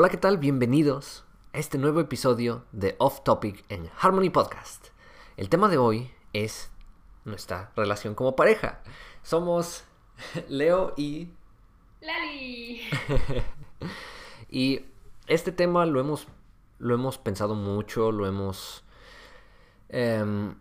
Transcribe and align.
Hola, 0.00 0.10
¿qué 0.10 0.16
tal? 0.16 0.38
Bienvenidos 0.38 1.24
a 1.52 1.58
este 1.58 1.76
nuevo 1.76 1.98
episodio 1.98 2.64
de 2.70 2.94
Off 3.00 3.24
Topic 3.24 3.64
en 3.68 3.90
Harmony 4.00 4.30
Podcast. 4.30 4.90
El 5.36 5.48
tema 5.48 5.68
de 5.68 5.76
hoy 5.76 6.12
es 6.32 6.70
nuestra 7.24 7.72
relación 7.74 8.14
como 8.14 8.36
pareja. 8.36 8.80
Somos 9.24 9.82
Leo 10.48 10.94
y... 10.96 11.32
Lali. 12.00 12.82
y 14.48 14.84
este 15.26 15.50
tema 15.50 15.84
lo 15.84 15.98
hemos, 15.98 16.28
lo 16.78 16.94
hemos 16.94 17.18
pensado 17.18 17.56
mucho, 17.56 18.12
lo 18.12 18.28
hemos... 18.28 18.84
em, 19.88 20.54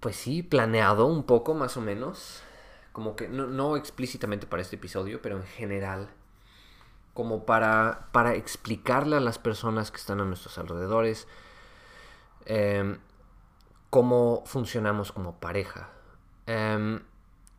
pues 0.00 0.16
sí, 0.16 0.42
planeado 0.42 1.04
un 1.04 1.24
poco 1.24 1.52
más 1.52 1.76
o 1.76 1.82
menos. 1.82 2.42
Como 2.92 3.16
que 3.16 3.28
no, 3.28 3.48
no 3.48 3.76
explícitamente 3.76 4.46
para 4.46 4.62
este 4.62 4.76
episodio, 4.76 5.20
pero 5.20 5.36
en 5.36 5.44
general 5.44 6.08
como 7.16 7.46
para, 7.46 8.10
para 8.12 8.34
explicarle 8.34 9.16
a 9.16 9.20
las 9.20 9.38
personas 9.38 9.90
que 9.90 9.96
están 9.96 10.20
a 10.20 10.24
nuestros 10.24 10.58
alrededores 10.58 11.26
em, 12.44 12.98
cómo 13.88 14.44
funcionamos 14.44 15.12
como 15.12 15.40
pareja. 15.40 15.88
Em, 16.46 17.00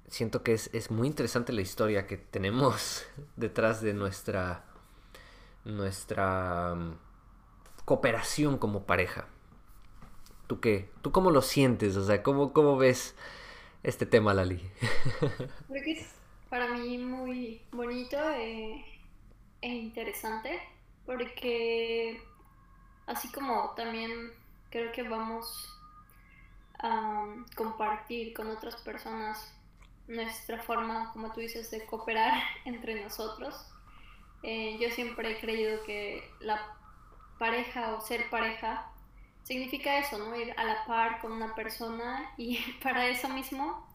siento 0.08 0.44
que 0.44 0.54
es, 0.54 0.92
muy 0.92 1.08
interesante 1.08 1.52
la 1.54 1.62
historia 1.62 2.06
que 2.06 2.18
tenemos 2.18 3.04
detrás 3.36 3.82
de 3.82 3.96
nuestra, 3.96 4.64
nuestra 5.66 6.74
um, 6.74 6.96
cooperación 7.84 8.60
como 8.60 8.84
pareja. 8.86 9.26
¿Tú 10.46 10.60
qué? 10.60 10.92
¿Tú 11.02 11.12
cómo 11.12 11.32
lo 11.32 11.42
sientes? 11.42 11.98
O 11.98 12.06
sea, 12.06 12.22
¿cómo, 12.22 12.54
cómo 12.54 12.78
ves 12.78 13.16
este 13.82 14.06
tema, 14.06 14.36
Lali? 14.36 14.62
Creo 15.68 15.84
que 15.84 15.92
es 15.94 16.14
para 16.48 16.68
mí 16.70 17.00
muy 17.00 17.64
bonito. 17.72 18.18
Eh 18.36 18.97
es 19.68 19.73
interesante 19.73 20.60
porque 21.06 22.22
así 23.06 23.30
como 23.32 23.72
también 23.72 24.32
creo 24.70 24.92
que 24.92 25.04
vamos 25.04 25.74
a 26.80 27.26
compartir 27.56 28.34
con 28.34 28.50
otras 28.50 28.76
personas 28.78 29.54
nuestra 30.08 30.62
forma, 30.62 31.12
como 31.12 31.34
tú 31.34 31.42
dices, 31.42 31.70
de 31.70 31.86
cooperar 31.86 32.42
entre 32.66 33.02
nosotros. 33.02 33.56
Eh, 34.44 34.78
yo 34.80 34.90
siempre 34.92 35.32
he 35.32 35.40
creído 35.40 35.84
que 35.84 36.31
la 36.40 36.78
pareja 37.38 37.96
o 37.96 38.02
ser 38.02 38.30
pareja 38.30 38.90
significa 39.44 39.98
eso, 39.98 40.18
¿no? 40.18 40.36
Ir 40.36 40.54
a 40.58 40.64
la 40.64 40.86
par 40.86 41.20
con 41.20 41.31
una 41.31 41.56
persona 41.56 42.31
y 42.38 42.58
para 42.84 43.08
eso 43.08 43.28
mismo 43.30 43.86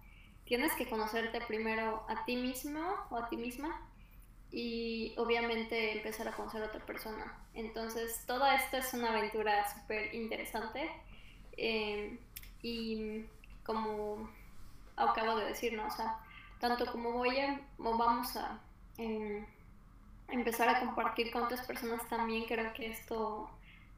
tienes 0.45 0.73
que 0.75 0.89
conocerte 0.89 1.41
primero 1.43 2.05
a 2.09 2.25
ti 2.25 2.37
mismo 2.37 2.81
o 3.11 3.17
a 3.17 3.29
ti 3.29 3.37
misma 3.37 3.81
y 4.53 5.15
obviamente 5.17 5.97
empezar 5.97 6.29
a 6.29 6.33
conocer 6.33 6.63
a 6.63 6.67
otra 6.67 6.85
persona. 6.85 7.35
Entonces, 7.55 8.23
toda 8.27 8.55
esta 8.55 8.79
es 8.79 8.93
una 8.93 9.09
aventura 9.09 9.67
súper 9.73 10.15
interesante 10.15 10.91
eh, 11.57 12.19
y 12.63 13.25
como 13.65 14.31
acabo 14.97 15.37
de 15.37 15.47
decir, 15.47 15.73
¿no? 15.73 15.87
O 15.87 15.91
sea, 15.91 16.19
tanto 16.61 16.85
como 16.93 17.13
voy 17.13 17.39
a, 17.41 17.61
o 17.79 17.97
vamos 17.97 18.37
a 18.37 18.61
em, 18.99 19.45
empezar 20.29 20.69
a 20.69 20.81
compartir 20.81 21.33
con 21.33 21.45
otras 21.45 21.67
personas 21.67 22.07
también, 22.09 22.45
creo 22.45 22.73
que 22.75 22.91
esto 22.91 23.51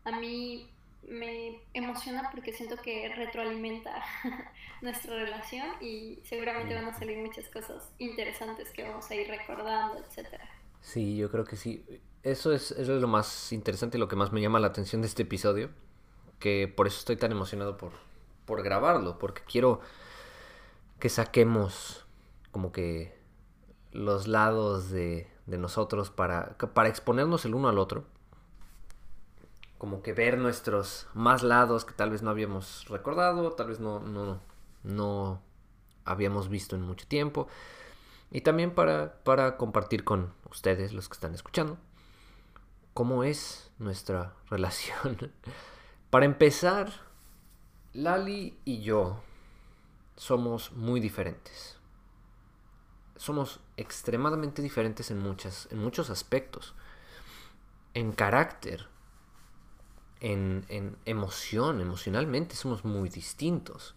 a 0.04 0.12
mí 0.12 0.70
me 1.08 1.60
emociona 1.74 2.30
porque 2.30 2.52
siento 2.52 2.76
que 2.76 3.12
retroalimenta 3.14 4.02
nuestra 4.82 5.14
relación 5.14 5.66
y 5.80 6.20
seguramente 6.24 6.74
van 6.74 6.86
a 6.86 6.98
salir 6.98 7.18
muchas 7.18 7.48
cosas 7.48 7.90
interesantes 7.98 8.70
que 8.70 8.82
vamos 8.82 9.10
a 9.10 9.14
ir 9.14 9.28
recordando, 9.28 9.98
etcétera. 9.98 10.48
Sí, 10.80 11.16
yo 11.16 11.30
creo 11.30 11.44
que 11.44 11.56
sí. 11.56 11.84
Eso 12.22 12.52
es, 12.52 12.70
eso 12.72 12.94
es 12.94 13.00
lo 13.00 13.08
más 13.08 13.52
interesante 13.52 13.96
y 13.96 14.00
lo 14.00 14.08
que 14.08 14.16
más 14.16 14.32
me 14.32 14.40
llama 14.40 14.60
la 14.60 14.68
atención 14.68 15.02
de 15.02 15.08
este 15.08 15.22
episodio. 15.22 15.70
Que 16.38 16.68
por 16.68 16.86
eso 16.86 16.98
estoy 16.98 17.16
tan 17.16 17.32
emocionado 17.32 17.76
por, 17.76 17.92
por 18.44 18.62
grabarlo. 18.62 19.18
Porque 19.18 19.42
quiero 19.50 19.80
que 21.00 21.08
saquemos 21.08 22.06
como 22.50 22.72
que 22.72 23.16
los 23.92 24.26
lados 24.26 24.90
de, 24.90 25.26
de 25.46 25.58
nosotros 25.58 26.10
para, 26.10 26.56
para 26.58 26.88
exponernos 26.88 27.44
el 27.44 27.54
uno 27.54 27.68
al 27.68 27.78
otro 27.78 28.04
como 29.84 30.00
que 30.00 30.14
ver 30.14 30.38
nuestros 30.38 31.08
más 31.12 31.42
lados 31.42 31.84
que 31.84 31.92
tal 31.92 32.08
vez 32.08 32.22
no 32.22 32.30
habíamos 32.30 32.88
recordado, 32.88 33.52
tal 33.52 33.66
vez 33.66 33.80
no, 33.80 34.00
no, 34.00 34.40
no 34.82 35.42
habíamos 36.06 36.48
visto 36.48 36.74
en 36.74 36.80
mucho 36.80 37.06
tiempo. 37.06 37.48
Y 38.30 38.40
también 38.40 38.74
para, 38.74 39.22
para 39.24 39.58
compartir 39.58 40.02
con 40.02 40.32
ustedes, 40.50 40.94
los 40.94 41.10
que 41.10 41.12
están 41.12 41.34
escuchando, 41.34 41.76
cómo 42.94 43.24
es 43.24 43.72
nuestra 43.78 44.32
relación. 44.48 45.30
para 46.08 46.24
empezar, 46.24 46.90
Lali 47.92 48.58
y 48.64 48.80
yo 48.80 49.20
somos 50.16 50.72
muy 50.72 50.98
diferentes. 50.98 51.76
Somos 53.16 53.60
extremadamente 53.76 54.62
diferentes 54.62 55.10
en, 55.10 55.18
muchas, 55.18 55.68
en 55.70 55.76
muchos 55.76 56.08
aspectos. 56.08 56.74
En 57.92 58.12
carácter, 58.12 58.88
en, 60.24 60.96
emoción, 61.04 61.80
emocionalmente 61.80 62.56
somos 62.56 62.84
muy 62.84 63.10
distintos. 63.10 63.94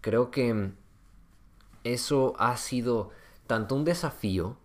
Creo 0.00 0.30
que 0.30 0.70
eso 1.82 2.34
ha 2.38 2.56
sido 2.56 3.10
tanto 3.46 3.74
un 3.74 3.84
desafío 3.84 4.56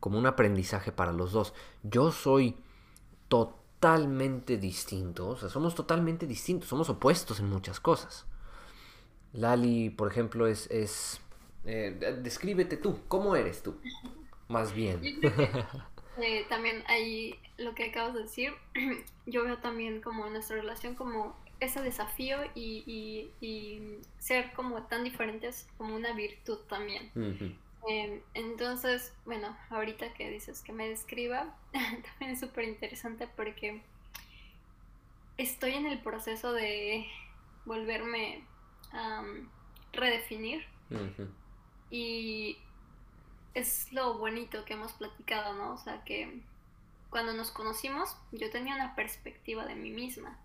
como 0.00 0.18
un 0.18 0.26
aprendizaje 0.26 0.90
para 0.90 1.12
los 1.12 1.32
dos. 1.32 1.54
Yo 1.84 2.10
soy 2.10 2.56
totalmente 3.28 4.56
distinto, 4.56 5.28
o 5.28 5.36
sea, 5.36 5.48
somos 5.48 5.74
totalmente 5.76 6.26
distintos, 6.26 6.68
somos 6.68 6.88
opuestos 6.88 7.38
en 7.38 7.48
muchas 7.48 7.78
cosas. 7.78 8.26
Lali, 9.32 9.90
por 9.90 10.10
ejemplo, 10.10 10.46
es... 10.48 10.68
es 10.70 11.20
eh, 11.64 12.18
descríbete 12.22 12.76
tú, 12.76 13.00
¿cómo 13.08 13.36
eres 13.36 13.62
tú? 13.62 13.76
Más 14.48 14.72
bien. 14.72 15.00
Eh, 16.20 16.46
también 16.48 16.82
ahí 16.86 17.38
lo 17.58 17.74
que 17.74 17.86
acabas 17.86 18.14
de 18.14 18.22
decir, 18.22 18.52
yo 19.26 19.44
veo 19.44 19.58
también 19.58 20.00
como 20.00 20.28
nuestra 20.28 20.56
relación 20.56 20.94
como 20.94 21.36
ese 21.60 21.82
desafío 21.82 22.38
y, 22.54 23.30
ser 24.18 24.52
como 24.52 24.82
tan 24.84 25.04
diferentes 25.04 25.66
como 25.76 25.94
una 25.94 26.12
virtud 26.12 26.58
también. 26.68 27.10
Em, 27.88 28.20
entonces, 28.34 29.14
bueno, 29.24 29.56
ahorita 29.70 30.12
que 30.12 30.30
dices 30.30 30.60
que 30.62 30.72
me 30.72 30.88
describa, 30.88 31.56
también 31.72 32.32
es 32.32 32.40
súper 32.40 32.64
interesante 32.64 33.28
porque 33.36 33.80
estoy 35.36 35.72
en 35.72 35.86
el 35.86 36.00
proceso 36.00 36.52
de 36.52 37.06
volverme 37.64 38.44
a 38.92 39.24
redefinir 39.92 40.64
y 41.90 42.58
es 43.54 43.92
lo 43.92 44.18
bonito 44.18 44.64
que 44.64 44.74
hemos 44.74 44.92
platicado, 44.92 45.54
¿no? 45.54 45.72
O 45.72 45.78
sea, 45.78 46.04
que 46.04 46.40
cuando 47.10 47.32
nos 47.32 47.50
conocimos 47.50 48.16
yo 48.32 48.50
tenía 48.50 48.74
una 48.74 48.94
perspectiva 48.94 49.66
de 49.66 49.74
mí 49.74 49.90
misma. 49.90 50.38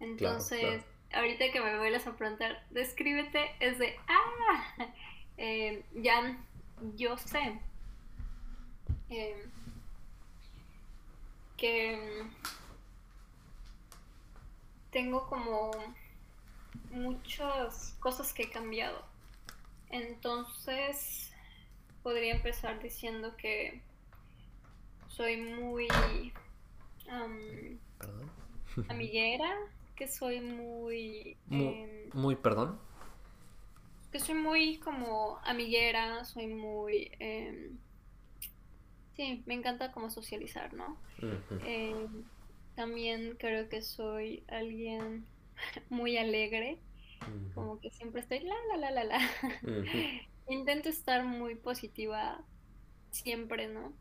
Entonces, 0.00 0.82
ahorita 1.12 1.52
que 1.52 1.60
me 1.60 1.78
vuelves 1.78 2.06
a 2.06 2.16
preguntar, 2.16 2.64
descríbete, 2.70 3.54
es 3.60 3.78
de, 3.78 3.96
ah, 4.08 4.74
eh, 5.36 5.84
ya 5.94 6.36
yo 6.96 7.16
sé 7.16 7.58
em, 9.08 9.50
que 11.56 12.26
tengo 14.90 15.26
como 15.28 15.70
muchas 16.90 17.94
cosas 18.00 18.32
que 18.32 18.44
he 18.44 18.50
cambiado. 18.50 19.04
Entonces, 19.90 21.33
podría 22.04 22.34
empezar 22.34 22.80
diciendo 22.82 23.34
que 23.36 23.80
soy 25.08 25.38
muy 25.38 25.88
amiguera, 28.88 29.56
que 29.96 30.06
soy 30.06 30.40
muy... 30.40 31.36
Em, 31.50 32.10
muy, 32.12 32.36
perdón. 32.36 32.78
Que 34.12 34.20
soy 34.20 34.34
muy 34.34 34.76
como 34.78 35.38
amiguera, 35.44 36.24
soy 36.26 36.46
muy... 36.46 37.10
Em, 37.18 37.78
sí, 39.16 39.42
me 39.46 39.54
encanta 39.54 39.90
como 39.90 40.10
socializar, 40.10 40.74
¿no? 40.74 40.98
Em, 41.64 42.24
también 42.74 43.36
creo 43.38 43.70
que 43.70 43.80
soy 43.80 44.44
alguien 44.48 45.24
muy 45.88 46.18
alegre, 46.18 46.78
como 47.54 47.80
que 47.80 47.88
siempre 47.88 48.20
estoy 48.20 48.40
la, 48.40 48.54
la, 48.68 48.76
la, 48.76 48.90
la, 48.90 49.04
la. 49.04 49.30
Intento 50.48 50.88
estar 50.88 51.24
muy 51.24 51.54
positiva 51.54 52.42
siempre, 53.10 53.68
¿no? 53.68 53.92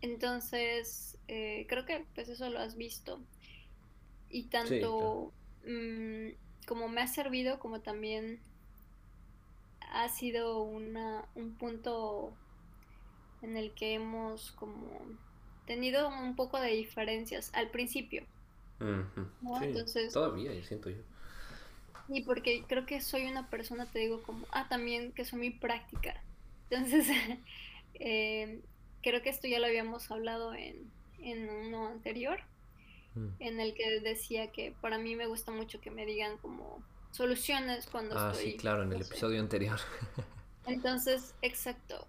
Entonces, 0.00 1.18
eh, 1.28 1.66
creo 1.68 1.84
que 1.84 2.04
pues 2.14 2.28
eso 2.28 2.48
lo 2.50 2.58
has 2.58 2.76
visto. 2.76 3.20
Y 4.28 4.44
tanto 4.44 5.32
mm, 5.66 6.28
como 6.66 6.88
me 6.88 7.00
ha 7.00 7.06
servido, 7.06 7.58
como 7.58 7.80
también 7.80 8.40
ha 9.92 10.08
sido 10.08 10.62
una, 10.62 11.24
un 11.34 11.54
punto 11.54 12.32
en 13.42 13.56
el 13.56 13.72
que 13.72 13.94
hemos 13.94 14.52
como 14.52 15.00
tenido 15.66 16.08
un 16.08 16.36
poco 16.36 16.60
de 16.60 16.70
diferencias 16.70 17.50
al 17.54 17.70
principio. 17.70 18.24
Entonces, 19.62 20.12
todavía, 20.12 20.52
siento 20.64 20.90
yo. 20.90 21.02
Y 22.08 22.22
porque 22.22 22.64
creo 22.66 22.86
que 22.86 23.00
soy 23.00 23.26
una 23.26 23.50
persona, 23.50 23.86
te 23.86 23.98
digo, 23.98 24.22
como, 24.22 24.46
ah, 24.52 24.68
también 24.68 25.12
que 25.12 25.24
soy 25.24 25.38
muy 25.38 25.50
práctica. 25.50 26.22
Entonces, 26.70 27.08
eh, 27.94 28.60
creo 29.02 29.22
que 29.22 29.30
esto 29.30 29.48
ya 29.48 29.58
lo 29.58 29.66
habíamos 29.66 30.10
hablado 30.10 30.54
en, 30.54 30.90
en 31.20 31.48
uno 31.48 31.88
anterior, 31.88 32.40
mm. 33.14 33.28
en 33.40 33.60
el 33.60 33.74
que 33.74 34.00
decía 34.00 34.52
que 34.52 34.72
para 34.80 34.98
mí 34.98 35.16
me 35.16 35.26
gusta 35.26 35.52
mucho 35.52 35.80
que 35.80 35.90
me 35.90 36.06
digan 36.06 36.36
como 36.38 36.82
soluciones 37.10 37.86
cuando 37.86 38.18
ah, 38.18 38.34
sí, 38.34 38.56
claro, 38.56 38.82
en 38.82 38.92
el 38.92 39.02
episodio 39.02 39.40
anterior. 39.40 39.80
Entonces, 40.66 41.34
exacto. 41.42 42.06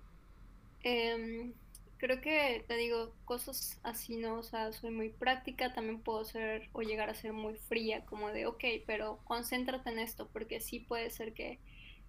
Em, 0.83 1.53
creo 1.97 2.21
que 2.21 2.63
te 2.67 2.75
digo 2.75 3.13
cosas 3.25 3.79
así, 3.83 4.17
¿no? 4.17 4.35
O 4.35 4.44
sea, 4.44 4.71
soy 4.71 4.91
muy 4.91 5.09
práctica, 5.09 5.73
también 5.73 5.99
puedo 5.99 6.23
ser 6.25 6.69
o 6.73 6.81
llegar 6.81 7.09
a 7.09 7.15
ser 7.15 7.33
muy 7.33 7.55
fría, 7.55 8.05
como 8.05 8.29
de, 8.29 8.45
ok, 8.45 8.63
pero 8.85 9.19
concéntrate 9.25 9.89
en 9.89 9.99
esto, 9.99 10.29
porque 10.31 10.59
sí 10.59 10.79
puede 10.79 11.09
ser 11.09 11.33
que 11.33 11.59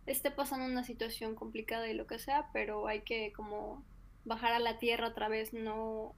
esté 0.06 0.31
pasando 0.31 0.67
una 0.67 0.85
situación 0.85 1.35
complicada 1.35 1.88
y 1.88 1.94
lo 1.94 2.06
que 2.06 2.19
sea, 2.19 2.49
pero 2.52 2.87
hay 2.87 3.00
que 3.00 3.32
como 3.32 3.82
bajar 4.25 4.52
a 4.52 4.58
la 4.58 4.79
tierra 4.79 5.08
otra 5.08 5.29
vez, 5.29 5.52
no 5.52 6.14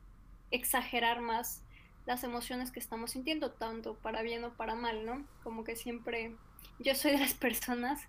exagerar 0.50 1.20
más 1.20 1.62
las 2.06 2.24
emociones 2.24 2.70
que 2.70 2.80
estamos 2.80 3.12
sintiendo, 3.12 3.52
tanto 3.52 3.94
para 3.94 4.22
bien 4.22 4.42
o 4.44 4.54
para 4.54 4.74
mal, 4.74 5.04
¿no? 5.04 5.24
Como 5.44 5.64
que 5.64 5.76
siempre, 5.76 6.34
yo 6.78 6.94
soy 6.94 7.12
de 7.12 7.18
las 7.18 7.34
personas 7.46 8.00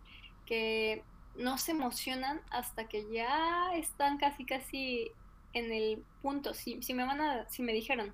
que 0.46 1.04
no 1.36 1.58
se 1.58 1.72
emocionan 1.72 2.42
hasta 2.50 2.88
que 2.88 3.10
ya 3.12 3.72
están 3.76 4.18
casi 4.18 4.46
casi 4.46 5.12
en 5.54 5.72
el 5.72 6.04
punto. 6.22 6.54
Si, 6.54 6.82
si 6.82 6.94
me 6.94 7.06
van 7.06 7.22
a, 7.22 7.50
si 7.50 7.62
me 7.62 7.74
dijeron, 7.74 8.14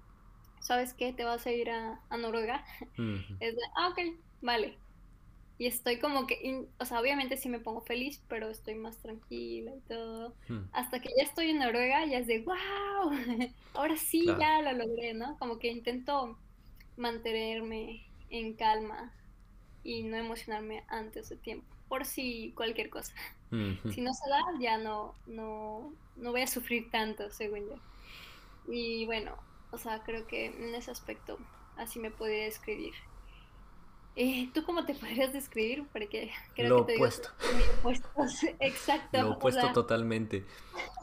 ¿sabes 0.60 0.94
qué? 0.94 1.14
Te 1.14 1.24
vas 1.24 1.46
a 1.46 1.52
ir 1.52 1.70
a, 1.70 2.00
Noruega. 2.18 2.64
Es 3.40 3.56
de, 3.56 3.62
ah, 3.76 3.90
ok, 3.90 4.00
vale. 4.42 4.78
Y 5.60 5.66
estoy 5.66 5.98
como 5.98 6.28
que, 6.28 6.68
o 6.80 6.86
sea, 6.86 7.00
obviamente 7.00 7.36
sí 7.36 7.50
me 7.50 7.60
pongo 7.60 7.82
feliz, 7.82 8.22
pero 8.28 8.50
estoy 8.50 8.76
más 8.76 8.98
tranquila 8.98 9.72
y 9.76 9.80
todo. 9.88 10.36
Hasta 10.72 11.00
que 11.00 11.10
ya 11.18 11.24
estoy 11.24 11.50
en 11.50 11.60
Noruega, 11.60 12.06
ya 12.06 12.20
es 12.20 12.28
de, 12.28 12.42
wow, 12.42 13.12
ahora 13.74 13.98
sí 13.98 14.26
ya 14.40 14.62
lo 14.62 14.74
logré, 14.74 15.14
¿no? 15.16 15.38
Como 15.40 15.58
que 15.58 15.70
intento 15.70 16.38
mantenerme 16.96 18.06
en 18.30 18.54
calma 18.54 19.14
y 19.84 20.04
no 20.04 20.18
emocionarme 20.18 20.84
antes 20.90 21.30
de 21.30 21.38
tiempo, 21.38 21.66
por 21.88 22.06
si 22.06 22.52
cualquier 22.56 22.90
cosa. 22.90 23.14
Si 23.50 24.02
no 24.02 24.14
se 24.14 24.30
da, 24.30 24.42
ya 24.60 24.78
no, 24.78 25.16
no, 25.26 25.94
no 26.18 26.32
voy 26.32 26.42
a 26.42 26.48
sufrir 26.48 26.90
tanto, 26.92 27.30
según 27.32 27.70
yo. 27.70 27.76
Y 28.68 29.06
bueno, 29.06 29.36
o 29.72 29.78
sea, 29.78 30.04
creo 30.04 30.28
que 30.28 30.48
en 30.48 30.76
ese 30.76 30.92
aspecto 30.92 31.38
así 31.78 32.00
me 32.00 32.12
podría 32.12 32.44
describir. 32.44 32.94
Eh, 34.16 34.50
¿Tú 34.54 34.64
cómo 34.66 34.84
te 34.86 34.94
podrías 34.96 35.32
describir? 35.32 35.86
Porque 35.94 36.32
creo 36.56 36.70
lo 36.70 36.86
que 36.86 36.94
te 36.94 36.98
opuesto. 36.98 37.30
opuesto. 37.80 38.10
Exacto. 38.60 39.22
Lo 39.22 39.32
opuesto 39.34 39.72
totalmente. 39.72 40.46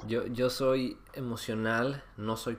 Yo, 0.06 0.26
yo 0.26 0.50
soy 0.50 0.99
emocional, 1.14 2.05
no 2.17 2.37
soy... 2.37 2.58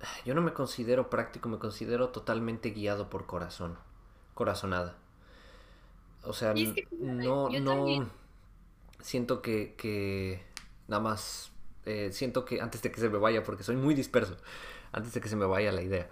Yo 0.26 0.34
no 0.34 0.42
me 0.42 0.52
considero 0.52 1.08
práctico, 1.08 1.48
me 1.48 1.58
considero 1.58 2.08
totalmente 2.08 2.70
guiado 2.70 3.08
por 3.08 3.26
corazón. 3.26 3.78
Corazonada. 4.34 4.96
O 6.24 6.32
sea, 6.32 6.54
no, 6.90 7.48
no... 7.48 8.10
Siento 9.02 9.42
que, 9.42 9.74
que 9.76 10.42
nada 10.88 11.02
más... 11.02 11.52
Eh, 11.84 12.10
siento 12.12 12.44
que 12.44 12.60
antes 12.60 12.80
de 12.80 12.90
que 12.90 13.00
se 13.00 13.10
me 13.10 13.18
vaya, 13.18 13.42
porque 13.42 13.64
soy 13.64 13.76
muy 13.76 13.94
disperso, 13.94 14.36
antes 14.92 15.12
de 15.12 15.20
que 15.20 15.28
se 15.28 15.36
me 15.36 15.44
vaya 15.44 15.72
la 15.72 15.82
idea. 15.82 16.08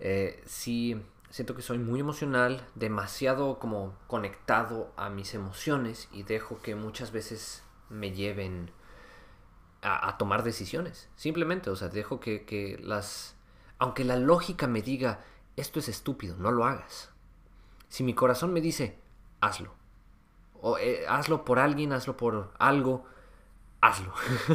Eh, 0.00 0.42
sí 0.46 0.96
siento 1.30 1.54
que 1.54 1.62
soy 1.62 1.78
muy 1.78 2.00
emocional, 2.00 2.66
demasiado 2.74 3.58
como 3.58 3.94
conectado 4.06 4.92
a 4.96 5.10
mis 5.10 5.34
emociones 5.34 6.08
y 6.12 6.22
dejo 6.22 6.60
que 6.62 6.74
muchas 6.74 7.12
veces 7.12 7.62
me 7.88 8.12
lleven 8.12 8.70
a, 9.82 10.16
tomar 10.18 10.42
decisiones. 10.42 11.08
Simplemente, 11.16 11.70
o 11.70 11.76
sea, 11.76 11.88
dejo 11.88 12.20
que, 12.20 12.78
las... 12.82 13.36
Aunque 13.78 14.04
la 14.04 14.16
lógica 14.16 14.66
me 14.66 14.82
diga, 14.82 15.24
esto 15.56 15.78
es 15.78 15.88
estúpido, 15.88 16.36
no 16.36 16.50
lo 16.50 16.64
hagas. 16.64 17.10
Si 17.88 18.02
mi 18.02 18.14
corazón 18.14 18.52
me 18.52 18.60
dice, 18.60 18.98
hazlo. 19.40 19.77
O 20.60 20.78
eh, 20.78 21.04
hazlo 21.08 21.44
por 21.44 21.58
alguien, 21.58 21.92
hazlo 21.92 22.16
por 22.16 22.52
algo, 22.58 23.04
hazlo. 23.80 24.12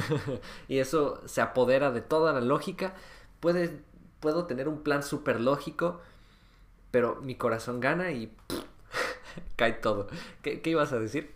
y 0.67 0.79
eso 0.79 1.21
se 1.27 1.41
apodera 1.41 1.91
de 1.91 2.01
toda 2.01 2.33
la 2.33 2.41
lógica. 2.41 2.93
Puede, 3.39 3.81
puedo 4.19 4.45
tener 4.45 4.67
un 4.67 4.83
plan 4.83 5.03
súper 5.03 5.39
lógico 5.39 6.01
pero 6.93 7.15
mi 7.21 7.33
corazón 7.33 7.79
gana 7.79 8.11
y 8.11 8.31
cae 9.55 9.73
todo. 9.73 10.07
¿Qué, 10.43 10.61
ibas 10.65 10.93
a 10.93 10.99
decir? 10.99 11.33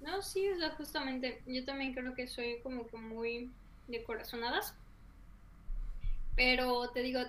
No, 0.00 0.20
sí, 0.22 0.48
o 0.48 0.56
sea, 0.58 0.70
justamente, 0.70 1.40
yo 1.46 1.64
también 1.64 1.94
creo 1.94 2.16
que 2.16 2.26
soy 2.26 2.58
como 2.64 2.88
que 2.88 2.96
muy 2.96 3.52
de 3.86 4.02
corazonadas, 4.02 4.74
pero 6.34 6.90
te 6.90 7.02
digo, 7.02 7.20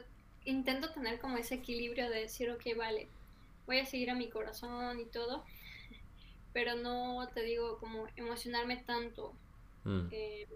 intento 0.45 0.91
tener 0.91 1.19
como 1.19 1.37
ese 1.37 1.53
equilibrio 1.53 2.09
de 2.09 2.21
decir, 2.21 2.49
ok, 2.49 2.75
vale, 2.75 3.07
voy 3.67 3.81
a 3.81 3.85
seguir 3.85 4.09
a 4.09 4.15
mi 4.15 4.31
corazón 4.31 4.99
y 4.99 5.05
todo, 5.05 5.45
pero 6.57 6.73
no 6.73 7.27
te 7.35 7.43
digo 7.43 7.77
como 7.77 8.07
emocionarme 8.15 8.77
tanto 8.77 9.35
mm. 9.83 10.07
eh, 10.09 10.47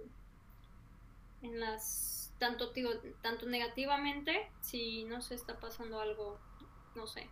en 1.43 1.59
las 1.59 2.33
tanto 2.39 2.71
digo 2.71 2.89
tanto 3.21 3.45
negativamente 3.45 4.49
si 4.61 5.03
no 5.03 5.21
se 5.21 5.35
está 5.35 5.59
pasando 5.59 5.99
algo 5.99 6.39
no 6.95 7.05
sé, 7.05 7.29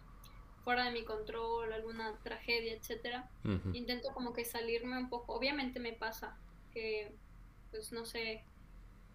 fuera 0.63 0.85
de 0.85 0.91
mi 0.91 1.03
control, 1.03 1.73
alguna 1.73 2.15
tragedia, 2.23 2.73
etcétera, 2.73 3.27
intento 3.73 4.13
como 4.13 4.33
que 4.33 4.45
salirme 4.45 4.97
un 4.99 5.09
poco. 5.09 5.33
Obviamente 5.33 5.79
me 5.79 5.93
pasa 5.93 6.37
que, 6.71 7.11
pues 7.71 7.91
no 7.91 8.05
sé, 8.05 8.43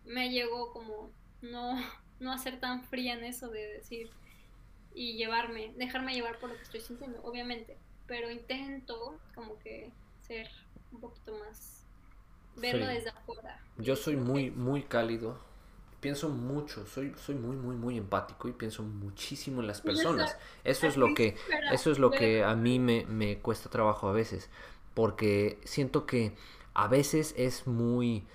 me 0.04 0.30
llegó 0.30 0.72
como 0.72 1.10
no, 1.42 1.76
no 2.20 2.32
a 2.32 2.38
ser 2.38 2.58
tan 2.58 2.82
fría 2.84 3.14
en 3.14 3.24
eso 3.24 3.48
de 3.50 3.66
decir 3.68 4.10
y 4.94 5.16
llevarme, 5.16 5.72
dejarme 5.76 6.14
llevar 6.14 6.38
por 6.38 6.50
lo 6.50 6.56
que 6.56 6.62
estoy 6.62 6.80
sintiendo, 6.80 7.22
obviamente, 7.22 7.78
pero 8.06 8.30
intento 8.30 9.18
como 9.34 9.58
que 9.58 9.90
ser 10.20 10.48
un 10.92 11.00
poquito 11.00 11.36
más 11.38 11.84
verlo 12.56 12.86
desde 12.86 13.10
afuera. 13.10 13.60
Yo 13.78 13.96
soy 13.96 14.16
muy, 14.16 14.50
muy 14.50 14.82
cálido 14.82 15.38
pienso 16.04 16.28
mucho, 16.28 16.86
soy, 16.86 17.14
soy 17.16 17.34
muy, 17.34 17.56
muy, 17.56 17.76
muy 17.76 17.96
empático 17.96 18.46
y 18.46 18.52
pienso 18.52 18.82
muchísimo 18.82 19.62
en 19.62 19.66
las 19.68 19.80
personas. 19.90 20.36
Eso 20.62 20.86
es 20.86 20.98
lo 20.98 21.14
que, 21.14 21.34
eso 21.72 21.90
es 21.90 21.98
lo 21.98 22.10
que 22.10 22.44
a 22.44 22.54
mí 22.54 22.78
me, 22.78 23.06
me 23.06 23.38
cuesta 23.38 23.70
trabajo 23.70 24.06
a 24.10 24.12
veces, 24.12 24.50
porque 24.92 25.58
siento 25.64 26.04
que 26.04 26.36
a 26.74 26.88
veces 26.88 27.32
es 27.38 27.66
muy, 27.66 28.26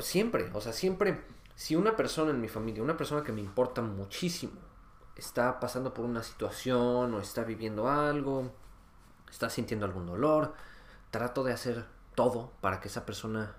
siempre, 0.00 0.50
o 0.52 0.60
sea, 0.60 0.72
siempre, 0.72 1.20
si 1.54 1.76
una 1.76 1.94
persona 1.94 2.32
en 2.32 2.40
mi 2.40 2.48
familia, 2.48 2.82
una 2.82 2.96
persona 2.96 3.22
que 3.22 3.30
me 3.30 3.40
importa 3.40 3.80
muchísimo, 3.80 4.54
está 5.16 5.60
pasando 5.60 5.94
por 5.94 6.04
una 6.04 6.22
situación 6.22 7.14
o 7.14 7.20
está 7.20 7.44
viviendo 7.44 7.88
algo, 7.88 8.52
está 9.30 9.50
sintiendo 9.50 9.86
algún 9.86 10.06
dolor, 10.06 10.54
trato 11.10 11.44
de 11.44 11.52
hacer 11.52 11.84
todo 12.14 12.52
para 12.60 12.80
que 12.80 12.88
esa 12.88 13.06
persona 13.06 13.54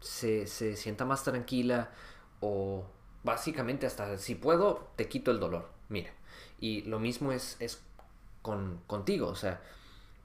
se, 0.00 0.46
sienta 0.46 1.04
más 1.04 1.24
tranquila 1.24 1.90
o 2.40 2.84
básicamente 3.22 3.86
hasta 3.86 4.18
si 4.18 4.34
puedo 4.34 4.88
te 4.96 5.08
quito 5.08 5.30
el 5.30 5.40
dolor. 5.40 5.68
Mira, 5.88 6.10
y 6.60 6.82
lo 6.82 6.98
mismo 6.98 7.32
es, 7.32 7.56
es 7.60 7.82
con, 8.42 8.80
contigo, 8.86 9.28
o 9.28 9.34
sea, 9.34 9.62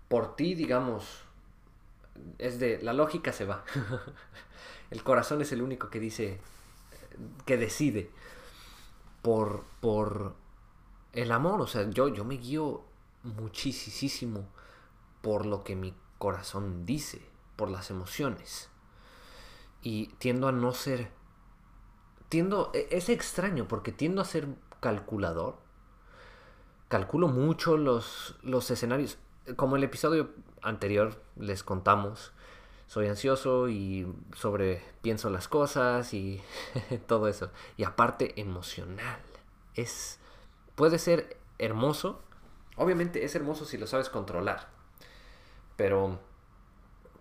por 0.07 0.35
ti 0.35 0.55
digamos, 0.55 1.23
es 2.37 2.59
de, 2.59 2.81
la 2.81 2.93
lógica 2.93 3.31
se 3.31 3.45
va. 3.45 3.63
el 4.91 5.03
corazón 5.03 5.41
es 5.41 5.51
el 5.51 5.61
único 5.61 5.89
que 5.89 5.99
dice, 5.99 6.39
que 7.45 7.57
decide 7.57 8.09
por, 9.21 9.63
por 9.81 10.35
el 11.13 11.31
amor, 11.31 11.61
o 11.61 11.67
sea, 11.67 11.89
yo, 11.89 12.07
yo 12.07 12.25
me 12.25 12.37
guío 12.37 12.83
muchísimo 13.23 14.47
por 15.21 15.45
lo 15.45 15.63
que 15.63 15.75
mi 15.75 15.93
corazón 16.17 16.85
dice, 16.85 17.21
por 17.55 17.69
las 17.69 17.89
emociones 17.89 18.69
y 19.81 20.07
tiendo 20.17 20.47
a 20.47 20.51
no 20.51 20.73
ser... 20.73 21.11
Tiendo... 22.29 22.71
E, 22.73 22.87
es 22.91 23.09
extraño 23.09 23.67
porque 23.67 23.91
tiendo 23.91 24.21
a 24.21 24.25
ser 24.25 24.47
calculador. 24.79 25.57
Calculo 26.87 27.27
mucho 27.27 27.77
los, 27.77 28.35
los 28.41 28.69
escenarios. 28.71 29.17
Como 29.55 29.75
el 29.75 29.83
episodio 29.83 30.31
anterior 30.61 31.21
les 31.37 31.63
contamos, 31.63 32.33
soy 32.87 33.07
ansioso 33.07 33.69
y 33.69 34.07
sobre 34.35 34.83
pienso 35.01 35.29
las 35.29 35.47
cosas 35.47 36.13
y 36.13 36.41
todo 37.07 37.27
eso. 37.27 37.51
Y 37.77 37.83
aparte 37.83 38.39
emocional. 38.39 39.19
Es 39.75 40.18
puede 40.79 40.97
ser 40.97 41.35
hermoso. 41.57 42.21
Obviamente 42.77 43.25
es 43.25 43.35
hermoso 43.35 43.65
si 43.65 43.77
lo 43.77 43.85
sabes 43.85 44.07
controlar. 44.07 44.69
Pero 45.75 46.21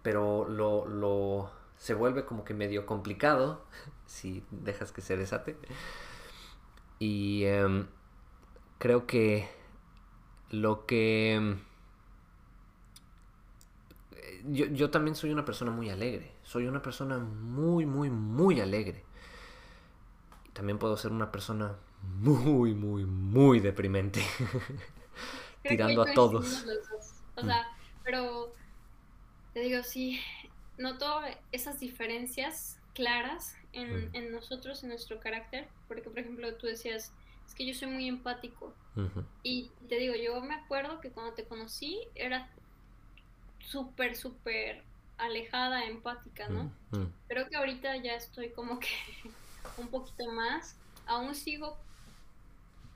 pero 0.02 0.48
lo, 0.48 0.86
lo 0.86 1.50
se 1.76 1.92
vuelve 1.92 2.24
como 2.24 2.44
que 2.44 2.54
medio 2.54 2.86
complicado 2.86 3.64
si 4.06 4.44
dejas 4.52 4.92
que 4.92 5.00
se 5.00 5.16
desate. 5.16 5.56
Y 7.00 7.46
em, 7.46 7.88
creo 8.78 9.06
que 9.08 9.48
lo 10.50 10.86
que... 10.86 11.34
Em, 11.34 11.58
yo, 14.44 14.66
yo 14.66 14.90
también 14.90 15.16
soy 15.16 15.32
una 15.32 15.44
persona 15.44 15.72
muy 15.72 15.90
alegre. 15.90 16.30
Soy 16.44 16.68
una 16.68 16.80
persona 16.80 17.18
muy, 17.18 17.86
muy, 17.86 18.08
muy 18.08 18.60
alegre. 18.60 19.04
También 20.52 20.78
puedo 20.78 20.96
ser 20.96 21.10
una 21.10 21.32
persona 21.32 21.74
muy, 22.02 22.74
muy, 22.74 23.04
muy 23.04 23.60
deprimente. 23.60 24.20
Tirando 25.62 26.02
a 26.02 26.12
todos. 26.14 26.64
O 27.36 27.42
sea, 27.42 27.66
pero 28.04 28.52
te 29.52 29.60
digo, 29.60 29.82
sí, 29.82 30.20
noto 30.76 31.20
esas 31.52 31.78
diferencias 31.80 32.78
claras 32.94 33.56
en, 33.72 34.10
en, 34.12 34.32
nosotros, 34.32 34.82
en 34.82 34.90
nuestro 34.90 35.20
carácter, 35.20 35.68
porque 35.86 36.10
por 36.10 36.18
ejemplo 36.18 36.54
tú 36.56 36.66
decías, 36.66 37.12
es 37.46 37.54
que 37.54 37.66
yo 37.66 37.74
soy 37.74 37.88
muy 37.88 38.08
empático. 38.08 38.74
Y 39.44 39.70
te 39.88 39.96
digo, 39.96 40.14
yo 40.16 40.40
me 40.40 40.54
acuerdo 40.54 41.00
que 41.00 41.10
cuando 41.10 41.32
te 41.34 41.44
conocí 41.44 42.00
era 42.16 42.50
súper, 43.60 44.16
súper 44.16 44.82
alejada, 45.18 45.84
empática, 45.84 46.48
¿no? 46.48 46.72
Creo 47.28 47.48
que 47.48 47.56
ahorita 47.56 47.96
ya 47.98 48.14
estoy 48.14 48.50
como 48.50 48.80
que 48.80 48.88
un 49.78 49.88
poquito 49.88 50.32
más. 50.32 50.76
Aún 51.06 51.34
sigo, 51.34 51.78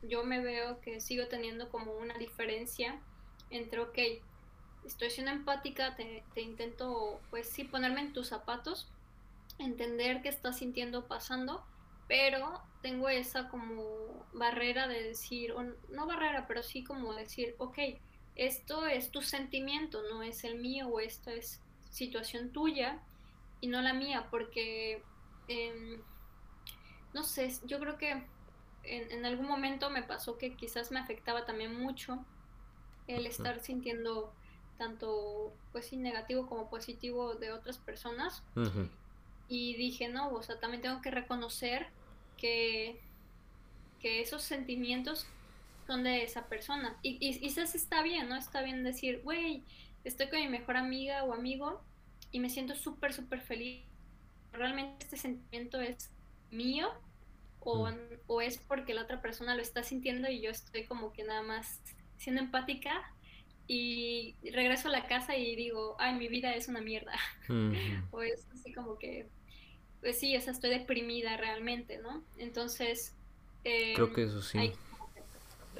yo 0.03 0.25
me 0.25 0.41
veo 0.41 0.81
que 0.81 1.01
sigo 1.01 1.27
teniendo 1.29 1.69
como 1.71 1.93
una 1.93 2.15
diferencia 2.15 3.01
entre, 3.51 3.81
ok, 3.81 3.99
estoy 4.85 5.11
siendo 5.11 5.33
empática, 5.33 5.95
te, 5.95 6.25
te 6.35 6.41
intento, 6.41 7.21
pues 7.31 7.49
sí, 7.49 7.65
ponerme 7.65 8.01
en 8.01 8.13
tus 8.13 8.29
zapatos, 8.29 8.89
entender 9.59 10.23
qué 10.23 10.29
estás 10.29 10.59
sintiendo 10.59 11.07
pasando, 11.07 11.65
pero 12.09 12.61
tengo 12.83 13.09
esa 13.09 13.49
como 13.49 14.27
barrera 14.33 14.89
de 14.89 15.03
decir, 15.03 15.53
o 15.53 15.63
no 15.63 16.07
barrera, 16.07 16.47
pero 16.47 16.63
sí 16.63 16.83
como 16.83 17.15
decir, 17.15 17.55
ok, 17.59 17.79
esto 18.35 18.87
es 18.87 19.11
tu 19.11 19.23
sentimiento, 19.23 20.03
no 20.11 20.23
es 20.23 20.45
el 20.45 20.59
mío, 20.59 20.89
o 20.89 21.01
esta 21.01 21.33
es 21.33 21.61
situación 21.91 22.51
tuya 22.51 23.01
y 23.61 23.69
no 23.69 23.83
la 23.83 23.93
mía, 23.93 24.27
porque, 24.31 25.03
eh, 25.49 26.01
no 27.13 27.23
sé, 27.23 27.53
yo 27.65 27.79
creo 27.79 27.99
que 27.99 28.25
en, 28.85 29.11
en, 29.11 29.25
algún 29.25 29.47
momento 29.47 29.91
me 29.91 30.03
pasó 30.03 30.39
que 30.39 30.55
quizás 30.57 30.91
me 30.91 31.01
afectaba 31.01 31.45
también 31.45 31.79
mucho 31.81 32.25
el 33.07 33.27
estar 33.27 33.61
sintiendo 33.61 34.33
tanto 34.79 35.53
pues 35.71 35.87
sí 35.87 35.97
negativo 35.97 36.47
como 36.47 36.69
positivo 36.69 37.35
de 37.35 37.53
otras 37.53 37.79
personas. 37.79 38.43
Y 39.49 39.77
dije 39.77 40.09
no 40.09 40.33
o 40.33 40.43
sea 40.43 40.59
también 40.59 40.83
tengo 40.83 41.01
que 41.01 41.11
reconocer 41.11 41.89
que 42.37 43.01
que 44.01 44.21
esos 44.21 44.43
sentimientos 44.43 45.27
son 45.87 46.03
de 46.03 46.25
esa 46.25 46.47
persona 46.47 46.97
y, 47.03 47.19
y, 47.21 47.39
quizás 47.39 47.75
está 47.75 48.03
bien 48.03 48.29
no 48.29 48.37
está 48.37 48.63
bien 48.63 48.83
decir 48.83 49.21
güey 49.23 49.63
estoy 50.05 50.29
con 50.29 50.41
mi 50.41 50.49
mejor 50.49 50.77
amiga 50.77 51.23
o 51.25 51.33
amigo 51.33 51.81
y 52.33 52.41
me 52.41 52.49
siento 52.49 52.75
súper 52.75 53.13
súper 53.13 53.41
feliz. 53.41 53.85
Realmente 54.53 55.05
este 55.05 55.17
sentimiento 55.17 55.81
es 55.81 56.11
mío 56.51 56.91
o, 57.65 57.91
o 58.27 58.41
es 58.41 58.59
porque 58.59 58.95
la 58.95 59.03
otra 59.03 59.21
persona 59.21 59.55
lo 59.55 59.63
está 59.63 59.83
sintiendo 59.83 60.31
y 60.31 60.41
yo 60.41 60.51
estoy 60.51 60.85
como 60.85 61.13
que 61.13 61.25
nada 61.25 61.43
más 61.43 61.81
siendo 62.17 62.41
empática 62.41 63.13
y 63.67 64.37
regreso 64.53 64.89
a 64.89 64.93
la 64.93 65.07
casa 65.07 65.37
y 65.37 65.57
digo, 65.57 65.97
ay, 65.99 66.15
mi 66.15 66.29
vida 66.29 66.55
es 66.55 66.69
una 66.69 66.81
mierda. 66.81 67.15
o 68.11 68.23
es 68.23 68.47
así 68.53 68.73
como 68.73 68.99
que, 68.99 69.29
pues 70.01 70.19
sí, 70.19 70.37
o 70.37 70.41
sea, 70.41 70.53
estoy 70.53 70.71
deprimida 70.71 71.37
realmente, 71.37 71.99
¿no? 71.99 72.23
Entonces... 72.39 73.15
Eh, 73.65 73.95
Creo 73.95 74.13
que 74.13 74.25
eso 74.25 74.43
sí. 74.43 74.59
Hay, 74.59 74.73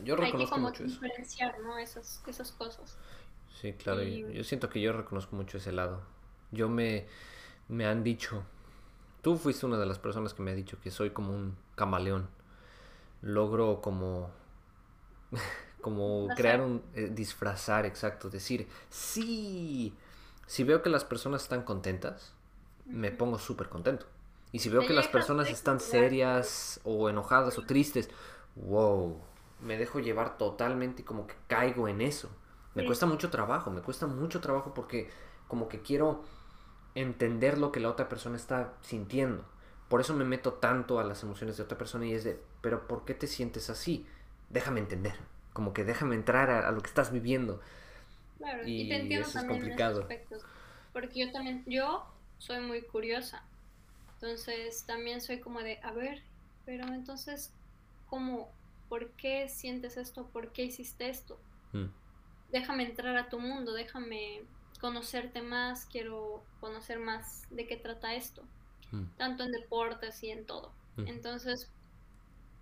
yo 0.05 0.17
reconozco 0.17 0.55
hay 0.55 0.61
que 0.61 0.67
mucho 0.67 0.85
diferenciar, 0.85 1.59
¿no? 1.61 1.79
Esas, 1.79 2.23
esas 2.27 2.53
cosas. 2.53 2.97
Sí, 3.61 3.73
claro, 3.75 4.03
yo 4.03 4.43
siento 4.45 4.69
que 4.69 4.81
yo 4.81 4.93
reconozco 4.93 5.37
mucho 5.37 5.59
ese 5.59 5.73
lado. 5.73 6.05
Yo 6.51 6.69
me, 6.69 7.07
me 7.69 7.87
han 7.87 8.03
dicho, 8.03 8.45
tú 9.23 9.37
fuiste 9.37 9.67
una 9.67 9.79
de 9.79 9.87
las 9.87 9.99
personas 9.99 10.35
que 10.35 10.43
me 10.43 10.51
ha 10.51 10.55
dicho 10.55 10.79
que 10.83 10.91
soy 10.91 11.11
como 11.11 11.33
un 11.35 11.57
camaleón. 11.75 12.29
Logro 13.23 13.81
como 13.81 14.31
como 15.81 16.29
crear 16.37 16.61
un 16.61 16.83
eh, 16.95 17.11
disfrazar, 17.13 17.87
exacto, 17.87 18.31
decir, 18.31 18.69
sí, 18.89 19.95
si 20.47 20.65
veo 20.65 20.81
que 20.81 20.89
las 20.89 21.05
personas 21.05 21.43
están 21.43 21.63
contentas, 21.63 22.33
me 22.87 23.11
pongo 23.11 23.39
súper 23.39 23.69
contento. 23.69 24.07
Y 24.53 24.61
si 24.61 24.69
veo 24.69 24.87
que 24.87 24.93
las 24.93 25.09
personas 25.09 25.49
están 25.49 25.81
serias 25.81 26.81
o 26.85 27.09
enojadas 27.09 27.59
o 27.59 27.63
tristes, 27.63 28.11
wow, 28.55 29.19
me 29.61 29.79
dejo 29.79 29.99
llevar 29.99 30.37
totalmente 30.37 31.03
y 31.03 31.05
como 31.05 31.27
que 31.27 31.35
caigo 31.49 31.89
en 31.89 32.01
eso. 32.01 32.29
Me 32.75 32.85
cuesta 32.85 33.07
mucho 33.07 33.31
trabajo, 33.31 33.71
me 33.71 33.81
cuesta 33.81 34.07
mucho 34.07 34.41
trabajo 34.41 34.73
porque 34.75 35.11
como 35.49 35.69
que 35.69 35.81
quiero 35.81 36.23
entender 36.95 37.59
lo 37.59 37.73
que 37.73 37.81
la 37.81 37.91
otra 37.91 38.09
persona 38.09 38.37
está 38.37 38.75
sintiendo. 38.83 39.45
Por 39.89 40.01
eso 40.01 40.15
me 40.15 40.25
meto 40.25 40.55
tanto 40.55 40.99
a 40.99 41.05
las 41.05 41.23
emociones 41.23 41.57
de 41.57 41.63
otra 41.63 41.79
persona 41.79 42.07
y 42.07 42.15
es 42.15 42.25
de, 42.25 42.41
pero 42.61 42.87
¿por 42.87 43.05
qué 43.05 43.15
te 43.15 43.27
sientes 43.27 43.71
así? 43.71 44.07
Déjame 44.51 44.81
entender 44.81 45.15
como 45.53 45.73
que 45.73 45.85
déjame 45.85 46.15
entrar 46.15 46.51
a, 46.51 46.71
lo 46.71 46.81
que 46.81 46.89
estás 46.89 47.13
viviendo. 47.13 47.61
Claro, 48.39 48.63
y, 48.67 48.89
te 48.89 48.97
entiendo 48.97 49.27
eso 49.27 49.39
también 49.39 49.57
es 49.57 49.63
complicado. 49.63 49.97
En 49.97 50.03
aspectos, 50.03 50.43
porque 50.93 51.21
yo 51.21 51.33
también, 51.33 51.65
yo 51.67 52.07
soy 52.39 52.61
muy 52.61 52.83
curiosa, 52.83 53.45
entonces 54.15 54.85
también 54.85 55.21
soy 55.21 55.41
como 55.41 55.61
de, 55.61 55.79
a 55.83 55.93
ver, 55.93 56.23
pero 56.65 56.87
entonces, 56.89 57.53
¿cómo, 58.09 58.51
por 58.89 59.11
qué 59.11 59.49
sientes 59.49 59.97
esto? 59.97 60.27
¿Por 60.27 60.53
qué 60.53 60.65
hiciste 60.65 61.09
esto? 61.09 61.39
Mm. 61.73 61.87
Déjame 62.51 62.85
entrar 62.85 63.17
a 63.17 63.29
tu 63.29 63.39
mundo, 63.39 63.73
déjame 63.73 64.43
conocerte 64.83 65.41
más, 65.41 65.87
quiero 65.87 66.43
conocer 66.61 66.99
más 66.99 67.47
de 67.51 67.67
qué 67.67 67.77
trata 67.77 68.15
esto, 68.15 68.43
mm. 68.91 69.05
tanto 69.17 69.45
en 69.45 69.53
deportes 69.53 70.23
y 70.25 70.31
en 70.31 70.45
todo. 70.45 70.73
Mm. 70.97 71.07
Entonces, 71.07 71.71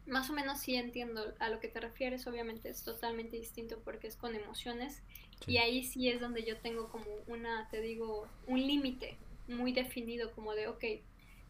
más 0.07 0.29
o 0.29 0.35
menos 0.35 0.61
sí 0.61 0.77
entiendo 0.77 1.35
a 1.39 1.49
lo 1.49 1.61
que 1.61 1.69
te 1.69 1.81
refieres, 1.81 2.27
obviamente 2.27 2.69
es 2.69 2.85
totalmente 2.85 3.39
distinto 3.39 3.79
porque 3.85 4.07
es 4.07 4.17
con 4.17 4.35
emociones 4.35 5.03
y 5.47 5.57
ahí 5.57 5.83
sí 5.83 6.11
es 6.11 6.21
donde 6.21 6.45
yo 6.45 6.59
tengo 6.59 6.89
como 6.91 7.07
una, 7.27 7.69
te 7.71 7.81
digo, 7.81 8.29
un 8.47 8.59
límite 8.59 9.17
muy 9.49 9.73
definido 9.73 10.31
como 10.33 10.55
de, 10.55 10.69
ok, 10.69 10.85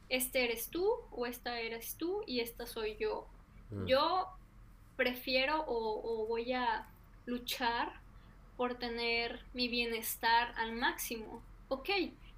este 0.09 0.45
eres 0.45 0.69
tú 0.69 0.89
o 1.11 1.27
esta 1.27 1.59
eres 1.59 1.97
tú 1.97 2.23
y 2.29 2.41
esta 2.41 2.67
soy 2.67 2.97
yo. 2.97 3.27
Mm. 3.71 3.87
Yo 3.87 4.29
prefiero 4.97 5.65
o, 5.67 6.27
voy 6.29 6.53
a 6.53 6.87
luchar 7.27 8.00
por 8.61 8.75
tener 8.75 9.40
mi 9.55 9.69
bienestar 9.69 10.52
al 10.59 10.73
máximo. 10.73 11.43
Ok, 11.69 11.88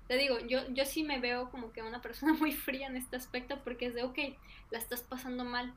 te 0.06 0.16
digo, 0.16 0.38
yo, 0.38 0.60
yo 0.68 0.84
sí 0.84 1.02
me 1.02 1.18
veo 1.18 1.50
como 1.50 1.72
que 1.72 1.82
una 1.82 2.00
persona 2.00 2.32
muy 2.38 2.52
fría 2.52 2.86
en 2.86 2.96
este 2.96 3.16
aspecto 3.16 3.58
porque 3.64 3.86
es 3.86 3.94
de, 3.94 4.04
ok, 4.04 4.18
la 4.70 4.78
estás 4.78 5.02
pasando 5.02 5.44
mal, 5.44 5.74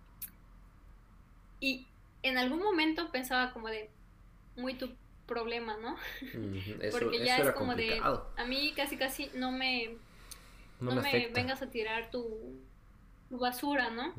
y 1.59 1.87
en 2.21 2.37
algún 2.37 2.59
momento 2.59 3.11
pensaba 3.11 3.53
como 3.53 3.69
de, 3.69 3.89
muy 4.55 4.75
tu 4.75 4.91
problema, 5.25 5.77
¿no? 5.77 5.95
Porque 6.91 7.25
ya 7.25 7.37
es 7.39 7.51
como 7.53 7.73
de, 7.73 7.99
a 7.99 8.45
mí 8.45 8.71
casi 8.75 8.97
casi 8.97 9.31
no 9.33 9.51
me, 9.51 9.97
no, 10.79 11.01
me, 11.01 11.27
vengas 11.29 11.63
a 11.63 11.71
tirar 11.71 12.11
tu, 12.11 12.61
basura, 13.31 13.89
¿no? 13.89 14.13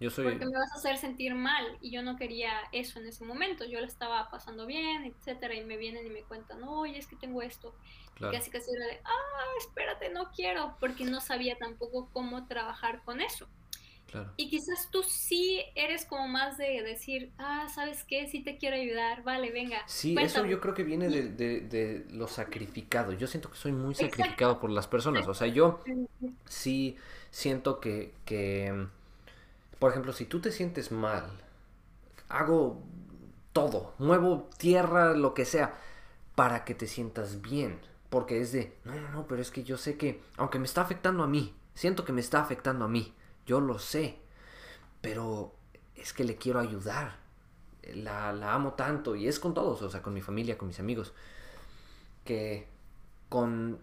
Yo 0.00 0.10
soy... 0.10 0.24
Porque 0.24 0.46
me 0.46 0.58
vas 0.58 0.72
a 0.72 0.76
hacer 0.76 0.96
sentir 0.98 1.34
mal 1.34 1.64
y 1.80 1.90
yo 1.90 2.02
no 2.02 2.16
quería 2.16 2.52
eso 2.72 3.00
en 3.00 3.06
ese 3.06 3.24
momento. 3.24 3.64
Yo 3.64 3.80
la 3.80 3.86
estaba 3.86 4.30
pasando 4.30 4.66
bien, 4.66 5.04
etcétera, 5.04 5.54
y 5.54 5.64
me 5.64 5.76
vienen 5.76 6.06
y 6.06 6.10
me 6.10 6.22
cuentan, 6.22 6.62
oye, 6.62 6.98
es 6.98 7.06
que 7.06 7.16
tengo 7.16 7.42
esto. 7.42 7.74
Y 8.16 8.30
casi 8.30 8.50
casi 8.50 8.70
era 8.72 8.86
de, 8.86 9.00
ah, 9.04 9.44
espérate, 9.58 10.10
no 10.10 10.30
quiero, 10.32 10.76
porque 10.80 11.04
no 11.04 11.20
sabía 11.20 11.56
tampoco 11.56 12.08
cómo 12.12 12.46
trabajar 12.46 13.02
con 13.04 13.20
eso. 13.20 13.48
Y 14.36 14.48
quizás 14.48 14.88
tú 14.90 15.02
sí 15.02 15.62
eres 15.74 16.06
como 16.06 16.28
más 16.28 16.56
de 16.56 16.82
decir, 16.82 17.30
ah, 17.38 17.66
¿sabes 17.68 18.04
qué? 18.04 18.26
Sí 18.26 18.42
te 18.42 18.56
quiero 18.56 18.76
ayudar, 18.76 19.22
vale, 19.22 19.50
venga. 19.52 19.82
Sí, 19.86 20.16
eso 20.18 20.46
yo 20.46 20.60
creo 20.60 20.74
que 20.74 20.82
viene 20.82 21.08
de, 21.08 21.60
de, 21.60 22.06
lo 22.10 22.26
sacrificado. 22.26 23.12
Yo 23.12 23.26
siento 23.26 23.50
que 23.50 23.58
soy 23.58 23.72
muy 23.72 23.94
sacrificado 23.94 24.60
por 24.60 24.70
las 24.70 24.86
personas. 24.86 25.28
O 25.28 25.34
sea, 25.34 25.46
yo 25.46 25.82
sí 26.46 26.96
siento 27.30 27.80
que, 27.80 28.14
que, 28.24 28.86
por 29.78 29.90
ejemplo, 29.90 30.12
si 30.12 30.24
tú 30.24 30.40
te 30.40 30.52
sientes 30.52 30.92
mal, 30.92 31.30
hago 32.28 32.82
todo, 33.52 33.94
muevo 33.98 34.48
tierra, 34.58 35.14
lo 35.14 35.34
que 35.34 35.44
sea, 35.44 35.74
para 36.34 36.64
que 36.64 36.74
te 36.74 36.86
sientas 36.86 37.40
bien. 37.40 37.80
Porque 38.10 38.40
es 38.40 38.52
de, 38.52 38.74
no, 38.84 38.94
no, 38.94 39.10
no, 39.10 39.26
pero 39.26 39.42
es 39.42 39.50
que 39.50 39.64
yo 39.64 39.76
sé 39.76 39.98
que, 39.98 40.22
aunque 40.36 40.58
me 40.58 40.64
está 40.64 40.80
afectando 40.80 41.22
a 41.22 41.26
mí, 41.26 41.54
siento 41.74 42.04
que 42.04 42.12
me 42.12 42.22
está 42.22 42.40
afectando 42.40 42.84
a 42.86 42.88
mí 42.88 43.14
yo 43.48 43.60
lo 43.60 43.78
sé, 43.78 44.18
pero 45.00 45.54
es 45.96 46.12
que 46.12 46.22
le 46.22 46.36
quiero 46.36 46.60
ayudar. 46.60 47.16
La, 47.94 48.34
la, 48.34 48.52
amo 48.52 48.74
tanto 48.74 49.16
y 49.16 49.26
es 49.26 49.40
con 49.40 49.54
todos, 49.54 49.80
o 49.80 49.88
sea, 49.88 50.02
con 50.02 50.12
mi 50.12 50.20
familia, 50.20 50.58
con 50.58 50.68
mis 50.68 50.78
amigos, 50.78 51.14
que 52.24 52.68
con 53.30 53.78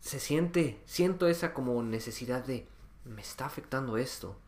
se 0.00 0.18
siente, 0.18 0.80
siento 0.86 1.28
esa 1.28 1.52
como 1.52 1.82
necesidad 1.82 2.42
de, 2.44 2.66
me 3.04 3.20
está 3.20 3.44
afectando 3.44 3.98
esto, 3.98 4.38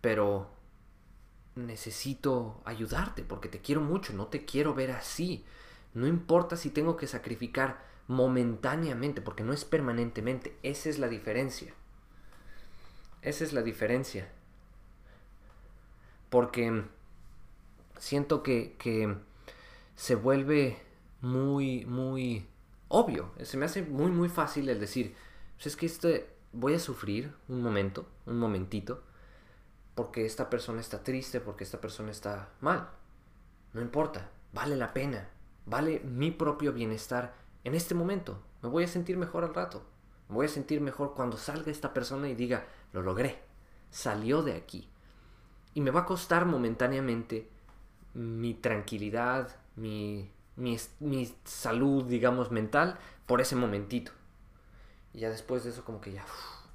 pero 0.00 0.50
necesito 1.54 2.60
ayudarte 2.64 3.22
porque 3.22 3.48
te 3.48 3.60
quiero 3.60 3.80
mucho, 3.80 4.12
no 4.12 4.26
te 4.26 4.44
quiero 4.44 4.74
ver 4.74 4.92
así. 4.92 5.44
No 5.94 6.06
importa 6.06 6.56
si 6.56 6.70
tengo 6.70 6.96
que 6.96 7.06
sacrificar 7.06 7.84
momentáneamente, 8.06 9.20
porque 9.20 9.44
no 9.44 9.52
es 9.52 9.64
permanentemente. 9.64 10.56
Esa 10.62 10.88
es 10.88 10.98
la 10.98 11.08
diferencia. 11.08 11.74
Esa 13.22 13.44
es 13.44 13.52
la 13.52 13.62
diferencia. 13.62 14.30
Porque 16.30 16.84
siento 17.98 18.42
que, 18.42 18.76
que 18.78 19.16
se 19.96 20.14
vuelve 20.14 20.78
muy, 21.20 21.84
muy 21.86 22.46
obvio. 22.88 23.32
Se 23.42 23.56
me 23.56 23.66
hace 23.66 23.82
muy, 23.82 24.10
muy 24.10 24.28
fácil 24.28 24.68
el 24.68 24.80
decir, 24.80 25.14
pues 25.56 25.66
es 25.68 25.76
que 25.76 25.86
este, 25.86 26.30
voy 26.52 26.74
a 26.74 26.78
sufrir 26.78 27.32
un 27.48 27.62
momento, 27.62 28.06
un 28.26 28.38
momentito, 28.38 29.02
porque 29.98 30.24
esta 30.24 30.48
persona 30.48 30.80
está 30.80 31.02
triste, 31.02 31.40
porque 31.40 31.64
esta 31.64 31.80
persona 31.80 32.12
está 32.12 32.50
mal. 32.60 32.88
No 33.72 33.80
importa, 33.80 34.30
vale 34.52 34.76
la 34.76 34.94
pena, 34.94 35.28
vale 35.66 35.98
mi 36.04 36.30
propio 36.30 36.72
bienestar 36.72 37.34
en 37.64 37.74
este 37.74 37.96
momento. 37.96 38.40
Me 38.62 38.68
voy 38.68 38.84
a 38.84 38.86
sentir 38.86 39.16
mejor 39.16 39.42
al 39.42 39.54
rato. 39.54 39.82
Me 40.28 40.36
voy 40.36 40.46
a 40.46 40.50
sentir 40.50 40.80
mejor 40.80 41.14
cuando 41.14 41.36
salga 41.36 41.72
esta 41.72 41.92
persona 41.92 42.28
y 42.28 42.36
diga, 42.36 42.64
lo 42.92 43.02
logré, 43.02 43.42
salió 43.90 44.44
de 44.44 44.52
aquí. 44.52 44.88
Y 45.74 45.80
me 45.80 45.90
va 45.90 46.02
a 46.02 46.06
costar 46.06 46.46
momentáneamente 46.46 47.48
mi 48.14 48.54
tranquilidad, 48.54 49.56
mi, 49.74 50.30
salud, 51.42 52.04
digamos, 52.04 52.52
mental, 52.52 53.00
por 53.26 53.40
ese 53.40 53.56
momentito. 53.56 54.12
Y 55.12 55.18
ya 55.18 55.28
después 55.28 55.64
de 55.64 55.70
eso 55.70 55.84
como 55.84 56.00
que 56.00 56.12
ya 56.12 56.24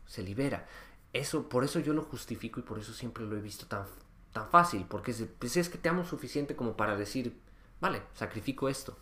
se 0.07 0.23
libera 0.23 0.67
eso, 1.13 1.47
por 1.47 1.63
eso 1.63 1.79
yo 1.79 1.93
lo 1.93 2.03
justifico 2.03 2.59
y 2.59 2.63
por 2.63 2.79
eso 2.79 2.93
siempre 2.93 3.23
lo 3.23 3.37
he 3.37 3.41
visto 3.41 3.67
tan, 3.67 3.85
tan 4.33 4.49
fácil, 4.49 4.85
porque 4.89 5.11
es, 5.11 5.23
pues 5.39 5.55
es 5.57 5.69
que 5.69 5.77
te 5.77 5.89
amo 5.89 6.03
suficiente 6.03 6.55
como 6.55 6.75
para 6.75 6.95
decir, 6.95 7.39
vale, 7.79 8.01
sacrifico 8.13 8.67
esto. 8.67 8.97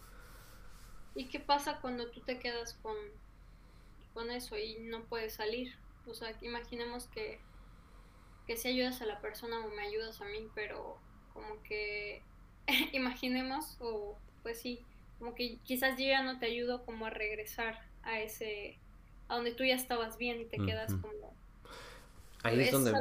¿Y 1.16 1.26
qué 1.26 1.40
pasa 1.40 1.80
cuando 1.82 2.10
tú 2.12 2.20
te 2.22 2.38
quedas 2.40 2.74
con, 2.82 2.96
con 4.14 4.30
eso 4.30 4.58
y 4.58 4.78
no 4.80 5.04
puedes 5.06 5.36
salir? 5.36 5.74
O 6.06 6.14
sea, 6.14 6.38
imaginemos 6.42 7.08
que, 7.08 7.40
que 8.46 8.58
si 8.58 8.68
ayudas 8.68 9.02
a 9.02 9.06
la 9.06 9.22
persona 9.22 9.66
o 9.66 9.70
me 9.70 9.84
ayudas 9.84 10.22
a 10.22 10.26
mí, 10.26 10.50
pero 10.54 10.98
como 11.34 11.62
que 11.64 12.24
imaginemos, 12.92 13.78
o 13.80 14.18
pues 14.44 14.60
sí, 14.60 14.86
como 15.20 15.34
que 15.34 15.60
quizás 15.60 15.98
yo 15.98 16.06
ya 16.06 16.24
no 16.24 16.40
te 16.40 16.48
ayudo 16.48 16.84
como 16.86 17.06
a 17.06 17.10
regresar 17.10 17.80
a 18.04 18.20
ese, 18.20 18.80
a 19.30 19.36
donde 19.36 19.54
tú 19.54 19.64
ya 19.64 19.76
estabas 19.76 20.18
bien 20.18 20.42
y 20.42 20.46
te 20.46 20.58
quedas 20.58 20.94
como 20.96 21.36
Ahí 22.44 22.60
es, 22.62 22.72
donde... 22.72 22.94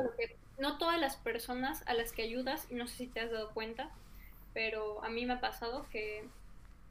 no 0.58 0.78
todas 0.78 1.00
las 1.00 1.16
personas 1.16 1.82
a 1.86 1.94
las 1.94 2.12
que 2.12 2.22
ayudas, 2.22 2.66
y 2.70 2.74
no 2.74 2.86
sé 2.86 2.96
si 2.96 3.06
te 3.06 3.20
has 3.20 3.30
dado 3.30 3.50
cuenta, 3.50 3.90
pero 4.52 5.02
a 5.04 5.08
mí 5.08 5.24
me 5.26 5.34
ha 5.34 5.40
pasado 5.40 5.86
que 5.90 6.24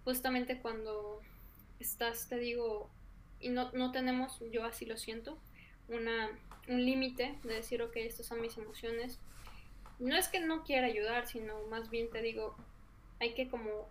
justamente 0.03 0.59
cuando 0.59 1.21
estás, 1.79 2.27
te 2.27 2.37
digo, 2.37 2.89
y 3.39 3.49
no, 3.49 3.71
no 3.73 3.91
tenemos, 3.91 4.39
yo 4.51 4.65
así 4.65 4.85
lo 4.85 4.97
siento, 4.97 5.37
una, 5.87 6.29
un 6.67 6.85
límite 6.85 7.37
de 7.43 7.55
decir, 7.55 7.81
ok, 7.81 7.95
estas 7.97 8.25
son 8.25 8.41
mis 8.41 8.57
emociones. 8.57 9.19
No 9.99 10.15
es 10.15 10.27
que 10.27 10.39
no 10.39 10.63
quiera 10.63 10.87
ayudar, 10.87 11.27
sino 11.27 11.61
más 11.67 11.89
bien 11.89 12.09
te 12.09 12.21
digo, 12.21 12.55
hay 13.19 13.33
que 13.33 13.49
como, 13.49 13.87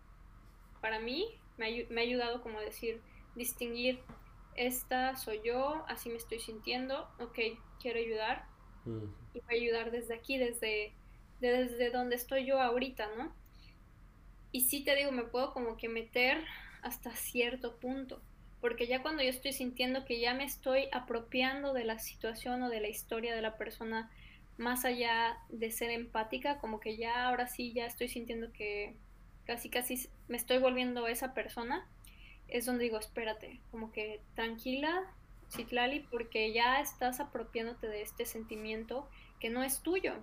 para 0.81 1.01
mí, 1.01 1.29
me, 1.57 1.87
me 1.91 2.01
ha 2.01 2.05
ayudado 2.05 2.43
como 2.43 2.59
a 2.59 2.63
decir, 2.63 3.01
distinguir, 3.35 4.01
esta 4.59 5.17
soy 5.17 5.41
yo, 5.45 5.85
así 5.89 6.09
me 6.09 6.17
estoy 6.17 6.41
sintiendo, 6.41 7.09
ok, 7.21 7.39
quiero 7.81 7.99
ayudar 7.99 8.45
mm. 8.85 9.05
y 9.35 9.41
voy 9.41 9.57
a 9.57 9.61
ayudar 9.61 9.91
desde 9.91 10.15
aquí, 10.15 10.37
desde, 10.37 10.93
desde 11.41 11.91
donde 11.91 12.17
estoy 12.17 12.45
yo 12.45 12.61
ahorita, 12.61 13.09
¿no? 13.17 13.33
Y 14.51 14.63
sí 14.63 14.83
te 14.85 14.97
digo, 14.97 15.13
me 15.13 15.25
puedo 15.25 15.53
como 15.53 15.77
que 15.77 15.89
meter 15.89 16.45
hasta 16.83 17.15
cierto 17.15 17.77
punto, 17.77 18.21
porque 18.61 18.87
ya 18.87 19.03
cuando 19.03 19.23
yo 19.23 19.31
estoy 19.31 19.53
sintiendo 19.53 20.05
que 20.05 20.21
ya 20.21 20.35
me 20.35 20.45
estoy 20.45 20.89
apropiando 20.93 21.73
de 21.73 21.85
la 21.85 21.99
situación 21.99 22.63
o 22.63 22.69
de 22.69 22.81
la 22.81 22.89
historia 22.89 23.35
de 23.35 23.43
la 23.43 23.57
persona, 23.57 24.11
más 24.57 24.85
allá 24.85 25.39
de 25.51 25.71
ser 25.71 25.91
empática, 25.91 26.59
como 26.59 26.81
que 26.81 26.97
ya 26.97 27.29
ahora 27.29 27.47
sí 27.47 27.73
ya 27.73 27.87
estoy 27.87 28.09
sintiendo 28.09 28.53
que 28.53 28.97
casi 29.47 29.71
casi 29.71 30.09
me 30.27 30.37
estoy 30.37 30.59
volviendo 30.59 31.07
esa 31.07 31.33
persona, 31.33 31.87
es 32.49 32.67
donde 32.67 32.85
digo, 32.85 32.99
espérate, 32.99 33.61
como 33.71 33.93
que 33.93 34.21
tranquila, 34.35 35.05
Citlali, 35.51 36.01
porque 36.01 36.53
ya 36.53 36.81
estás 36.81 37.21
apropiándote 37.21 37.89
de 37.89 38.03
este 38.03 38.27
sentimiento 38.27 39.09
que 39.41 39.51
no 39.51 39.63
es 39.63 39.81
tuyo. 39.81 40.15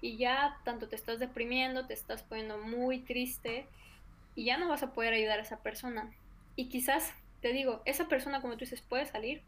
Y 0.00 0.16
ya 0.16 0.60
tanto 0.64 0.88
te 0.88 0.96
estás 0.96 1.18
deprimiendo, 1.18 1.86
te 1.86 1.94
estás 1.94 2.22
poniendo 2.22 2.58
muy 2.58 3.00
triste 3.00 3.66
y 4.34 4.44
ya 4.44 4.56
no 4.56 4.68
vas 4.68 4.82
a 4.82 4.92
poder 4.92 5.12
ayudar 5.14 5.38
a 5.38 5.42
esa 5.42 5.62
persona. 5.62 6.12
Y 6.54 6.68
quizás, 6.68 7.12
te 7.40 7.52
digo, 7.52 7.82
esa 7.84 8.08
persona, 8.08 8.40
como 8.40 8.54
tú 8.54 8.60
dices, 8.60 8.80
puede 8.80 9.06
salir 9.06 9.42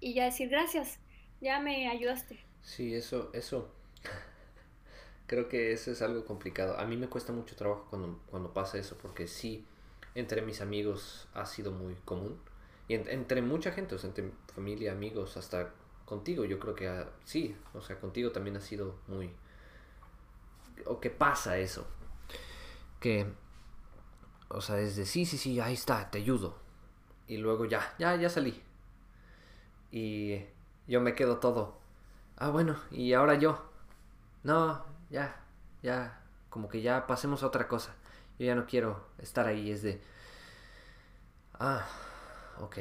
y 0.00 0.14
ya 0.14 0.24
decir 0.24 0.48
gracias, 0.48 0.98
ya 1.40 1.58
me 1.60 1.88
ayudaste. 1.88 2.38
Sí, 2.62 2.94
eso, 2.94 3.30
eso. 3.32 3.74
Creo 5.26 5.48
que 5.48 5.72
eso 5.72 5.90
es 5.90 6.02
algo 6.02 6.24
complicado. 6.24 6.78
A 6.78 6.84
mí 6.84 6.96
me 6.96 7.08
cuesta 7.08 7.32
mucho 7.32 7.56
trabajo 7.56 7.86
cuando, 7.88 8.20
cuando 8.30 8.52
pasa 8.52 8.78
eso, 8.78 8.98
porque 9.00 9.26
sí, 9.26 9.66
entre 10.14 10.42
mis 10.42 10.60
amigos 10.60 11.28
ha 11.34 11.46
sido 11.46 11.72
muy 11.72 11.94
común 12.04 12.38
y 12.88 12.94
entre 12.94 13.42
mucha 13.42 13.72
gente, 13.72 13.94
o 13.94 13.98
sea, 13.98 14.08
entre 14.08 14.32
familia, 14.54 14.92
amigos, 14.92 15.36
hasta 15.36 15.72
contigo, 16.04 16.44
yo 16.44 16.58
creo 16.58 16.74
que 16.74 17.06
sí, 17.24 17.56
o 17.74 17.80
sea, 17.80 17.98
contigo 17.98 18.32
también 18.32 18.56
ha 18.56 18.60
sido 18.60 18.96
muy... 19.08 19.32
O 20.84 21.00
que 21.00 21.10
pasa 21.10 21.58
eso. 21.58 21.86
Que, 23.00 23.26
o 24.48 24.60
sea, 24.60 24.80
es 24.80 24.96
de 24.96 25.06
sí, 25.06 25.24
sí, 25.24 25.38
sí, 25.38 25.60
ahí 25.60 25.74
está, 25.74 26.10
te 26.10 26.18
ayudo. 26.18 26.58
Y 27.28 27.38
luego 27.38 27.64
ya, 27.64 27.94
ya, 27.98 28.16
ya 28.16 28.28
salí. 28.28 28.60
Y 29.90 30.44
yo 30.86 31.00
me 31.00 31.14
quedo 31.14 31.38
todo. 31.38 31.78
Ah, 32.36 32.50
bueno, 32.50 32.76
y 32.90 33.12
ahora 33.12 33.36
yo. 33.36 33.70
No, 34.42 34.84
ya, 35.08 35.40
ya, 35.82 36.20
como 36.50 36.68
que 36.68 36.82
ya 36.82 37.06
pasemos 37.06 37.42
a 37.42 37.46
otra 37.46 37.68
cosa. 37.68 37.94
Yo 38.42 38.46
ya 38.48 38.56
no 38.56 38.66
quiero 38.66 38.98
estar 39.18 39.46
ahí, 39.46 39.70
es 39.70 39.82
de... 39.82 40.00
Ah, 41.60 41.86
ok, 42.58 42.76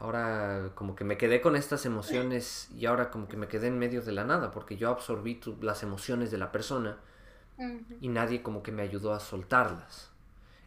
ahora 0.00 0.72
como 0.74 0.96
que 0.96 1.04
me 1.04 1.16
quedé 1.16 1.40
con 1.40 1.54
estas 1.54 1.86
emociones 1.86 2.68
y 2.76 2.86
ahora 2.86 3.08
como 3.12 3.28
que 3.28 3.36
me 3.36 3.46
quedé 3.46 3.68
en 3.68 3.78
medio 3.78 4.02
de 4.02 4.10
la 4.10 4.24
nada 4.24 4.50
porque 4.50 4.76
yo 4.76 4.90
absorbí 4.90 5.40
las 5.60 5.84
emociones 5.84 6.32
de 6.32 6.38
la 6.38 6.50
persona 6.50 6.98
y 8.00 8.08
nadie 8.08 8.42
como 8.42 8.64
que 8.64 8.72
me 8.72 8.82
ayudó 8.82 9.14
a 9.14 9.20
soltarlas. 9.20 10.10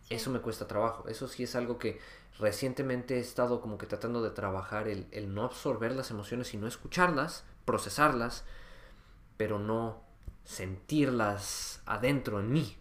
Eso 0.10 0.30
me 0.32 0.39
cuesta 0.39 0.65
trabajo, 0.65 1.10
eso 1.10 1.28
sí 1.28 1.44
es 1.44 1.54
algo 1.58 1.78
que 1.78 2.00
recientemente 2.39 3.17
he 3.17 3.20
estado 3.20 3.60
como 3.60 3.78
que 3.78 3.86
tratando 3.86 4.22
de 4.24 4.30
trabajar, 4.30 4.88
el, 4.88 5.08
el 5.12 5.34
no 5.34 5.44
absorber 5.44 5.91
las 5.91 6.10
emociones 6.10 6.54
y 6.54 6.58
no 6.58 6.67
escucharlas, 6.67 7.44
procesarlas, 7.65 8.46
pero 9.36 9.60
no 9.60 10.02
sentirlas 10.46 11.82
adentro 11.86 12.39
en 12.39 12.54
mí. 12.54 12.78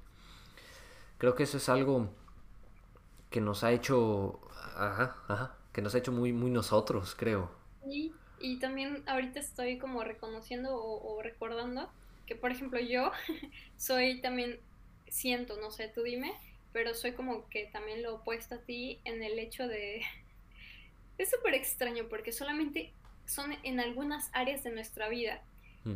Creo 1.20 1.36
que 1.36 1.44
eso 1.44 1.58
es 1.58 1.68
algo 1.68 2.10
que 3.30 3.40
nos 3.40 3.62
ha 3.62 3.70
hecho 3.70 4.40
Ajá, 4.80 5.16
ajá. 5.28 5.56
Que 5.72 5.82
nos 5.82 5.94
ha 5.94 5.98
hecho 5.98 6.10
muy, 6.10 6.32
muy 6.32 6.50
nosotros, 6.50 7.14
creo. 7.14 7.50
Sí, 7.84 8.12
y 8.40 8.58
también 8.58 9.02
ahorita 9.06 9.38
estoy 9.40 9.78
como 9.78 10.02
reconociendo 10.02 10.74
o, 10.74 11.22
recordando 11.22 11.90
que, 12.26 12.34
por 12.34 12.50
ejemplo, 12.50 12.80
yo 12.80 13.12
soy 13.76 14.20
también, 14.20 14.58
siento, 15.08 15.60
no 15.60 15.70
sé, 15.70 15.88
tú 15.88 16.02
dime, 16.02 16.32
pero 16.72 16.94
soy 16.94 17.12
como 17.12 17.48
que 17.50 17.66
también 17.66 18.02
lo 18.02 18.16
opuesto 18.16 18.56
a 18.56 18.58
ti 18.58 19.00
en 19.04 19.22
el 19.22 19.38
hecho 19.38 19.68
de... 19.68 20.02
Es 21.18 21.30
súper 21.30 21.52
extraño 21.52 22.04
porque 22.08 22.32
solamente 22.32 22.94
son 23.26 23.52
en 23.62 23.78
algunas 23.78 24.30
áreas 24.32 24.64
de 24.64 24.70
nuestra 24.70 25.10
vida. 25.10 25.42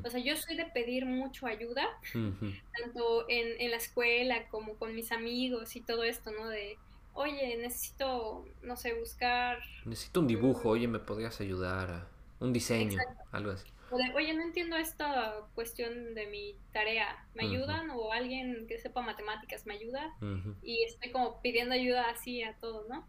O 0.03 0.11
sea, 0.11 0.21
yo 0.21 0.37
soy 0.37 0.57
de 0.57 0.65
pedir 0.65 1.05
mucho 1.05 1.47
ayuda, 1.47 1.87
tanto 2.13 3.27
en, 3.29 3.61
en, 3.61 3.71
la 3.71 3.77
escuela 3.77 4.49
como 4.49 4.77
con 4.77 4.95
mis 4.95 5.13
amigos 5.13 5.77
y 5.77 5.83
todo 5.83 6.05
esto, 6.05 6.31
¿no? 6.31 6.49
De, 6.49 6.79
oye, 7.15 7.57
necesito, 7.59 8.45
no 8.63 8.77
sé, 8.77 8.95
buscar... 8.95 9.59
Necesito 9.85 10.21
un 10.21 10.27
dibujo, 10.27 10.71
oye, 10.71 10.89
¿me 10.89 10.99
podrías 10.99 11.41
ayudar? 11.41 12.09
Un 12.41 12.53
diseño, 12.53 12.99
algo 13.31 13.53
así. 13.53 13.71
oye, 14.15 14.35
no 14.35 14.43
entiendo 14.43 14.77
esta 14.77 15.35
cuestión 15.55 16.15
de 16.15 16.27
mi 16.27 16.57
tarea, 16.73 17.27
¿me 17.35 17.45
ayudan? 17.45 17.91
O 17.91 18.13
alguien 18.13 18.67
que 18.67 18.79
sepa 18.79 19.01
matemáticas, 19.03 19.67
¿me 19.67 19.75
ayuda? 19.75 20.15
Y 20.63 20.83
estoy 20.85 21.11
como 21.11 21.41
pidiendo 21.41 21.75
ayuda 21.75 22.11
así 22.11 22.43
a 22.43 22.55
todos, 22.55 22.89
¿no? 22.89 23.07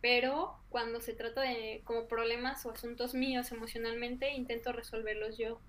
Pero 0.00 0.58
cuando 0.68 1.00
se 1.00 1.14
trata 1.14 1.40
de 1.40 1.80
como 1.84 2.08
problemas 2.08 2.66
o 2.66 2.70
asuntos 2.70 3.14
míos 3.14 3.52
emocionalmente, 3.52 4.32
intento 4.32 4.72
resolverlos 4.72 5.38
yo. 5.38 5.60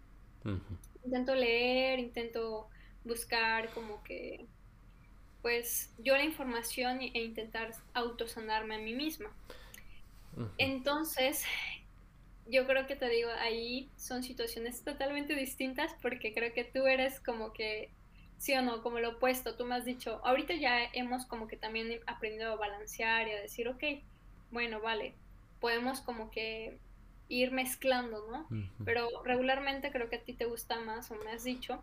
Intento 1.04 1.36
leer, 1.36 2.00
intento 2.00 2.68
buscar 3.04 3.70
como 3.74 4.04
que 4.04 4.46
pues 5.42 5.94
yo 6.00 6.18
la 6.18 6.24
información 6.24 7.02
e 7.02 7.24
intentar 7.24 7.70
autosanarme 7.94 8.76
a 8.76 8.80
mí 8.80 8.96
misma. 8.96 9.32
Entonces, 10.58 11.46
yo 12.48 12.66
creo 12.66 12.88
que 12.88 12.96
te 12.96 13.08
digo, 13.10 13.30
ahí 13.40 13.92
son 13.96 14.24
situaciones 14.24 14.84
totalmente 14.84 15.36
distintas 15.36 15.94
porque 16.02 16.34
creo 16.34 16.52
que 16.52 16.64
tú 16.64 16.88
eres 16.88 17.20
como 17.20 17.54
que, 17.54 17.92
sí 18.40 18.54
o 18.56 18.64
no, 18.64 18.82
como 18.82 19.00
lo 19.00 19.18
opuesto, 19.18 19.56
tú 19.56 19.66
me 19.66 19.76
has 19.76 19.86
dicho, 19.86 20.20
ahorita 20.26 20.56
ya 20.56 20.84
hemos 20.94 21.28
como 21.28 21.48
que 21.48 21.58
también 21.58 22.00
aprendido 22.08 22.54
a 22.54 22.56
balancear 22.56 23.28
y 23.28 23.32
a 23.32 23.42
decir, 23.42 23.68
ok, 23.68 23.84
bueno, 24.50 24.82
vale, 24.82 25.14
podemos 25.60 26.02
como 26.02 26.32
que 26.32 26.80
ir 27.30 27.52
mezclando, 27.52 28.26
¿no? 28.30 28.48
Pero 28.84 29.10
regularmente 29.24 29.92
creo 29.92 30.10
que 30.10 30.18
a 30.18 30.22
ti 30.22 30.34
te 30.34 30.46
gusta 30.46 30.80
más, 30.80 31.10
o 31.12 31.16
me 31.16 31.32
has 31.32 31.44
dicho, 31.44 31.82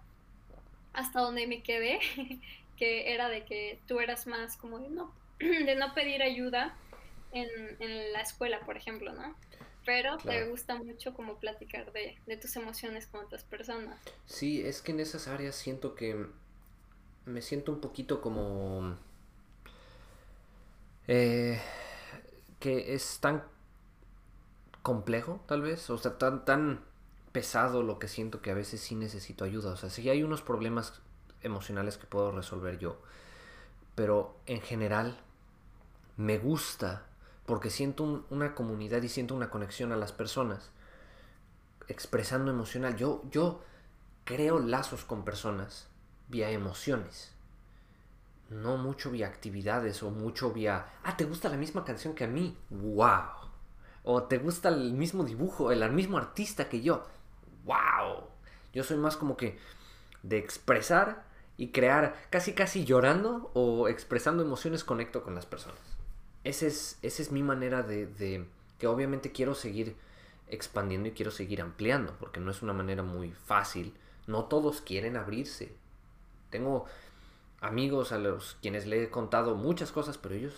hasta 0.92 1.20
donde 1.20 1.46
me 1.46 1.62
quedé, 1.62 2.00
que 2.76 3.12
era 3.12 3.28
de 3.28 3.44
que 3.44 3.78
tú 3.86 4.00
eras 4.00 4.26
más 4.26 4.56
como 4.56 4.78
de 4.78 4.88
no, 4.88 5.12
de 5.38 5.74
no 5.76 5.94
pedir 5.94 6.22
ayuda 6.22 6.76
en, 7.32 7.48
en 7.80 8.12
la 8.12 8.20
escuela, 8.20 8.60
por 8.60 8.76
ejemplo, 8.76 9.12
¿no? 9.12 9.34
Pero 9.84 10.16
te 10.18 10.48
gusta 10.48 10.76
mucho 10.76 11.12
como 11.12 11.38
platicar 11.38 11.92
de, 11.92 12.16
de 12.26 12.36
tus 12.36 12.54
emociones 12.54 13.08
con 13.08 13.24
otras 13.24 13.42
personas. 13.42 13.98
Sí, 14.26 14.64
es 14.64 14.80
que 14.80 14.92
en 14.92 15.00
esas 15.00 15.26
áreas 15.26 15.56
siento 15.56 15.96
que 15.96 16.26
me 17.24 17.42
siento 17.42 17.72
un 17.72 17.80
poquito 17.80 18.20
como... 18.20 18.96
Eh, 21.08 21.60
que 22.60 22.94
es 22.94 23.18
tan 23.18 23.42
complejo, 24.82 25.40
tal 25.46 25.62
vez, 25.62 25.88
o 25.90 25.98
sea, 25.98 26.18
tan, 26.18 26.44
tan 26.44 26.80
pesado 27.32 27.82
lo 27.82 27.98
que 27.98 28.08
siento 28.08 28.42
que 28.42 28.50
a 28.50 28.54
veces 28.54 28.80
sí 28.80 28.94
necesito 28.94 29.44
ayuda. 29.44 29.72
O 29.72 29.76
sea, 29.76 29.90
sí 29.90 30.08
hay 30.08 30.22
unos 30.22 30.42
problemas 30.42 31.00
emocionales 31.42 31.96
que 31.96 32.06
puedo 32.06 32.30
resolver 32.30 32.78
yo, 32.78 33.00
pero 33.94 34.36
en 34.46 34.60
general 34.60 35.18
me 36.16 36.38
gusta 36.38 37.06
porque 37.46 37.70
siento 37.70 38.24
una 38.30 38.54
comunidad 38.54 39.02
y 39.02 39.08
siento 39.08 39.34
una 39.34 39.50
conexión 39.50 39.92
a 39.92 39.96
las 39.96 40.12
personas 40.12 40.70
expresando 41.88 42.50
emocional. 42.50 42.96
Yo, 42.96 43.22
yo 43.30 43.62
creo 44.24 44.58
lazos 44.60 45.04
con 45.04 45.24
personas 45.24 45.88
vía 46.28 46.50
emociones. 46.50 47.32
No 48.50 48.76
mucho 48.76 49.10
vía 49.10 49.26
actividades 49.26 50.02
o 50.02 50.10
mucho 50.10 50.52
vía, 50.52 50.86
ah, 51.02 51.16
¿te 51.16 51.24
gusta 51.24 51.48
la 51.48 51.56
misma 51.56 51.84
canción 51.84 52.14
que 52.14 52.24
a 52.24 52.28
mí? 52.28 52.56
¡Wow! 52.70 53.41
O 54.04 54.24
¿te 54.24 54.38
gusta 54.38 54.68
el 54.68 54.92
mismo 54.92 55.24
dibujo, 55.24 55.70
el 55.70 55.92
mismo 55.92 56.18
artista 56.18 56.68
que 56.68 56.80
yo? 56.80 57.06
¡Wow! 57.64 58.24
Yo 58.72 58.82
soy 58.82 58.96
más 58.96 59.16
como 59.16 59.36
que 59.36 59.58
de 60.22 60.38
expresar 60.38 61.24
y 61.56 61.68
crear 61.68 62.16
casi 62.30 62.54
casi 62.54 62.84
llorando 62.84 63.50
o 63.54 63.88
expresando 63.88 64.42
emociones 64.42 64.84
conecto 64.84 65.22
con 65.22 65.34
las 65.34 65.46
personas. 65.46 65.78
Esa 66.44 66.66
es, 66.66 66.98
esa 67.02 67.22
es 67.22 67.30
mi 67.30 67.42
manera 67.42 67.82
de, 67.82 68.06
de, 68.06 68.46
que 68.78 68.86
obviamente 68.88 69.30
quiero 69.30 69.54
seguir 69.54 69.96
expandiendo 70.48 71.08
y 71.08 71.12
quiero 71.12 71.30
seguir 71.30 71.62
ampliando, 71.62 72.16
porque 72.18 72.40
no 72.40 72.50
es 72.50 72.62
una 72.62 72.72
manera 72.72 73.02
muy 73.02 73.32
fácil. 73.32 73.94
No 74.26 74.44
todos 74.44 74.80
quieren 74.80 75.16
abrirse. 75.16 75.74
Tengo 76.50 76.86
amigos 77.60 78.12
a 78.12 78.18
los 78.18 78.56
quienes 78.60 78.86
le 78.86 79.04
he 79.04 79.10
contado 79.10 79.54
muchas 79.54 79.92
cosas, 79.92 80.18
pero 80.18 80.34
ellos 80.34 80.54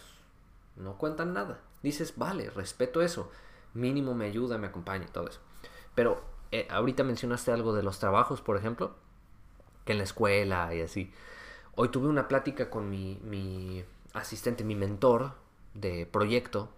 no 0.77 0.97
cuentan 0.97 1.35
nada. 1.35 1.61
Dices, 1.85 2.15
vale, 2.17 2.49
respeto 2.49 3.03
eso. 3.03 3.31
Mínimo 3.75 4.15
me 4.15 4.25
ayuda, 4.25 4.57
me 4.57 4.69
acompaña, 4.69 5.07
todo 5.07 5.29
eso. 5.29 5.41
Pero 5.95 6.25
eh, 6.51 6.67
ahorita 6.71 7.05
mencionaste 7.05 7.53
algo 7.53 7.75
de 7.75 7.83
los 7.83 7.99
trabajos, 7.99 8.41
por 8.41 8.57
ejemplo, 8.57 8.95
que 9.85 9.93
en 9.93 9.99
la 9.99 10.05
escuela 10.05 10.75
y 10.75 10.81
así. 10.81 11.13
Hoy 11.77 11.91
tuve 11.91 12.09
una 12.09 12.27
plática 12.27 12.71
con 12.71 12.89
mi, 12.89 13.21
mi 13.23 13.85
asistente, 14.15 14.65
mi 14.65 14.75
mentor, 14.75 15.33
de 15.75 16.07
proyecto 16.07 16.71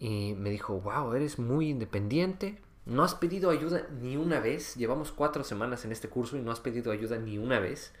y 0.00 0.34
me 0.34 0.50
dijo, 0.50 0.80
wow, 0.80 1.14
eres 1.14 1.38
muy 1.38 1.68
independiente, 1.68 2.58
no 2.86 3.04
has 3.04 3.14
pedido 3.14 3.50
ayuda 3.50 3.86
ni 4.00 4.16
una 4.16 4.40
vez, 4.40 4.74
llevamos 4.74 5.12
cuatro 5.12 5.44
semanas 5.44 5.84
en 5.84 5.92
este 5.92 6.08
curso 6.08 6.36
y 6.36 6.40
no 6.40 6.50
has 6.50 6.58
pedido 6.58 6.90
ayuda 6.90 7.18
ni 7.18 7.38
una 7.38 7.60
vez. 7.60 7.92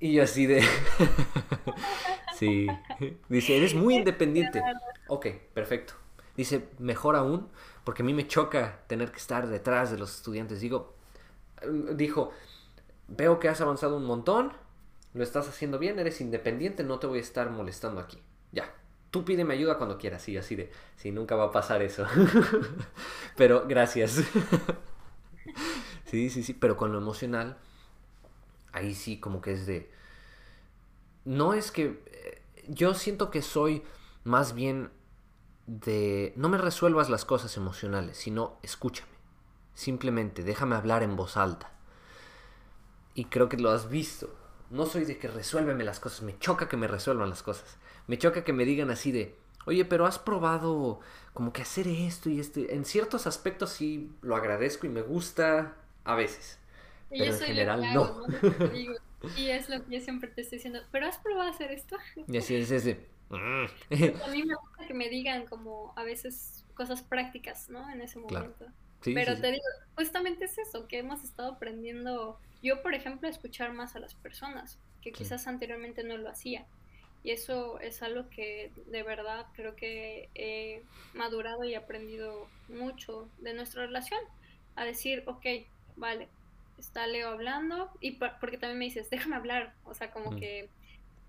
Y 0.00 0.18
así 0.18 0.46
de... 0.46 0.64
sí, 2.46 2.66
dice, 3.28 3.56
eres 3.56 3.74
muy 3.74 3.96
independiente. 3.96 4.62
Ok, 5.08 5.26
perfecto. 5.54 5.94
Dice, 6.36 6.68
mejor 6.78 7.16
aún, 7.16 7.48
porque 7.84 8.02
a 8.02 8.04
mí 8.04 8.14
me 8.14 8.26
choca 8.26 8.80
tener 8.86 9.10
que 9.10 9.18
estar 9.18 9.46
detrás 9.48 9.90
de 9.90 9.98
los 9.98 10.14
estudiantes. 10.14 10.60
Digo, 10.60 10.94
dijo, 11.94 12.32
veo 13.08 13.38
que 13.38 13.48
has 13.48 13.60
avanzado 13.60 13.96
un 13.96 14.04
montón, 14.04 14.52
lo 15.14 15.22
estás 15.22 15.48
haciendo 15.48 15.78
bien, 15.78 15.98
eres 15.98 16.20
independiente, 16.20 16.84
no 16.84 16.98
te 16.98 17.06
voy 17.06 17.18
a 17.18 17.22
estar 17.22 17.50
molestando 17.50 18.00
aquí 18.00 18.18
ya, 18.52 18.72
tú 19.10 19.24
pídeme 19.24 19.54
ayuda 19.54 19.78
cuando 19.78 19.98
quieras, 19.98 20.22
sí, 20.22 20.36
así 20.36 20.54
de, 20.54 20.70
sí, 20.96 21.10
nunca 21.10 21.34
va 21.34 21.44
a 21.44 21.52
pasar 21.52 21.82
eso. 21.82 22.06
pero 23.36 23.66
gracias. 23.66 24.22
sí, 26.04 26.30
sí, 26.30 26.42
sí, 26.42 26.52
pero 26.52 26.76
con 26.76 26.92
lo 26.92 26.98
emocional, 26.98 27.56
ahí 28.72 28.94
sí 28.94 29.18
como 29.18 29.40
que 29.40 29.54
es 29.54 29.66
de... 29.66 29.90
No 31.24 31.54
es 31.54 31.72
que... 31.72 32.02
Yo 32.68 32.94
siento 32.94 33.30
que 33.30 33.42
soy 33.42 33.82
más 34.24 34.54
bien 34.54 34.90
de... 35.66 36.32
No 36.36 36.48
me 36.48 36.58
resuelvas 36.58 37.10
las 37.10 37.24
cosas 37.24 37.56
emocionales, 37.56 38.16
sino 38.16 38.58
escúchame. 38.62 39.12
Simplemente 39.74 40.42
déjame 40.42 40.76
hablar 40.76 41.02
en 41.02 41.16
voz 41.16 41.36
alta. 41.36 41.72
Y 43.14 43.26
creo 43.26 43.48
que 43.48 43.56
lo 43.56 43.70
has 43.70 43.88
visto. 43.88 44.34
No 44.70 44.86
soy 44.86 45.04
de 45.04 45.18
que 45.18 45.28
resuélveme 45.28 45.84
las 45.84 46.00
cosas, 46.00 46.22
me 46.22 46.38
choca 46.38 46.68
que 46.68 46.76
me 46.78 46.88
resuelvan 46.88 47.28
las 47.28 47.42
cosas. 47.42 47.76
Me 48.06 48.18
choca 48.18 48.42
que 48.42 48.52
me 48.52 48.64
digan 48.64 48.90
así 48.90 49.12
de, 49.12 49.36
oye, 49.66 49.84
pero 49.84 50.06
has 50.06 50.18
probado 50.18 51.00
como 51.34 51.52
que 51.52 51.62
hacer 51.62 51.88
esto 51.88 52.30
y 52.30 52.40
este. 52.40 52.74
En 52.74 52.84
ciertos 52.84 53.26
aspectos 53.26 53.70
sí 53.70 54.12
lo 54.22 54.34
agradezco 54.34 54.86
y 54.86 54.90
me 54.90 55.02
gusta 55.02 55.76
a 56.04 56.14
veces. 56.14 56.58
pero 57.10 57.24
en 57.24 57.38
general 57.40 57.94
no. 57.94 58.22
Y 59.36 59.48
es 59.48 59.68
lo 59.68 59.84
que 59.84 59.96
yo 59.96 60.00
siempre 60.00 60.30
te 60.30 60.42
estoy 60.42 60.58
diciendo, 60.58 60.80
pero 60.90 61.06
has 61.06 61.18
probado 61.18 61.50
hacer 61.50 61.72
esto. 61.72 61.96
Y 62.28 62.36
así 62.36 62.54
es 62.54 62.70
ese. 62.70 63.06
Mm". 63.30 63.64
a 64.24 64.28
mí 64.28 64.42
me 64.42 64.54
gusta 64.54 64.86
que 64.86 64.94
me 64.94 65.08
digan 65.08 65.46
como 65.46 65.92
a 65.96 66.04
veces 66.04 66.64
cosas 66.74 67.02
prácticas, 67.02 67.68
¿no? 67.68 67.90
En 67.90 68.00
ese 68.00 68.18
momento. 68.18 68.66
pero 69.02 69.40
te 69.40 69.52
digo, 69.52 69.64
justamente 69.96 70.44
es 70.44 70.58
eso, 70.58 70.86
que 70.86 70.98
hemos 70.98 71.24
estado 71.24 71.52
aprendiendo, 71.52 72.38
yo 72.62 72.82
por 72.82 72.94
ejemplo, 72.94 73.28
a 73.28 73.30
escuchar 73.30 73.72
más 73.72 73.96
a 73.96 74.00
las 74.00 74.14
personas, 74.14 74.78
que 75.00 75.12
quizás 75.12 75.46
anteriormente 75.46 76.04
no 76.04 76.16
lo 76.16 76.28
hacía. 76.28 76.66
Y 77.24 77.30
eso 77.30 77.78
es 77.80 78.02
algo 78.02 78.28
que 78.30 78.72
de 78.86 79.02
verdad 79.04 79.46
creo 79.54 79.76
que 79.76 80.28
he 80.34 80.82
madurado 81.14 81.64
y 81.64 81.74
aprendido 81.74 82.48
mucho 82.68 83.28
de 83.38 83.54
nuestra 83.54 83.86
relación. 83.86 84.20
A 84.74 84.84
decir, 84.84 85.22
ok, 85.26 85.44
vale, 85.96 86.28
está 86.78 87.06
Leo 87.06 87.28
hablando, 87.28 87.90
y 88.00 88.12
porque 88.12 88.58
también 88.58 88.78
me 88.78 88.84
dices, 88.86 89.10
déjame 89.10 89.36
hablar, 89.36 89.74
o 89.84 89.94
sea, 89.94 90.10
como 90.10 90.36
que 90.36 90.68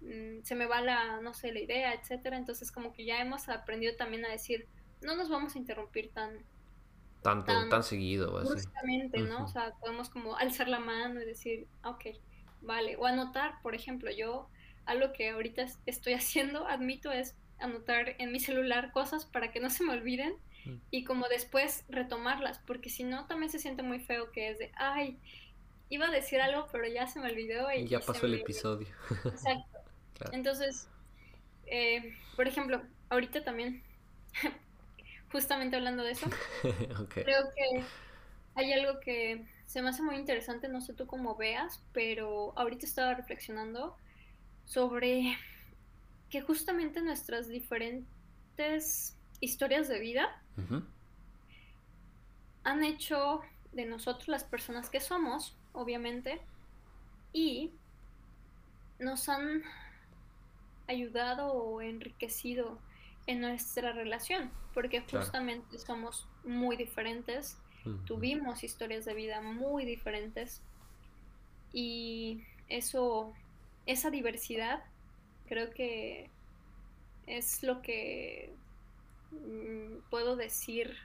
mm, 0.02 0.44
se 0.44 0.56
me 0.56 0.66
va 0.66 0.82
la, 0.82 1.22
no 1.22 1.34
sé, 1.34 1.52
la 1.52 1.60
idea, 1.60 1.94
etcétera. 1.94 2.38
Entonces, 2.38 2.72
como 2.72 2.94
que 2.94 3.06
ya 3.06 3.20
hemos 3.20 3.50
aprendido 3.50 3.96
también 3.96 4.26
a 4.26 4.30
decir, 4.30 4.68
no 5.02 5.16
nos 5.16 5.30
vamos 5.30 5.56
a 5.56 5.60
interrumpir 5.60 6.10
tan. 6.12 6.40
Tanto, 7.22 7.70
tan, 7.70 7.84
seguido, 7.84 8.38
así. 8.38 8.68
¿no? 9.18 9.46
O 9.46 9.48
sea, 9.48 9.74
podemos 9.80 10.10
como 10.10 10.36
alzar 10.36 10.68
la 10.68 10.80
mano 10.80 11.22
y 11.22 11.26
decir, 11.26 11.68
ok, 11.86 12.06
vale. 12.62 12.98
O 12.98 13.06
anotar, 13.06 13.62
por 13.62 13.76
ejemplo, 13.76 14.12
yo 14.12 14.50
algo 14.86 15.14
que 15.14 15.30
ahorita 15.30 15.66
estoy 15.86 16.14
haciendo, 16.14 16.68
admito, 16.68 17.12
es 17.12 17.36
anotar 17.60 18.16
en 18.18 18.32
mi 18.32 18.40
celular 18.40 18.92
cosas 18.92 19.26
para 19.26 19.52
que 19.52 19.60
no 19.60 19.70
se 19.70 19.84
me 19.84 19.94
olviden. 19.94 20.36
Y 20.92 21.04
como 21.04 21.28
después 21.28 21.84
retomarlas, 21.90 22.60
porque 22.60 22.90
si 22.90 23.04
no 23.04 23.26
también 23.26 23.52
se 23.52 23.60
siente 23.60 23.84
muy 23.84 24.00
feo 24.00 24.32
que 24.32 24.50
es 24.50 24.60
de, 24.60 24.72
ay, 24.76 25.18
iba 25.90 26.08
a 26.08 26.12
decir 26.12 26.42
algo, 26.42 26.68
pero 26.72 26.88
ya 26.88 27.08
se 27.08 27.20
me 27.20 27.30
olvidó. 27.30 27.72
Y, 27.72 27.88
ya 27.88 28.00
pasó 28.00 28.26
el 28.26 28.36
episodio. 28.36 28.88
Exacto. 29.26 29.80
Entonces, 30.32 30.88
eh, 31.68 32.16
por 32.36 32.48
ejemplo, 32.48 32.82
ahorita 33.10 33.44
también, 33.44 33.84
justamente 35.32 35.76
hablando 35.76 36.04
de 36.04 36.12
eso, 36.12 36.30
creo 37.10 37.52
que 37.56 37.84
hay 38.56 38.74
algo 38.74 39.00
que 39.00 39.46
se 39.66 39.82
me 39.82 39.90
hace 39.90 40.02
muy 40.02 40.16
interesante, 40.16 40.68
no 40.68 40.82
sé 40.82 40.94
tú 40.94 41.08
cómo 41.08 41.36
veas, 41.36 41.84
pero 41.94 42.54
ahorita 42.58 42.86
estaba 42.86 43.14
reflexionando 43.16 43.98
sobre 44.66 45.38
que 46.30 46.42
justamente 46.42 47.02
nuestras 47.02 47.48
diferentes 47.48 49.16
historias 49.44 49.88
de 49.88 50.00
vida 50.00 50.42
han 52.64 52.84
hecho 52.84 53.42
de 53.74 53.86
nosotros 53.86 54.28
las 54.28 54.44
personas 54.44 54.90
que 54.90 55.02
somos, 55.02 55.56
obviamente, 55.74 56.40
y 57.34 57.72
nos 59.00 59.28
han 59.28 59.64
ayudado 60.88 61.52
o 61.52 61.82
enriquecido 61.82 62.80
en 63.26 63.42
nuestra 63.42 63.92
relación, 63.92 64.52
porque 64.74 65.02
justamente 65.02 65.78
somos 65.78 66.28
muy 66.44 66.78
diferentes, 66.78 67.58
tuvimos 68.06 68.64
historias 68.64 69.04
de 69.04 69.14
vida 69.14 69.42
muy 69.42 69.84
diferentes 69.84 70.62
y 71.74 72.44
eso 72.70 73.34
esa 73.86 74.10
diversidad 74.10 74.84
creo 75.48 75.72
que 75.72 76.30
es 77.28 77.62
lo 77.64 77.82
que 77.82 78.54
puedo 80.10 80.36
decir 80.36 80.96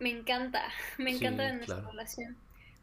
me 0.00 0.10
encanta, 0.10 0.64
me 0.98 1.12
encanta 1.12 1.44
de 1.44 1.52
nuestra 1.54 1.80
relación. 1.82 2.36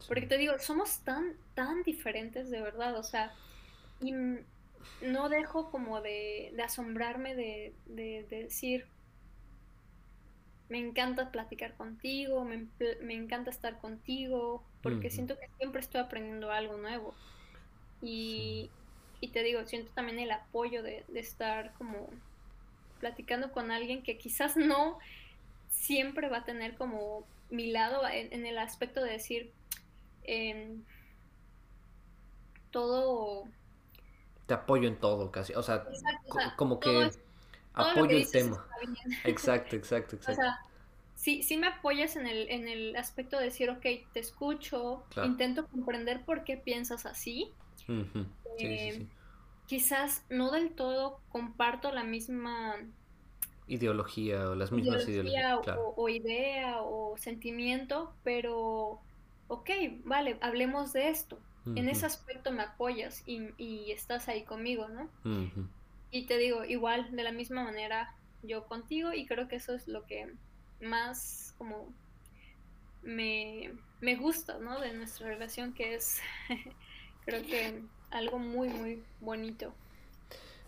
Porque 0.06 0.26
te 0.26 0.38
digo, 0.38 0.58
somos 0.58 1.00
tan, 1.00 1.34
tan 1.54 1.82
diferentes 1.82 2.48
de 2.50 2.62
verdad, 2.62 2.96
o 2.96 3.02
sea, 3.02 3.34
y 4.00 4.12
no 5.02 5.28
dejo 5.28 5.70
como 5.70 6.00
de, 6.00 6.54
asombrarme 6.64 7.34
de, 7.34 7.74
decir, 8.30 8.86
me 10.68 10.78
encanta 10.78 11.32
platicar 11.32 11.74
contigo, 11.74 12.44
me, 12.44 13.14
encanta 13.14 13.50
estar 13.50 13.78
contigo, 13.80 14.62
porque 14.82 15.10
siento 15.10 15.36
que 15.38 15.48
siempre 15.58 15.80
estoy 15.80 16.00
aprendiendo 16.00 16.52
algo 16.52 16.76
nuevo. 16.76 17.14
Y, 18.00 18.70
y 19.20 19.28
te 19.28 19.42
digo, 19.42 19.66
siento 19.66 19.90
también 19.92 20.20
el 20.20 20.30
apoyo 20.30 20.84
de, 20.84 21.04
estar 21.14 21.72
como 21.74 22.08
platicando 22.98 23.52
con 23.52 23.70
alguien 23.70 24.02
que 24.02 24.18
quizás 24.18 24.56
no 24.56 24.98
siempre 25.70 26.28
va 26.28 26.38
a 26.38 26.44
tener 26.44 26.76
como 26.76 27.24
mi 27.50 27.70
lado 27.70 28.02
en, 28.08 28.44
el 28.44 28.58
aspecto 28.58 29.02
de 29.02 29.12
decir 29.12 29.52
em, 30.24 30.82
todo 32.70 33.44
te 34.46 34.54
apoyo 34.54 34.88
en 34.88 34.96
todo 34.96 35.30
casi 35.30 35.54
o 35.54 35.62
sea, 35.62 35.86
como 36.56 36.78
que 36.80 37.10
apoyo 37.74 38.16
el 38.16 38.30
tema. 38.30 38.66
exacto 39.24 39.76
exacto 39.76 40.16
exacto 40.16 40.32
o 40.32 40.34
sea 40.34 40.58
sí, 41.18 41.42
sí 41.42 41.56
me 41.56 41.66
apoyas 41.66 42.16
en 42.16 42.26
el, 42.26 42.48
en 42.48 42.68
el 42.68 42.96
aspecto 42.96 43.38
de 43.38 43.46
decir 43.46 43.70
ok 43.70 43.84
te 44.12 44.20
escucho 44.20 45.04
intento 45.24 45.66
comprender 45.66 46.24
por 46.24 46.44
qué 46.44 46.56
piensas 46.56 47.06
así. 47.06 47.52
Eh, 48.58 49.06
quizás 49.68 50.24
no 50.30 50.50
del 50.50 50.70
todo 50.70 51.20
comparto 51.28 51.92
la 51.92 52.02
misma 52.02 52.74
ideología 53.68 54.48
o 54.48 54.54
las 54.54 54.72
mismas 54.72 55.06
ideologías. 55.06 55.60
O, 55.94 56.08
idea 56.08 56.80
o 56.80 57.16
sentimiento, 57.18 58.14
pero 58.24 58.98
ok, 59.48 59.70
vale, 60.04 60.38
hablemos 60.40 60.92
de 60.92 61.10
esto. 61.10 61.38
En 61.76 61.90
ese 61.90 62.06
aspecto 62.06 62.50
me 62.50 62.62
apoyas 62.62 63.22
y, 63.26 63.92
estás 63.92 64.28
ahí 64.28 64.42
conmigo, 64.44 64.88
¿no? 64.88 65.10
Y 66.10 66.24
te 66.24 66.38
digo, 66.38 66.64
igual, 66.64 67.14
de 67.14 67.22
la 67.22 67.32
misma 67.32 67.62
manera 67.62 68.14
yo 68.42 68.64
contigo 68.66 69.12
y 69.12 69.26
creo 69.26 69.48
que 69.48 69.56
eso 69.56 69.74
es 69.74 69.86
lo 69.86 70.06
que 70.06 70.32
más 70.80 71.54
como 71.58 71.92
me, 73.02 73.74
me 74.00 74.16
gusta, 74.16 74.58
¿no? 74.58 74.80
De 74.80 74.94
nuestra 74.94 75.28
relación, 75.28 75.74
que 75.74 75.94
es 75.94 76.22
creo 77.26 77.42
que 77.42 77.82
algo 78.10 78.38
muy, 78.38 78.68
muy 78.68 79.02
bonito. 79.20 79.72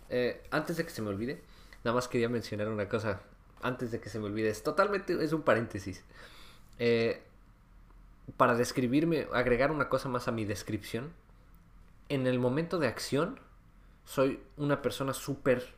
Eh, 0.09 0.42
antes 0.50 0.76
de 0.76 0.85
que 0.85 0.90
se 0.90 1.03
me 1.03 1.09
olvide, 1.09 1.42
nada 1.85 1.94
más 1.94 2.09
quería 2.09 2.29
mencionar 2.29 2.68
una 2.68 2.88
cosa. 2.88 3.20
Antes 3.62 3.90
de 3.90 4.00
que 4.00 4.09
se 4.09 4.18
me 4.18 4.26
olvide, 4.26 4.48
es 4.48 4.62
totalmente, 4.62 5.22
es 5.22 5.33
un 5.33 5.42
paréntesis. 5.42 6.05
Eh, 6.79 7.22
para 8.37 8.55
describirme, 8.55 9.29
agregar 9.33 9.70
una 9.70 9.88
cosa 9.88 10.09
más 10.09 10.29
a 10.29 10.33
mi 10.33 10.44
descripción. 10.44 11.12
En 12.09 12.26
el 12.26 12.38
momento 12.38 12.79
de 12.79 12.88
acción, 12.88 13.38
soy 14.05 14.42
una 14.57 14.83
persona 14.83 15.12
súper, 15.12 15.74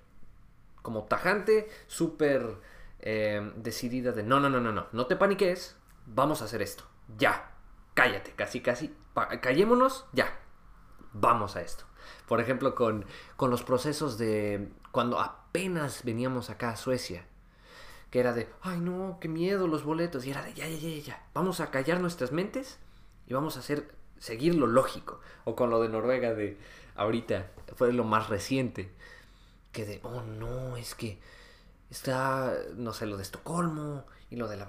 como 0.80 1.04
tajante, 1.04 1.68
súper 1.86 2.56
eh, 3.00 3.52
decidida 3.56 4.12
de 4.12 4.22
no, 4.22 4.40
no, 4.40 4.48
no, 4.48 4.60
no, 4.60 4.72
no, 4.72 4.86
no 4.92 5.06
te 5.06 5.16
paniques, 5.16 5.76
vamos 6.06 6.40
a 6.40 6.46
hacer 6.46 6.62
esto, 6.62 6.84
ya, 7.18 7.50
cállate, 7.94 8.32
casi, 8.32 8.60
casi, 8.60 8.94
callémonos, 9.40 10.06
ya, 10.12 10.38
vamos 11.12 11.56
a 11.56 11.62
esto. 11.62 11.84
Por 12.26 12.40
ejemplo, 12.40 12.74
con, 12.74 13.04
los 13.38 13.62
procesos 13.62 14.18
de 14.18 14.68
cuando 14.90 15.20
apenas 15.20 16.04
veníamos 16.04 16.50
acá 16.50 16.70
a 16.70 16.76
Suecia, 16.76 17.24
que 18.10 18.20
era 18.20 18.32
de, 18.32 18.48
ay 18.62 18.80
no, 18.80 19.18
qué 19.20 19.28
miedo 19.28 19.66
los 19.66 19.84
boletos, 19.84 20.24
y 20.24 20.30
era 20.30 20.42
de, 20.42 20.54
ya, 20.54 20.68
ya, 20.68 20.76
ya, 20.78 21.02
ya, 21.02 21.26
vamos 21.34 21.60
a 21.60 21.70
callar 21.70 22.00
nuestras 22.00 22.32
mentes 22.32 22.78
y 23.26 23.34
vamos 23.34 23.56
a 23.56 23.60
hacer, 23.60 23.94
seguir 24.18 24.54
lo 24.54 24.66
lógico. 24.66 25.20
O 25.44 25.56
con 25.56 25.70
lo 25.70 25.80
de 25.80 25.88
Noruega 25.88 26.34
de 26.34 26.58
ahorita, 26.94 27.50
fue 27.76 27.92
lo 27.92 28.04
más 28.04 28.28
reciente, 28.28 28.92
que 29.72 29.84
de, 29.84 30.00
oh 30.02 30.22
no, 30.22 30.76
es 30.76 30.94
que 30.94 31.18
está, 31.90 32.54
no 32.76 32.92
sé, 32.92 33.06
lo 33.06 33.16
de 33.16 33.22
Estocolmo 33.22 34.04
y 34.30 34.36
lo 34.36 34.48
del 34.48 34.64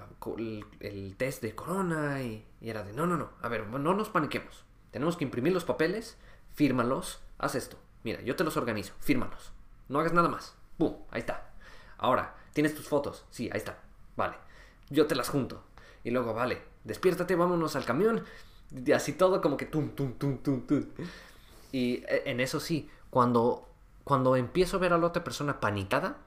el, 0.80 1.14
test 1.16 1.42
de 1.42 1.54
corona 1.54 2.22
y, 2.22 2.46
y, 2.60 2.70
era 2.70 2.82
de, 2.82 2.92
no, 2.92 3.06
no, 3.06 3.16
no, 3.16 3.30
a 3.42 3.48
ver, 3.48 3.66
no 3.66 3.94
nos 3.94 4.08
paniquemos, 4.08 4.64
tenemos 4.90 5.16
que 5.16 5.24
imprimir 5.24 5.52
los 5.52 5.64
papeles 5.64 6.16
fírmalos, 6.54 7.20
haz 7.38 7.54
esto. 7.54 7.76
Mira, 8.02 8.20
yo 8.22 8.36
te 8.36 8.44
los 8.44 8.56
organizo, 8.56 8.94
fírmalos. 9.00 9.52
No 9.88 10.00
hagas 10.00 10.12
nada 10.12 10.28
más. 10.28 10.56
¡Pum! 10.78 10.96
Ahí 11.10 11.20
está. 11.20 11.50
Ahora, 11.98 12.36
¿tienes 12.52 12.74
tus 12.74 12.88
fotos? 12.88 13.24
Sí, 13.30 13.50
ahí 13.52 13.58
está. 13.58 13.78
Vale. 14.16 14.36
Yo 14.90 15.06
te 15.06 15.14
las 15.14 15.28
junto. 15.28 15.64
Y 16.02 16.10
luego, 16.10 16.34
vale, 16.34 16.62
despiértate, 16.84 17.34
vámonos 17.34 17.76
al 17.76 17.84
camión. 17.84 18.24
Y 18.70 18.92
así 18.92 19.12
todo 19.12 19.40
como 19.40 19.56
que 19.56 19.66
tum, 19.66 19.90
tum, 19.90 20.14
tum, 20.14 20.38
tum, 20.38 20.66
tum. 20.66 20.86
Y 21.72 22.04
eh, 22.06 22.22
en 22.26 22.40
eso 22.40 22.60
sí, 22.60 22.90
cuando, 23.10 23.68
cuando 24.04 24.36
empiezo 24.36 24.76
a 24.76 24.80
ver 24.80 24.92
a 24.92 24.98
la 24.98 25.06
otra 25.06 25.24
persona 25.24 25.60
panicada, 25.60 26.18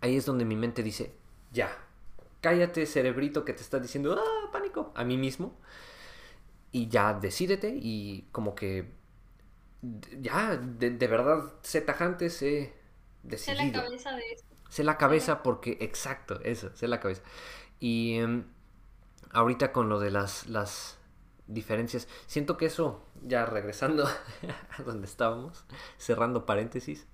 ahí 0.00 0.16
es 0.16 0.26
donde 0.26 0.44
mi 0.44 0.56
mente 0.56 0.82
dice, 0.82 1.14
ya, 1.52 1.70
cállate 2.40 2.86
cerebrito 2.86 3.44
que 3.44 3.52
te 3.52 3.62
está 3.62 3.78
diciendo, 3.78 4.16
ah, 4.18 4.50
pánico, 4.52 4.92
a 4.94 5.04
mí 5.04 5.16
mismo. 5.16 5.54
Y 6.72 6.88
ya 6.88 7.14
decídete 7.14 7.74
y 7.74 8.28
como 8.32 8.54
que 8.54 8.90
ya, 10.20 10.56
de, 10.56 11.06
verdad, 11.06 11.52
sé 11.62 11.80
tajante, 11.80 12.30
sé 12.30 12.74
decidido. 13.22 13.64
Sé 13.64 13.72
la 13.72 13.82
cabeza 13.82 14.16
de 14.16 14.32
esto. 14.32 14.56
Sé 14.68 14.84
la 14.84 14.98
cabeza 14.98 15.42
porque, 15.42 15.78
exacto, 15.80 16.40
eso, 16.42 16.74
sé 16.76 16.88
la 16.88 17.00
cabeza. 17.00 17.22
Y 17.78 18.14
em, 18.16 18.44
ahorita 19.32 19.72
con 19.72 19.88
lo 19.88 20.00
de 20.00 20.10
las, 20.10 20.46
las 20.46 20.98
diferencias, 21.46 22.08
siento 22.26 22.56
que 22.56 22.66
eso, 22.66 23.02
ya 23.22 23.46
regresando 23.46 24.06
a 24.78 24.82
donde 24.82 25.06
estábamos, 25.06 25.64
cerrando 25.98 26.46
paréntesis, 26.46 27.06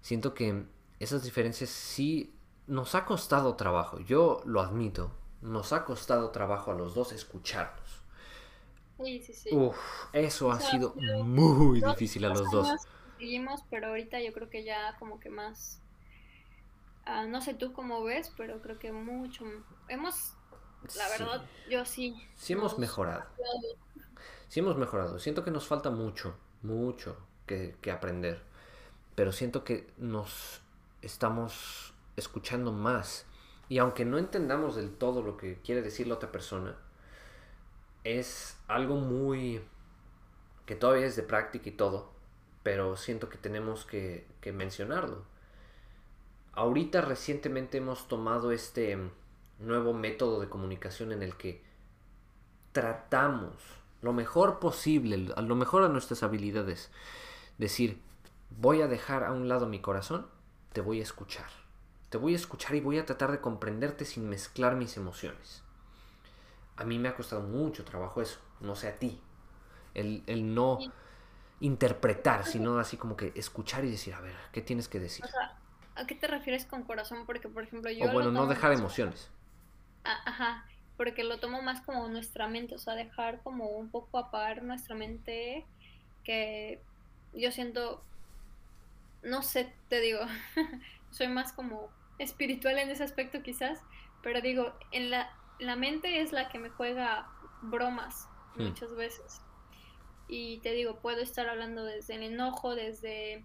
siento 0.00 0.34
que 0.34 0.64
esas 1.00 1.22
diferencias 1.24 1.70
sí 1.70 2.34
nos 2.66 2.94
ha 2.94 3.04
costado 3.04 3.56
trabajo, 3.56 3.98
yo 4.00 4.42
lo 4.44 4.60
admito, 4.60 5.12
nos 5.40 5.72
ha 5.72 5.84
costado 5.84 6.30
trabajo 6.30 6.70
a 6.70 6.74
los 6.74 6.94
dos 6.94 7.12
escucharnos. 9.06 9.52
Uf, 9.52 9.76
eso 10.12 10.50
ha 10.50 10.60
sido 10.60 10.94
muy 11.24 11.80
difícil 11.80 12.24
a 12.24 12.28
los 12.28 12.50
dos. 12.50 12.68
Seguimos, 13.18 13.62
pero 13.70 13.88
ahorita 13.88 14.20
yo 14.20 14.32
creo 14.32 14.50
que 14.50 14.64
ya 14.64 14.96
como 14.98 15.20
que 15.20 15.30
más... 15.30 15.80
Ah, 17.04 17.26
no 17.26 17.40
sé 17.40 17.54
tú 17.54 17.72
cómo 17.72 18.02
ves, 18.04 18.32
pero 18.36 18.60
creo 18.60 18.78
que 18.78 18.92
mucho... 18.92 19.44
Hemos, 19.88 20.34
la 20.96 21.08
verdad, 21.08 21.44
yo 21.70 21.84
sí. 21.84 22.16
Sí 22.34 22.52
hemos 22.52 22.78
mejorado. 22.78 23.24
Sí 24.48 24.60
hemos 24.60 24.76
mejorado. 24.76 25.18
Siento 25.18 25.44
que 25.44 25.50
nos 25.50 25.66
falta 25.66 25.90
mucho, 25.90 26.36
mucho 26.62 27.16
que, 27.46 27.76
que 27.80 27.90
aprender. 27.90 28.42
Pero 29.14 29.32
siento 29.32 29.64
que 29.64 29.92
nos 29.98 30.62
estamos 31.00 31.94
escuchando 32.16 32.72
más. 32.72 33.26
Y 33.68 33.78
aunque 33.78 34.04
no 34.04 34.18
entendamos 34.18 34.76
del 34.76 34.94
todo 34.94 35.22
lo 35.22 35.36
que 35.36 35.58
quiere 35.60 35.82
decir 35.82 36.06
la 36.06 36.14
otra 36.14 36.30
persona, 36.30 36.76
es 38.04 38.58
algo 38.68 38.96
muy 38.96 39.62
que 40.66 40.74
todavía 40.74 41.06
es 41.06 41.16
de 41.16 41.22
práctica 41.22 41.68
y 41.68 41.72
todo, 41.72 42.12
pero 42.62 42.96
siento 42.96 43.28
que 43.28 43.38
tenemos 43.38 43.84
que, 43.84 44.26
mencionarlo. 44.52 45.24
Ahorita 46.52 47.00
recientemente 47.00 47.78
hemos 47.78 48.08
tomado 48.08 48.52
este 48.52 48.98
nuevo 49.58 49.94
método 49.94 50.40
de 50.40 50.48
comunicación 50.48 51.12
en 51.12 51.22
el 51.22 51.36
que 51.36 51.62
tratamos 52.72 53.54
lo 54.02 54.12
mejor 54.12 54.58
posible, 54.58 55.32
a 55.36 55.42
lo 55.42 55.54
mejor 55.54 55.84
a 55.84 55.88
nuestras 55.88 56.22
habilidades, 56.22 56.90
decir, 57.58 58.00
voy 58.50 58.82
a 58.82 58.88
dejar 58.88 59.24
a 59.24 59.32
un 59.32 59.48
lado 59.48 59.66
mi 59.66 59.80
corazón, 59.80 60.26
te 60.72 60.80
voy 60.80 61.00
a 61.00 61.04
escuchar. 61.04 61.46
Te 62.10 62.18
voy 62.18 62.34
a 62.34 62.36
escuchar 62.36 62.74
y 62.74 62.80
voy 62.80 62.98
a 62.98 63.06
tratar 63.06 63.32
de 63.32 63.40
comprenderte 63.40 64.04
sin 64.04 64.28
mezclar 64.28 64.76
mis 64.76 64.96
emociones 64.96 65.62
a 66.82 66.84
mí 66.84 66.98
me 66.98 67.08
ha 67.08 67.14
costado 67.14 67.42
mucho 67.42 67.84
trabajo 67.84 68.20
eso, 68.20 68.40
no 68.60 68.74
sé 68.74 68.88
a 68.88 68.98
ti. 68.98 69.20
El, 69.94 70.54
no 70.54 70.78
interpretar, 71.60 72.44
sino 72.44 72.78
así 72.78 72.96
como 72.96 73.16
que 73.16 73.32
escuchar 73.36 73.84
y 73.84 73.90
decir, 73.90 74.14
a 74.14 74.20
ver, 74.20 74.34
¿qué 74.52 74.62
tienes 74.62 74.88
que 74.88 74.98
decir? 74.98 75.24
O 75.24 75.28
sea, 75.28 75.56
¿a 75.94 76.06
qué 76.06 76.14
te 76.14 76.26
refieres 76.26 76.66
con 76.66 76.82
corazón? 76.82 77.24
Porque, 77.24 77.48
por 77.48 77.62
ejemplo, 77.62 77.90
yo... 77.90 78.06
O 78.06 78.12
bueno, 78.12 78.32
no 78.32 78.46
dejar 78.46 78.72
emociones. 78.72 79.30
Ajá, 80.02 80.66
porque 80.96 81.22
lo 81.22 81.38
tomo 81.38 81.62
más 81.62 81.80
como 81.82 82.08
nuestra 82.08 82.48
mente, 82.48 82.74
o 82.74 82.78
sea, 82.78 82.94
dejar 82.94 83.40
como 83.42 83.66
un 83.66 83.90
poco 83.90 84.18
apar 84.18 84.64
nuestra 84.64 84.96
mente, 84.96 85.64
que 86.24 86.82
yo 87.32 87.52
siento, 87.52 88.02
no 89.22 89.42
sé, 89.42 89.72
te 89.88 90.00
digo, 90.00 90.20
soy 91.12 91.28
más 91.28 91.52
como 91.52 91.90
espiritual 92.18 92.78
en 92.78 92.90
ese 92.90 93.04
aspecto 93.04 93.42
quizás, 93.42 93.78
pero 94.22 94.40
digo, 94.40 94.72
en 94.90 95.10
la, 95.10 95.30
la 95.62 95.76
mente 95.76 96.20
es 96.20 96.32
la 96.32 96.48
que 96.48 96.58
me 96.58 96.68
juega 96.70 97.28
bromas 97.62 98.28
hmm. 98.56 98.64
muchas 98.64 98.94
veces. 98.94 99.40
Y 100.28 100.58
te 100.58 100.72
digo, 100.72 101.00
puedo 101.00 101.20
estar 101.20 101.48
hablando 101.48 101.84
desde 101.84 102.14
el 102.14 102.22
enojo, 102.22 102.74
desde... 102.74 103.44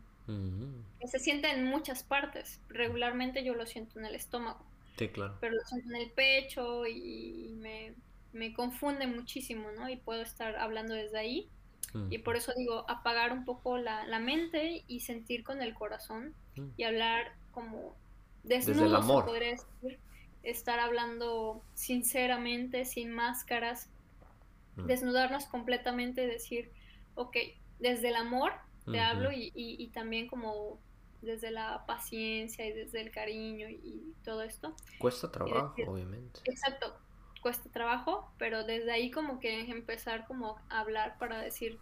Se 1.05 1.19
siente 1.19 1.49
en 1.49 1.63
muchas 1.65 2.03
partes. 2.03 2.59
Regularmente 2.67 3.43
yo 3.45 3.53
lo 3.55 3.65
siento 3.65 3.97
en 3.99 4.05
el 4.05 4.15
estómago. 4.15 4.65
Sí, 4.97 5.09
claro. 5.09 5.37
pero 5.39 5.53
lo 5.55 5.61
siento 5.63 5.89
en 5.89 6.01
el 6.01 6.11
pecho 6.11 6.85
y 6.87 7.53
me, 7.59 7.93
me 8.33 8.51
confunde 8.53 9.05
muchísimo, 9.07 9.71
¿no? 9.71 9.87
Y 9.89 9.97
puedo 9.97 10.21
estar 10.23 10.55
hablando 10.57 10.93
desde 10.95 11.19
ahí. 11.19 11.49
Mm, 11.93 12.11
Y 12.11 12.17
por 12.19 12.35
eso 12.35 12.51
digo, 12.57 12.83
apagar 12.89 13.31
un 13.31 13.45
poco 13.45 13.77
la, 13.77 14.05
la 14.07 14.19
mente 14.19 14.83
y 14.87 15.01
sentir 15.01 15.43
con 15.43 15.61
el 15.61 15.73
corazón 15.75 16.35
mm. 16.55 16.69
y 16.77 16.83
hablar 16.83 17.35
como 17.51 17.95
Desde 18.43 18.71
el 18.73 18.79
desnudos, 18.79 19.05
se 19.05 19.11
amor. 19.11 19.25
podría 19.25 19.51
decir. 19.51 19.99
Estar 20.43 20.79
hablando 20.79 21.61
sinceramente, 21.73 22.85
sin 22.85 23.11
máscaras, 23.11 23.89
Mm. 24.75 24.85
desnudarnos 24.87 25.45
completamente 25.45 26.23
y 26.23 26.27
decir, 26.27 26.71
ok, 27.15 27.35
desde 27.79 28.09
el 28.09 28.15
amor 28.15 28.53
te 28.91 28.99
hablo 28.99 29.31
y, 29.31 29.51
y- 29.55 29.75
y 29.83 29.87
también 29.89 30.27
como 30.27 30.79
desde 31.21 31.51
la 31.51 31.83
paciencia 31.85 32.65
y 32.65 32.71
desde 32.73 33.01
el 33.01 33.11
cariño 33.11 33.67
y, 33.69 33.81
y 33.83 34.13
todo 34.23 34.43
esto. 34.43 34.75
Cuesta 34.99 35.31
trabajo, 35.31 35.73
decir- 35.75 35.89
obviamente. 35.89 36.39
Exacto, 36.45 36.95
cuesta 37.41 37.69
trabajo, 37.71 38.31
pero 38.37 38.63
desde 38.63 38.91
ahí 38.91 39.11
como 39.11 39.39
que 39.39 39.59
empezar 39.61 40.25
como 40.27 40.57
a 40.69 40.79
hablar 40.79 41.17
para 41.19 41.41
decir, 41.41 41.79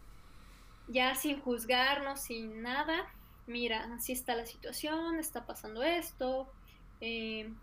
ya 0.87 1.15
sin 1.15 1.39
juzgarnos, 1.41 2.21
sin 2.21 2.61
nada, 2.61 3.05
mira, 3.45 3.89
así 3.95 4.13
está 4.13 4.35
la 4.35 4.45
situación, 4.45 5.19
está 5.19 5.45
pasando 5.45 5.83
esto, 5.83 6.51
eh, 7.01 7.53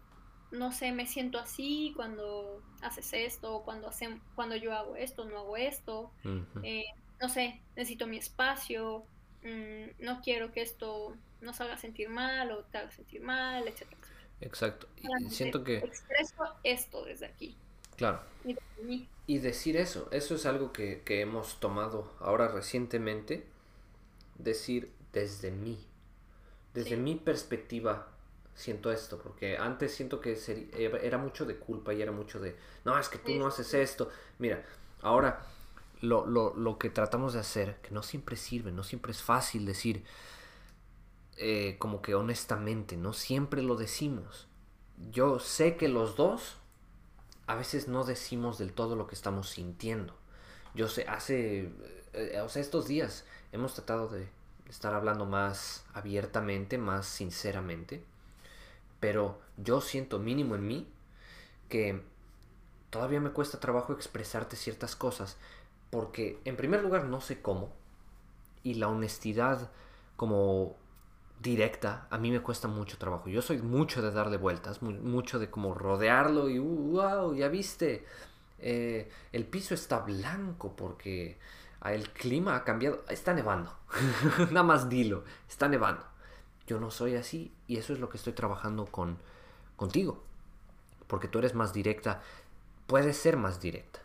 no 0.53 0.73
sé, 0.73 0.93
me 0.93 1.07
siento 1.07 1.38
así 1.38 1.93
cuando 1.97 2.62
haces 2.83 3.12
esto, 3.15 3.62
cuando, 3.65 3.88
hacem- 3.91 4.23
cuando 4.35 4.57
yo 4.57 4.73
hago 4.75 4.97
esto, 4.97 5.25
no 5.25 5.38
hago 5.38 5.57
esto, 5.57 6.12
eh, 6.62 6.85
no 7.21 7.29
sé, 7.29 7.62
necesito 7.77 8.07
mi 8.07 8.19
espacio, 8.19 9.05
mm, 9.43 10.05
no 10.05 10.21
quiero 10.23 10.53
que 10.53 10.62
esto 10.62 11.17
nos 11.41 11.61
haga 11.61 11.77
sentir 11.79 12.09
mal 12.09 12.53
o 12.53 12.65
te 12.65 12.79
haga 12.79 12.91
sentir 12.93 13.23
mal, 13.23 13.67
etcétera, 13.69 14.01
etcétera. 14.03 14.29
Exacto. 14.41 14.88
Y- 14.97 15.31
siento 15.31 15.65
que, 15.65 15.79
expreso 15.79 16.45
esto 16.65 17.05
desde 17.05 17.27
aquí. 17.27 17.57
claro. 17.97 18.21
y 18.45 18.55
desde 18.55 18.83
mí. 18.85 19.09
Y 19.27 19.38
decir 19.38 19.77
eso, 19.77 20.09
eso 20.12 20.35
es 20.35 20.47
algo 20.47 20.73
que, 20.73 21.03
que 21.05 21.21
hemos 21.21 21.61
tomado 21.61 22.12
ahora 22.21 22.49
recientemente, 22.49 23.47
decir 24.38 24.93
desde 25.12 25.51
mí, 25.51 25.87
desde 26.75 26.97
Sí. 26.97 26.97
mi 26.97 27.17
perspectiva 27.17 28.09
siento 28.55 28.93
esto, 28.93 29.19
porque 29.19 29.57
antes 29.57 29.95
siento 29.95 30.21
que 30.21 30.38
era 31.03 31.19
mucho 31.19 31.45
de 31.45 31.57
culpa 31.57 31.95
y 31.95 32.03
era 32.03 32.12
mucho 32.12 32.41
de, 32.41 32.57
no, 32.85 32.99
es 32.99 33.09
que 33.09 33.19
tú 33.19 33.33
no 33.33 33.47
haces 33.47 33.73
esto. 33.75 34.11
Mira, 34.38 34.65
ahora 35.01 35.47
lo, 36.01 36.27
lo, 36.27 36.55
lo 36.55 36.79
que 36.79 36.91
tratamos 36.91 37.33
de 37.33 37.41
hacer, 37.41 37.77
que 37.83 37.91
no 37.93 38.03
siempre 38.03 38.37
sirve, 38.37 38.73
no 38.73 38.83
siempre 38.83 39.12
es 39.12 39.23
fácil 39.23 39.65
decir, 39.67 40.05
eh, 41.37 41.77
como 41.79 42.03
que 42.03 42.15
honestamente, 42.15 42.97
no 42.97 43.12
siempre 43.12 43.62
lo 43.62 43.77
decimos. 43.77 44.49
Yo 45.11 45.38
sé 45.38 45.77
que 45.77 45.88
los 45.88 46.17
dos 46.17 46.59
a 47.47 47.55
veces 47.55 47.88
no 47.88 48.05
decimos 48.05 48.59
del 48.59 48.73
todo 48.73 48.97
lo 48.97 49.07
que 49.07 49.15
estamos 49.15 49.49
sintiendo. 49.51 50.15
Yo 50.75 50.88
sé, 50.88 51.07
hace, 51.09 51.71
eh, 52.12 52.41
o 52.43 52.49
sea, 52.49 52.62
estos 52.62 52.87
días 52.87 53.25
hemos 53.53 53.75
tratado 53.75 54.09
de 54.09 54.29
estar 54.69 54.95
hablando 54.95 55.27
más 55.27 55.85
abiertamente, 55.93 56.79
más 56.79 57.07
sinceramente, 57.07 58.05
pero 59.03 59.43
yo 59.59 59.83
siento 59.83 60.21
mínimo 60.21 60.57
en 60.57 60.67
mí 60.67 60.88
que 61.69 62.03
todavía 62.91 63.21
me 63.21 63.31
cuesta 63.31 63.61
trabajo 63.61 63.93
expresarte 63.93 64.57
ciertas 64.57 64.97
cosas, 64.97 65.38
porque 65.91 66.41
en 66.45 66.57
primer 66.57 66.83
lugar 66.83 67.05
no 67.07 67.21
sé 67.21 67.43
cómo, 67.43 67.71
y 68.62 68.75
la 68.75 68.88
honestidad 68.88 69.71
como 70.17 70.77
directa 71.43 72.07
a 72.11 72.19
mí 72.19 72.31
me 72.31 72.41
cuesta 72.41 72.69
mucho 72.69 72.99
trabajo. 72.99 73.29
Yo 73.29 73.43
soy 73.43 73.59
mucho 73.62 74.03
de 74.03 74.12
darle 74.12 74.37
vueltas, 74.37 74.83
mu- 74.83 74.93
mucho 74.93 75.38
de 75.38 75.51
como 75.51 75.75
rodearlo 75.75 76.49
y 76.49 76.59
uh, 76.61 76.65
wow, 76.93 77.35
ya 77.35 77.49
viste, 77.49 78.07
eh, 78.61 79.11
el 79.33 79.47
piso 79.47 79.75
está 79.75 80.01
blanco 80.01 80.75
porque 80.77 81.38
el 81.85 82.11
clima 82.11 82.57
ha 82.57 82.65
cambiado, 82.65 83.05
está 83.09 83.35
nevando, 83.35 83.75
nada 84.51 84.62
más 84.65 84.88
dilo, 84.88 85.25
está 85.49 85.69
nevando. 85.69 86.05
Yo 86.73 86.81
no 86.81 86.91
soy 86.91 87.17
así 87.17 87.53
y 87.69 87.77
eso 87.79 87.93
es 87.93 88.01
lo 88.01 88.09
que 88.09 88.17
estoy 88.17 88.33
trabajando 88.33 88.87
con 88.87 89.19
contigo, 89.77 90.25
porque 91.09 91.29
tú 91.29 91.39
eres 91.41 91.55
más 91.55 91.73
directa, 91.75 92.23
puedes 92.89 93.17
ser 93.19 93.37
más 93.37 93.61
directa. 93.61 94.01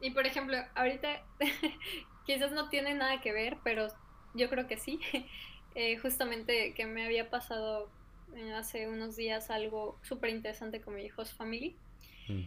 Y 0.00 0.10
por 0.12 0.26
ejemplo, 0.26 0.56
ahorita 0.74 1.26
quizás 2.24 2.52
no 2.52 2.68
tiene 2.68 2.94
nada 2.94 3.20
que 3.20 3.32
ver, 3.32 3.60
pero 3.64 3.88
yo 4.34 4.48
creo 4.50 4.66
que 4.66 4.78
sí. 4.78 5.00
Eh, 5.74 5.98
justamente 5.98 6.74
que 6.74 6.86
me 6.86 7.04
había 7.04 7.30
pasado 7.30 7.94
eh, 8.34 8.52
hace 8.54 8.88
unos 8.88 9.16
días 9.16 9.50
algo 9.50 10.00
súper 10.02 10.30
interesante 10.30 10.80
con 10.80 10.94
mi 10.96 11.04
hijos 11.04 11.34
family, 11.34 11.80
Mm, 12.28 12.44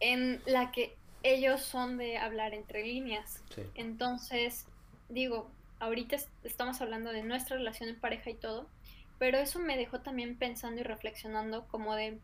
en 0.00 0.42
la 0.46 0.70
que 0.72 1.00
ellos 1.22 1.62
son 1.64 1.96
de 1.98 2.18
hablar 2.18 2.54
entre 2.54 2.82
líneas. 2.84 3.44
sí. 3.50 3.62
Entonces, 3.74 4.70
digo, 5.08 5.56
ahorita 5.84 6.16
es- 6.16 6.30
estamos 6.44 6.80
hablando 6.80 7.12
de 7.12 7.22
nuestra 7.22 7.56
relación 7.56 7.88
en 7.90 8.00
pareja 8.00 8.30
y 8.30 8.38
todo, 8.38 8.72
pero 9.18 9.38
eso 9.38 9.58
me 9.60 9.76
dejó 9.76 10.00
también 10.02 10.38
pensando 10.38 10.80
y 10.80 10.84
reflexionando 10.84 11.66
como 11.68 11.94
de, 11.94 12.20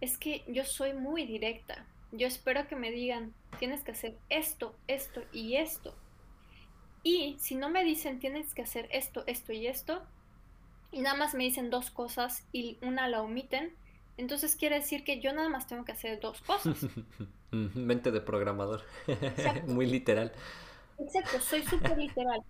es 0.00 0.18
que 0.18 0.44
yo 0.48 0.64
soy 0.64 0.94
muy 0.94 1.26
directa. 1.26 1.86
Yo 2.12 2.26
espero 2.28 2.68
que 2.68 2.76
me 2.76 2.90
digan, 2.92 3.34
tienes 3.58 3.84
que 3.84 3.92
hacer 3.92 4.18
esto, 4.30 4.76
esto 4.88 5.22
y 5.32 5.56
esto. 5.56 5.96
Y 7.04 7.36
si 7.40 7.56
no 7.56 7.68
me 7.70 7.84
dicen, 7.84 8.18
tienes 8.18 8.54
que 8.54 8.62
hacer 8.62 8.88
esto, 8.92 9.24
esto 9.26 9.52
y 9.52 9.66
esto, 9.66 10.02
y 10.92 11.00
nada 11.02 11.16
más 11.16 11.34
me 11.34 11.44
dicen 11.44 11.70
dos 11.70 11.90
cosas 11.90 12.46
y 12.52 12.78
una 12.82 13.08
la 13.08 13.22
omiten, 13.22 13.74
entonces 14.16 14.56
quiere 14.56 14.76
decir 14.80 15.04
que 15.04 15.20
yo 15.20 15.32
nada 15.32 15.48
más 15.48 15.66
tengo 15.66 15.84
que 15.84 15.92
hacer 15.92 16.20
dos 16.20 16.42
cosas. 16.42 16.90
Mente 17.52 18.10
de 18.10 18.20
programador, 18.20 18.82
muy 19.66 19.86
literal. 19.86 20.32
Exacto, 20.98 21.40
soy 21.40 21.62
súper 21.64 21.98
literal. 21.98 22.40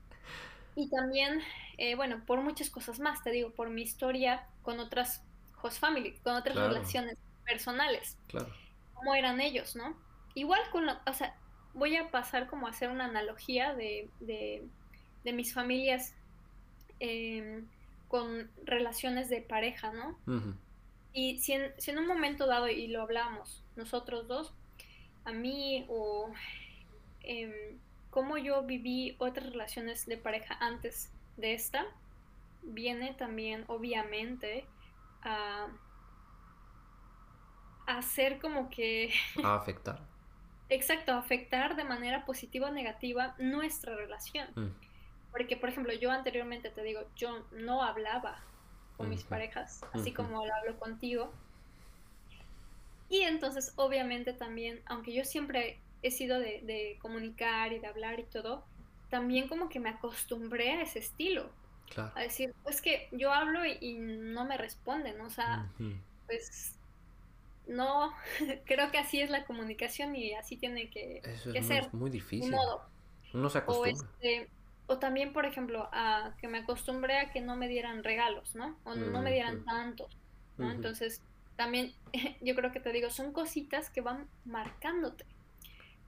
Y 0.74 0.88
también, 0.90 1.40
eh, 1.78 1.94
bueno, 1.94 2.24
por 2.26 2.40
muchas 2.40 2.70
cosas 2.70 2.98
más, 2.98 3.22
te 3.22 3.30
digo, 3.30 3.50
por 3.54 3.70
mi 3.70 3.82
historia 3.82 4.46
con 4.62 4.80
otras 4.80 5.22
host 5.62 5.78
family, 5.78 6.18
con 6.20 6.34
otras 6.34 6.54
Claro. 6.54 6.68
relaciones 6.74 7.16
personales, 7.44 8.16
Claro. 8.28 8.52
cómo 8.94 9.14
eran 9.14 9.40
ellos, 9.40 9.76
¿no? 9.76 9.96
Igual 10.34 10.60
con, 10.70 10.86
lo- 10.86 10.98
o 11.06 11.12
sea, 11.12 11.34
voy 11.74 11.96
a 11.96 12.10
pasar 12.10 12.46
como 12.48 12.66
a 12.66 12.70
hacer 12.70 12.90
una 12.90 13.04
analogía 13.06 13.74
de, 13.74 14.10
de, 14.20 14.66
de 15.24 15.32
mis 15.32 15.52
familias 15.52 16.14
em, 17.00 17.68
con 18.08 18.50
relaciones 18.64 19.28
de 19.28 19.42
pareja, 19.42 19.92
¿no? 19.92 20.18
Y 21.12 21.38
si 21.40 21.52
en, 21.52 21.72
si 21.78 21.90
en 21.90 21.98
un 21.98 22.06
momento 22.06 22.46
dado, 22.46 22.68
y 22.68 22.86
lo 22.88 23.02
hablamos 23.02 23.62
nosotros 23.76 24.28
dos, 24.28 24.54
a 25.24 25.32
mí 25.32 25.84
o 25.88 26.32
em, 27.22 27.78
cómo 28.12 28.38
yo 28.38 28.62
viví 28.64 29.16
otras 29.20 29.48
relaciones 29.52 30.06
de 30.06 30.18
pareja 30.18 30.56
antes 30.60 31.12
de 31.38 31.54
esta, 31.54 31.86
viene 32.62 33.14
también 33.14 33.64
obviamente 33.68 34.70
a, 35.22 35.68
a 37.86 37.98
hacer 37.98 38.38
como 38.40 38.70
que, 38.70 39.12
A 39.42 39.54
afectar. 39.56 40.08
exacto, 40.68 41.12
afectar 41.12 41.76
de 41.76 41.84
manera 41.84 42.24
positiva 42.26 42.68
o 42.68 42.72
negativa 42.72 43.34
nuestra 43.38 43.96
relación. 43.96 44.48
Mm, 44.56 44.68
Porque, 45.32 45.56
por 45.56 45.70
ejemplo, 45.70 45.92
yo 45.94 46.10
anteriormente 46.12 46.70
te 46.70 46.82
digo, 46.82 47.02
yo 47.16 47.46
no 47.52 47.82
hablaba 47.82 48.48
con 48.96 49.08
mis 49.08 49.24
parejas, 49.24 49.86
así 49.94 50.12
como 50.12 50.46
lo 50.46 50.54
hablo 50.54 50.78
contigo. 50.78 51.38
Y 53.08 53.22
entonces, 53.22 53.74
obviamente 53.76 54.32
también, 54.34 54.82
aunque 54.86 55.12
yo 55.12 55.24
siempre 55.24 55.84
he 56.02 56.10
sido 56.10 56.38
de, 56.40 56.60
de 56.62 56.98
comunicar 57.00 57.72
y 57.72 57.78
de 57.80 57.86
hablar 57.86 58.20
y 58.20 58.26
todo, 58.28 58.68
también 59.08 59.48
como 59.48 59.68
que 59.68 59.80
me 59.80 59.90
acostumbré 59.90 60.72
a 60.72 60.82
ese 60.82 60.98
estilo, 61.00 61.56
Claro. 61.88 62.12
a 62.14 62.22
decir, 62.22 62.54
es 62.66 62.82
que 62.82 63.08
yo 63.12 63.32
hablo 63.32 63.64
y, 63.66 63.78
y 63.80 63.98
no 63.98 64.44
me 64.46 64.56
responden, 64.58 65.20
o 65.20 65.30
sea, 65.30 65.72
pues 66.26 66.80
no, 67.66 68.12
creo 68.66 68.90
que 68.90 68.98
así 68.98 69.20
es 69.20 69.30
la 69.30 69.44
comunicación 69.46 70.16
y 70.16 70.34
así 70.34 70.56
tiene 70.58 70.90
que, 70.90 71.20
Eso 71.22 71.50
que 71.52 71.58
es 71.58 71.66
ser, 71.66 71.90
muy 71.92 72.10
difícil. 72.10 72.50
modo. 72.50 72.82
Uno 73.34 73.48
se 73.50 73.58
O, 73.64 73.84
acostumbra. 73.84 74.08
este, 74.20 74.50
o 74.86 74.98
también, 74.98 75.32
por 75.32 75.46
ejemplo, 75.46 75.88
a 75.92 76.36
que 76.38 76.48
me 76.48 76.58
acostumbré 76.58 77.18
a 77.18 77.30
que 77.30 77.40
no 77.40 77.56
me 77.56 77.68
dieran 77.68 78.04
regalos, 78.04 78.54
¿no? 78.54 78.80
O 78.84 78.94
no 78.94 79.22
me 79.22 79.32
dieran 79.32 79.64
tantos. 79.64 80.18
Entonces, 80.58 81.22
también 81.56 81.94
yo 82.40 82.54
creo 82.54 82.72
que 82.72 82.80
te 82.80 82.92
digo, 82.92 83.10
son 83.10 83.32
cositas 83.32 83.90
que 83.90 84.00
van 84.00 84.30
marcándote. 84.44 85.26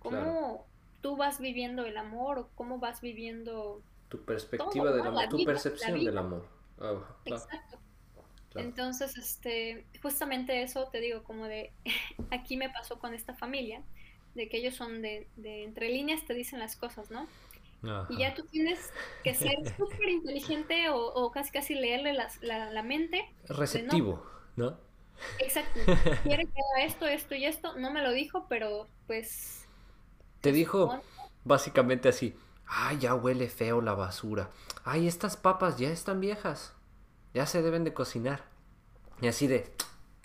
Cómo 0.05 0.11
Claro. 0.11 0.67
tú 1.01 1.17
vas 1.17 1.41
viviendo 1.41 1.85
el 1.87 1.97
amor 1.97 2.39
o 2.39 2.49
cómo 2.55 2.79
vas 2.79 3.01
viviendo... 3.01 3.83
Tu 4.09 4.25
perspectiva 4.25 4.71
todo, 4.87 4.97
del 4.97 5.07
amor, 5.09 5.23
La 5.25 5.29
tu 5.29 5.37
vida, 5.39 5.53
la 5.53 5.53
percepción 5.55 6.05
del 6.05 6.19
amor. 6.19 6.49
Ah, 6.81 6.95
Exacto. 7.25 7.79
claro. 8.51 8.69
Entonces, 8.69 9.17
este, 9.17 9.87
justamente 10.03 10.63
eso 10.63 10.89
te 10.91 11.01
digo, 11.01 11.25
como 11.25 11.47
de, 11.47 11.73
aquí 12.31 12.57
me 12.57 12.71
pasó 12.71 12.99
con 13.01 13.15
esta 13.15 13.35
familia, 13.35 13.83
de 14.35 14.49
que 14.49 14.59
ellos 14.59 14.75
son 14.77 15.03
de, 15.03 15.29
de 15.37 15.65
entre 15.65 15.89
líneas 15.89 16.25
te 16.27 16.35
dicen 16.35 16.59
las 16.61 16.77
cosas, 16.77 17.11
¿no? 17.11 17.29
Y 18.09 18.19
ya 18.19 18.35
tú 18.35 18.45
tienes 18.47 18.93
que 19.23 19.35
ser 19.35 19.57
súper 19.77 20.09
inteligente 20.09 20.89
o, 20.89 20.99
o 21.15 21.31
casi 21.33 21.51
casi 21.53 21.75
leerle 21.75 22.15
las- 22.15 22.43
la, 22.43 22.71
la 22.71 22.83
mente 22.83 23.31
de 23.73 23.83
no, 23.83 23.95
Receptivo, 23.95 24.27
¿no? 24.57 24.79
Exacto. 25.39 25.81
Quiere 26.27 26.47
que 26.47 26.53
haga 26.75 26.85
esto, 26.87 27.07
esto 27.07 27.35
y 27.35 27.45
esto. 27.45 27.77
No 27.79 27.91
me 27.93 28.03
lo 28.03 28.13
dijo, 28.13 28.47
pero 28.49 28.89
pues... 29.07 29.64
Te 30.45 30.53
dijo 30.53 31.01
básicamente 31.45 32.11
así. 32.11 32.37
Ay, 32.67 32.99
ya 32.99 33.15
huele 33.15 33.49
feo 33.49 33.81
la 33.81 33.95
basura. 33.95 34.51
Ay, 34.85 35.09
estas 35.09 35.39
papas 35.39 35.79
ya 35.79 35.89
están 35.89 36.21
viejas. 36.21 36.75
Ya 37.33 37.47
se 37.47 37.63
deben 37.63 37.83
de 37.83 37.95
cocinar. 37.95 38.45
Y 39.23 39.29
así 39.29 39.47
de... 39.47 39.73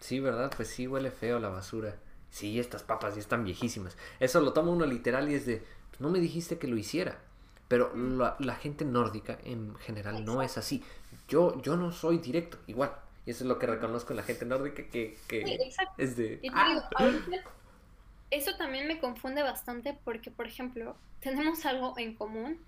Sí, 0.01 0.19
¿verdad? 0.19 0.51
Pues 0.53 0.67
sí 0.67 0.87
huele 0.87 1.09
feo 1.09 1.39
la 1.39 1.47
basura. 1.47 1.95
Sí, 2.29 2.59
estas 2.59 2.83
papas 2.83 3.15
ya 3.15 3.21
están 3.21 3.45
viejísimas. 3.45 3.95
Eso 4.19 4.41
lo 4.41 4.51
toma 4.51 4.71
uno 4.71 4.85
literal 4.85 5.31
y 5.31 5.35
es 5.35 5.45
de... 5.45 5.65
No 5.99 6.09
me 6.09 6.19
dijiste 6.19 6.57
que 6.57 6.67
lo 6.67 6.75
hiciera. 6.75 7.21
Pero 7.69 7.93
la, 7.95 8.55
gente 8.55 8.83
nórdica 8.83 9.39
en 9.45 9.77
general 9.77 10.25
no 10.25 10.41
es 10.41 10.57
así. 10.57 10.83
Yo, 11.29 11.61
yo 11.61 11.77
no 11.77 11.93
soy 11.93 12.17
directo, 12.17 12.57
igual. 12.67 12.91
Y 13.25 13.31
eso 13.31 13.45
es 13.45 13.47
lo 13.47 13.57
que 13.57 13.67
reconozco 13.67 14.11
en 14.11 14.17
la 14.17 14.23
gente 14.23 14.45
nórdica 14.45 14.83
que, 14.83 15.17
es 15.97 16.17
de... 16.17 16.41
¡Ah! 16.51 16.89
Eso 18.31 18.55
también 18.57 18.87
me 18.87 18.99
confunde 18.99 19.43
bastante 19.43 19.97
porque, 20.03 20.31
por 20.31 20.47
ejemplo, 20.47 20.95
tenemos 21.19 21.65
algo 21.65 21.93
en 21.97 22.15
común, 22.15 22.59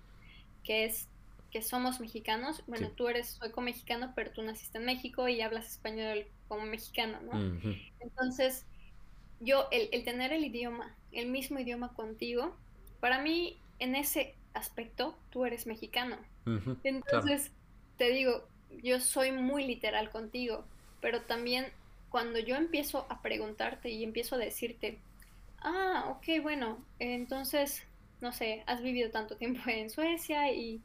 que 0.64 0.84
es 0.84 1.08
que 1.50 1.62
somos 1.62 2.00
mexicanos. 2.00 2.62
Bueno, 2.66 2.90
tú 2.90 3.08
eres 3.08 3.30
sueco 3.30 3.60
mexicano, 3.60 4.12
pero 4.16 4.30
tú 4.30 4.42
naciste 4.42 4.78
en 4.78 4.86
México 4.86 5.28
y 5.28 5.40
hablas 5.40 5.68
español 5.68 6.26
como 6.48 6.64
mexicano, 6.64 7.18
¿no? 7.20 7.60
Entonces, 8.00 8.64
yo, 9.40 9.68
el, 9.70 9.88
el, 9.92 10.04
tener 10.04 10.32
el 10.32 10.44
idioma, 10.44 10.94
el 11.12 11.28
mismo 11.28 11.58
idioma 11.58 11.92
contigo, 11.94 12.56
para 13.00 13.20
mí, 13.20 13.58
en 13.78 13.96
ese 13.96 14.34
aspecto, 14.54 15.16
tú 15.30 15.44
eres 15.44 15.66
mexicano. 15.66 16.16
Entonces, 16.84 17.52
te 17.98 18.10
digo, 18.10 18.46
yo 18.82 19.00
soy 19.00 19.32
muy 19.32 19.64
literal 19.64 20.10
contigo, 20.10 20.64
pero 21.00 21.22
también 21.22 21.66
cuando 22.10 22.38
yo 22.38 22.56
empiezo 22.56 23.06
a 23.08 23.22
preguntarte 23.22 23.90
y 23.90 24.04
empiezo 24.04 24.36
a 24.36 24.38
decirte, 24.38 24.98
ah, 25.64 26.04
ok, 26.08 26.42
bueno, 26.42 26.78
entonces, 26.98 27.82
no 28.20 28.32
sé, 28.32 28.62
has 28.66 28.82
vivido 28.82 29.10
tanto 29.10 29.36
tiempo 29.36 29.60
en 29.66 29.90
Suecia 29.90 30.52
y, 30.52 30.82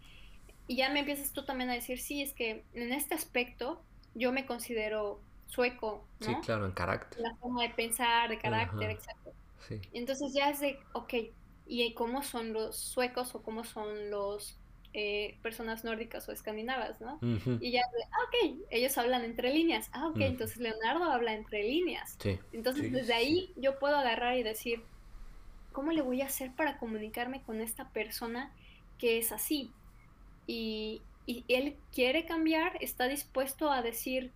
ya 0.69 0.89
me 0.89 0.99
empiezas 0.99 1.31
tú 1.31 1.45
también 1.45 1.69
a 1.69 1.73
decir, 1.73 1.97
sí, 1.97 2.21
es 2.21 2.33
que 2.33 2.65
en 2.73 2.91
este 2.91 3.15
aspecto 3.15 3.81
yo 4.15 4.33
me 4.33 4.45
considero 4.45 5.21
sueco, 5.45 6.05
¿no? 6.19 6.27
Sí, 6.27 6.35
claro, 6.43 6.65
en 6.65 6.73
carácter. 6.73 7.21
La 7.21 7.33
forma 7.35 7.63
de 7.63 7.69
pensar, 7.69 8.29
de 8.29 8.37
carácter, 8.37 8.89
exacto. 8.89 9.31
Sí. 9.65 9.79
Entonces 9.93 10.33
ya 10.33 10.49
es 10.49 10.59
de, 10.59 10.77
ok, 10.91 11.13
¿y 11.67 11.93
cómo 11.93 12.21
son 12.21 12.51
los 12.51 12.75
suecos 12.75 13.33
o 13.33 13.41
cómo 13.41 13.63
son 13.63 14.09
los 14.09 14.57
eh, 14.93 15.37
personas 15.41 15.83
nórdicas 15.83 16.27
o 16.27 16.31
escandinavas, 16.31 16.99
¿no? 17.01 17.19
Y 17.61 17.71
ya, 17.71 17.81
ah, 18.11 18.17
ok, 18.27 18.59
ellos 18.69 18.97
hablan 18.97 19.23
entre 19.23 19.53
líneas. 19.53 19.89
Ah, 19.93 20.07
ok, 20.07 20.21
entonces 20.21 20.57
Leonardo 20.57 21.03
habla 21.05 21.33
entre 21.33 21.63
líneas. 21.63 22.17
Entonces 22.51 22.91
desde 22.91 23.13
ahí 23.13 23.51
yo 23.55 23.79
puedo 23.79 23.95
agarrar 23.97 24.37
y 24.37 24.43
decir, 24.43 24.83
¿cómo 25.71 25.91
le 25.91 26.01
voy 26.01 26.21
a 26.21 26.25
hacer 26.25 26.51
para 26.55 26.77
comunicarme 26.77 27.43
con 27.43 27.61
esta 27.61 27.89
persona 27.89 28.51
que 28.97 29.17
es 29.19 29.31
así? 29.31 29.71
Y, 30.47 31.01
y 31.25 31.43
él 31.47 31.75
quiere 31.93 32.25
cambiar, 32.25 32.77
está 32.81 33.07
dispuesto 33.07 33.71
a 33.71 33.81
decir, 33.81 34.31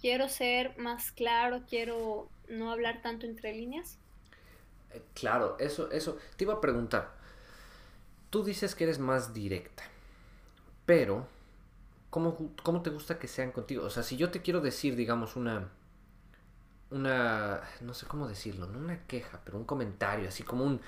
quiero 0.00 0.28
ser 0.28 0.76
más 0.78 1.12
claro, 1.12 1.62
quiero 1.68 2.28
no 2.48 2.70
hablar 2.70 3.02
tanto 3.02 3.26
entre 3.26 3.54
líneas. 3.54 3.98
Eh, 4.92 5.02
claro, 5.14 5.56
eso, 5.58 5.90
eso. 5.90 6.18
Te 6.36 6.44
iba 6.44 6.54
a 6.54 6.60
preguntar, 6.60 7.19
tú 8.30 8.44
dices 8.44 8.74
que 8.74 8.84
eres 8.84 8.98
más 8.98 9.34
directa, 9.34 9.82
pero 10.86 11.26
¿cómo, 12.08 12.52
¿cómo, 12.62 12.80
te 12.82 12.90
gusta 12.90 13.18
que 13.18 13.28
sean 13.28 13.52
contigo? 13.52 13.84
O 13.84 13.90
sea, 13.90 14.02
si 14.02 14.16
yo 14.16 14.30
te 14.30 14.40
quiero 14.40 14.60
decir, 14.60 14.96
digamos, 14.96 15.36
una, 15.36 15.68
una, 16.90 17.60
no 17.80 17.92
sé 17.92 18.06
cómo 18.06 18.28
decirlo, 18.28 18.66
no 18.66 18.78
una 18.78 19.04
queja, 19.06 19.40
pero 19.44 19.58
un 19.58 19.64
comentario, 19.64 20.28
así 20.28 20.44
como 20.44 20.64
un, 20.64 20.80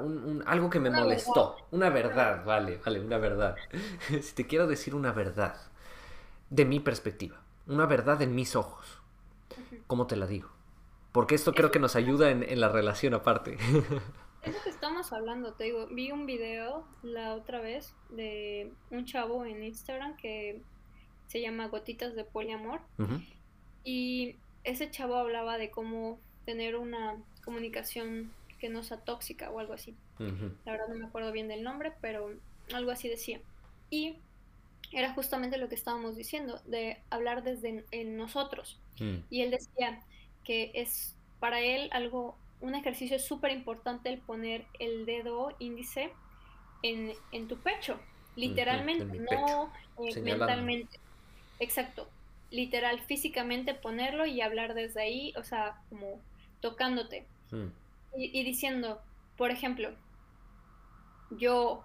un, 0.00 0.42
algo 0.46 0.70
que 0.70 0.80
me 0.80 0.90
molestó, 0.90 1.56
una 1.72 1.90
verdad, 1.90 2.44
vale, 2.44 2.80
vale, 2.84 3.00
una 3.00 3.18
verdad. 3.18 3.56
si 4.22 4.34
te 4.34 4.46
quiero 4.46 4.66
decir 4.66 4.94
una 4.94 5.12
verdad, 5.12 5.56
de 6.50 6.64
mi 6.64 6.78
perspectiva, 6.78 7.40
una 7.66 7.86
verdad 7.86 8.22
en 8.22 8.34
mis 8.34 8.54
ojos, 8.54 9.00
¿cómo 9.88 10.06
te 10.06 10.16
la 10.16 10.26
digo? 10.26 10.50
Porque 11.10 11.34
esto 11.34 11.52
creo 11.54 11.70
que 11.70 11.78
nos 11.78 11.94
ayuda 11.94 12.30
en, 12.30 12.42
en 12.42 12.60
la 12.60 12.68
relación 12.68 13.14
aparte. 13.14 13.56
Eso 14.44 14.58
que 14.62 14.70
estamos 14.70 15.12
hablando, 15.12 15.54
te 15.54 15.64
digo, 15.64 15.86
vi 15.88 16.10
un 16.10 16.26
video 16.26 16.86
la 17.02 17.34
otra 17.34 17.60
vez 17.60 17.94
de 18.10 18.72
un 18.90 19.06
chavo 19.06 19.44
en 19.44 19.64
Instagram 19.64 20.16
que 20.16 20.60
se 21.28 21.40
llama 21.40 21.68
Gotitas 21.68 22.14
de 22.14 22.24
Poliamor. 22.24 22.80
Y 23.84 24.36
ese 24.64 24.90
chavo 24.90 25.16
hablaba 25.16 25.58
de 25.58 25.70
cómo 25.70 26.18
tener 26.44 26.76
una 26.76 27.16
comunicación 27.44 28.32
que 28.58 28.68
no 28.68 28.82
sea 28.82 28.98
tóxica 28.98 29.50
o 29.50 29.60
algo 29.60 29.72
así. 29.72 29.94
La 30.18 30.72
verdad 30.72 30.88
no 30.88 30.94
me 30.96 31.06
acuerdo 31.06 31.32
bien 31.32 31.48
del 31.48 31.62
nombre, 31.62 31.92
pero 32.00 32.30
algo 32.72 32.90
así 32.90 33.08
decía. 33.08 33.40
Y 33.90 34.16
era 34.92 35.12
justamente 35.12 35.58
lo 35.58 35.68
que 35.68 35.74
estábamos 35.74 36.16
diciendo, 36.16 36.60
de 36.66 36.98
hablar 37.10 37.42
desde 37.42 37.84
en 37.90 38.16
nosotros. 38.16 38.78
Mm. 39.00 39.16
Y 39.30 39.42
él 39.42 39.50
decía 39.50 40.00
que 40.44 40.70
es 40.74 41.16
para 41.40 41.60
él 41.60 41.88
algo 41.92 42.36
un 42.64 42.74
ejercicio 42.74 43.18
súper 43.18 43.52
importante 43.52 44.08
el 44.08 44.18
poner 44.18 44.64
el 44.78 45.04
dedo 45.04 45.54
índice 45.58 46.10
en, 46.82 47.48
tu 47.48 47.56
pecho, 47.58 47.98
literalmente, 48.36 49.04
no 49.04 49.70
eh, 49.98 50.20
mentalmente. 50.20 50.98
Exacto, 51.60 52.08
literal, 52.50 53.00
físicamente 53.00 53.74
ponerlo 53.74 54.26
y 54.26 54.40
hablar 54.40 54.74
desde 54.74 55.02
ahí, 55.02 55.32
o 55.36 55.44
sea, 55.44 55.78
como 55.88 56.20
tocándote. 56.60 57.26
Mm. 57.50 57.68
y, 58.16 58.40
y, 58.40 58.44
diciendo, 58.44 59.00
por 59.36 59.50
ejemplo, 59.50 59.90
yo 61.30 61.84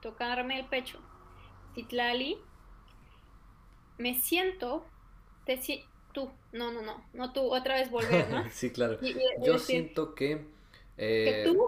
tocarme 0.00 0.58
el 0.58 0.66
pecho, 0.66 1.00
Titlali, 1.74 2.38
me 3.98 4.14
siento, 4.14 4.86
te, 5.44 5.60
tú, 6.12 6.30
no, 6.52 6.72
no, 6.72 6.82
no, 6.82 7.02
no 7.12 7.32
tú, 7.32 7.52
otra 7.52 7.74
vez 7.74 7.90
volver, 7.90 8.28
¿no? 8.30 8.48
sí, 8.50 8.70
claro. 8.70 8.98
yo 9.42 9.58
siento 9.58 10.14
que... 10.14 10.46
Que 10.96 11.42
eh, 11.42 11.44
tú, 11.44 11.66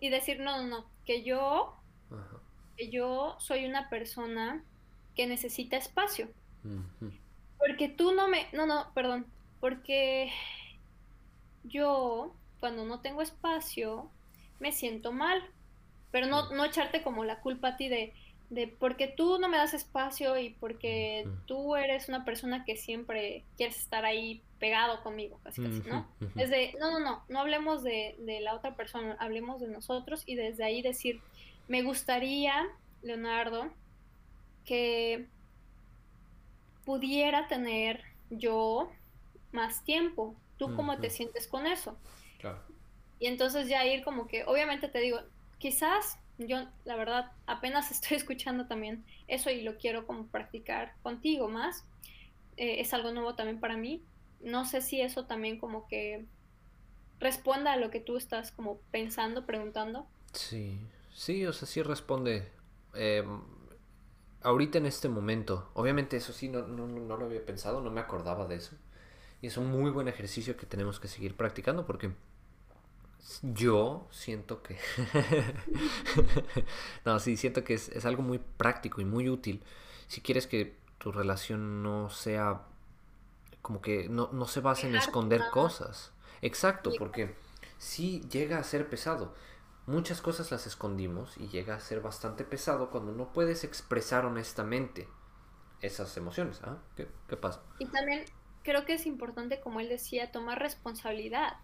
y 0.00 0.08
decir, 0.08 0.40
no, 0.40 0.62
no, 0.62 0.68
no, 0.68 0.86
que 1.04 1.22
yo, 1.22 1.74
que 2.76 2.90
yo 2.90 3.36
soy 3.38 3.66
una 3.66 3.88
persona 3.88 4.64
que 5.14 5.26
necesita 5.26 5.76
espacio. 5.76 6.28
Porque 7.58 7.88
tú 7.88 8.12
no 8.12 8.28
me, 8.28 8.46
no, 8.52 8.66
no, 8.66 8.92
perdón, 8.94 9.26
porque 9.60 10.30
yo, 11.62 12.34
cuando 12.60 12.84
no 12.84 13.00
tengo 13.00 13.22
espacio, 13.22 14.10
me 14.60 14.72
siento 14.72 15.12
mal. 15.12 15.42
Pero 16.10 16.26
no, 16.26 16.50
no 16.50 16.64
echarte 16.64 17.02
como 17.02 17.24
la 17.24 17.40
culpa 17.40 17.68
a 17.68 17.76
ti 17.76 17.88
de, 17.88 18.14
de 18.50 18.68
porque 18.68 19.08
tú 19.08 19.38
no 19.38 19.48
me 19.48 19.56
das 19.56 19.74
espacio 19.74 20.38
y 20.38 20.50
porque 20.50 21.26
tú 21.46 21.76
eres 21.76 22.08
una 22.08 22.24
persona 22.24 22.64
que 22.64 22.76
siempre 22.76 23.44
quieres 23.56 23.78
estar 23.78 24.04
ahí 24.04 24.42
pegado 24.58 25.02
conmigo, 25.02 25.40
casi 25.42 25.62
casi, 25.62 25.80
¿no? 25.88 26.08
Es 26.36 26.50
de, 26.50 26.74
no, 26.78 26.90
no, 26.90 27.00
no, 27.00 27.24
no 27.28 27.40
hablemos 27.40 27.82
de, 27.82 28.16
de, 28.20 28.40
la 28.40 28.54
otra 28.54 28.76
persona, 28.76 29.16
hablemos 29.18 29.60
de 29.60 29.68
nosotros 29.68 30.22
y 30.26 30.36
desde 30.36 30.64
ahí 30.64 30.82
decir, 30.82 31.20
me 31.68 31.82
gustaría, 31.82 32.66
Leonardo, 33.02 33.70
que 34.64 35.26
pudiera 36.84 37.48
tener 37.48 38.02
yo 38.30 38.90
más 39.52 39.84
tiempo. 39.84 40.34
¿Tú 40.56 40.74
cómo 40.76 40.98
te 40.98 41.10
sientes 41.10 41.48
con 41.48 41.66
eso? 41.66 41.98
Claro. 42.38 42.62
Y 43.18 43.26
entonces 43.26 43.68
ya 43.68 43.84
ir 43.86 44.04
como 44.04 44.26
que, 44.26 44.44
obviamente 44.44 44.88
te 44.88 45.00
digo, 45.00 45.20
quizás 45.58 46.18
yo 46.38 46.66
la 46.84 46.96
verdad 46.96 47.32
apenas 47.46 47.90
estoy 47.90 48.16
escuchando 48.16 48.66
también 48.66 49.04
eso 49.28 49.50
y 49.50 49.62
lo 49.62 49.76
quiero 49.76 50.06
como 50.06 50.26
practicar 50.26 50.94
contigo 51.02 51.48
más. 51.48 51.84
Eh, 52.56 52.80
es 52.80 52.94
algo 52.94 53.12
nuevo 53.12 53.34
también 53.34 53.60
para 53.60 53.76
mí. 53.76 54.02
No 54.40 54.64
sé 54.64 54.80
si 54.82 55.00
eso 55.00 55.24
también 55.24 55.58
como 55.58 55.88
que 55.88 56.26
responda 57.18 57.72
a 57.72 57.76
lo 57.76 57.90
que 57.90 58.00
tú 58.00 58.16
estás 58.16 58.52
como 58.52 58.78
pensando, 58.90 59.46
preguntando. 59.46 60.06
Sí, 60.32 60.78
sí, 61.12 61.46
o 61.46 61.52
sea, 61.52 61.66
sí 61.66 61.82
responde. 61.82 62.48
Em, 62.94 63.40
ahorita 64.42 64.78
en 64.78 64.86
este 64.86 65.08
momento, 65.08 65.70
obviamente 65.74 66.16
eso 66.16 66.32
sí, 66.32 66.48
no, 66.48 66.62
no, 66.66 66.86
no 66.86 67.16
lo 67.16 67.24
había 67.24 67.44
pensado, 67.44 67.80
no 67.80 67.90
me 67.90 68.00
acordaba 68.00 68.46
de 68.46 68.56
eso. 68.56 68.76
Y 69.40 69.48
es 69.48 69.56
un 69.56 69.70
muy 69.70 69.90
buen 69.90 70.08
ejercicio 70.08 70.56
que 70.56 70.66
tenemos 70.66 71.00
que 71.00 71.08
seguir 71.08 71.36
practicando 71.36 71.86
porque 71.86 72.12
yo 73.42 74.06
siento 74.10 74.62
que... 74.62 74.78
no, 77.04 77.18
sí, 77.18 77.36
siento 77.36 77.64
que 77.64 77.74
es, 77.74 78.04
algo 78.04 78.22
muy 78.22 78.38
práctico 78.38 79.00
y 79.00 79.04
muy 79.04 79.28
útil. 79.28 79.62
Si 80.06 80.20
quieres 80.20 80.46
que 80.46 80.76
tu 80.98 81.12
relación 81.12 81.82
no 81.82 82.10
sea 82.10 82.62
como 83.62 83.80
que 83.80 84.08
no, 84.10 84.28
no 84.32 84.46
se 84.46 84.60
base 84.60 84.86
en 84.86 84.94
esconder 84.94 85.40
cosas. 85.50 86.12
Exacto, 86.42 86.92
porque 86.98 87.34
sí 87.78 88.20
llega 88.30 88.58
a 88.58 88.64
ser 88.64 88.88
pesado. 88.90 89.34
Muchas 89.86 90.20
cosas 90.20 90.50
las 90.50 90.66
escondimos 90.66 91.36
y 91.38 91.48
llega 91.48 91.74
a 91.74 91.80
ser 91.80 92.00
bastante 92.00 92.44
pesado 92.44 92.90
cuando 92.90 93.12
no 93.12 93.32
puedes 93.32 93.64
expresar 93.64 94.26
honestamente 94.26 95.08
esas 95.80 96.14
emociones. 96.16 96.60
¿ah? 96.62 96.78
¿Qué, 96.96 97.08
¿Qué, 97.28 97.36
pasa? 97.36 97.62
Y 97.78 97.86
también 97.86 98.24
creo 98.62 98.84
que 98.84 98.94
es 98.94 99.06
importante, 99.06 99.60
como 99.60 99.80
él 99.80 99.88
decía, 99.88 100.30
tomar 100.30 100.58
responsabilidad. 100.58 101.54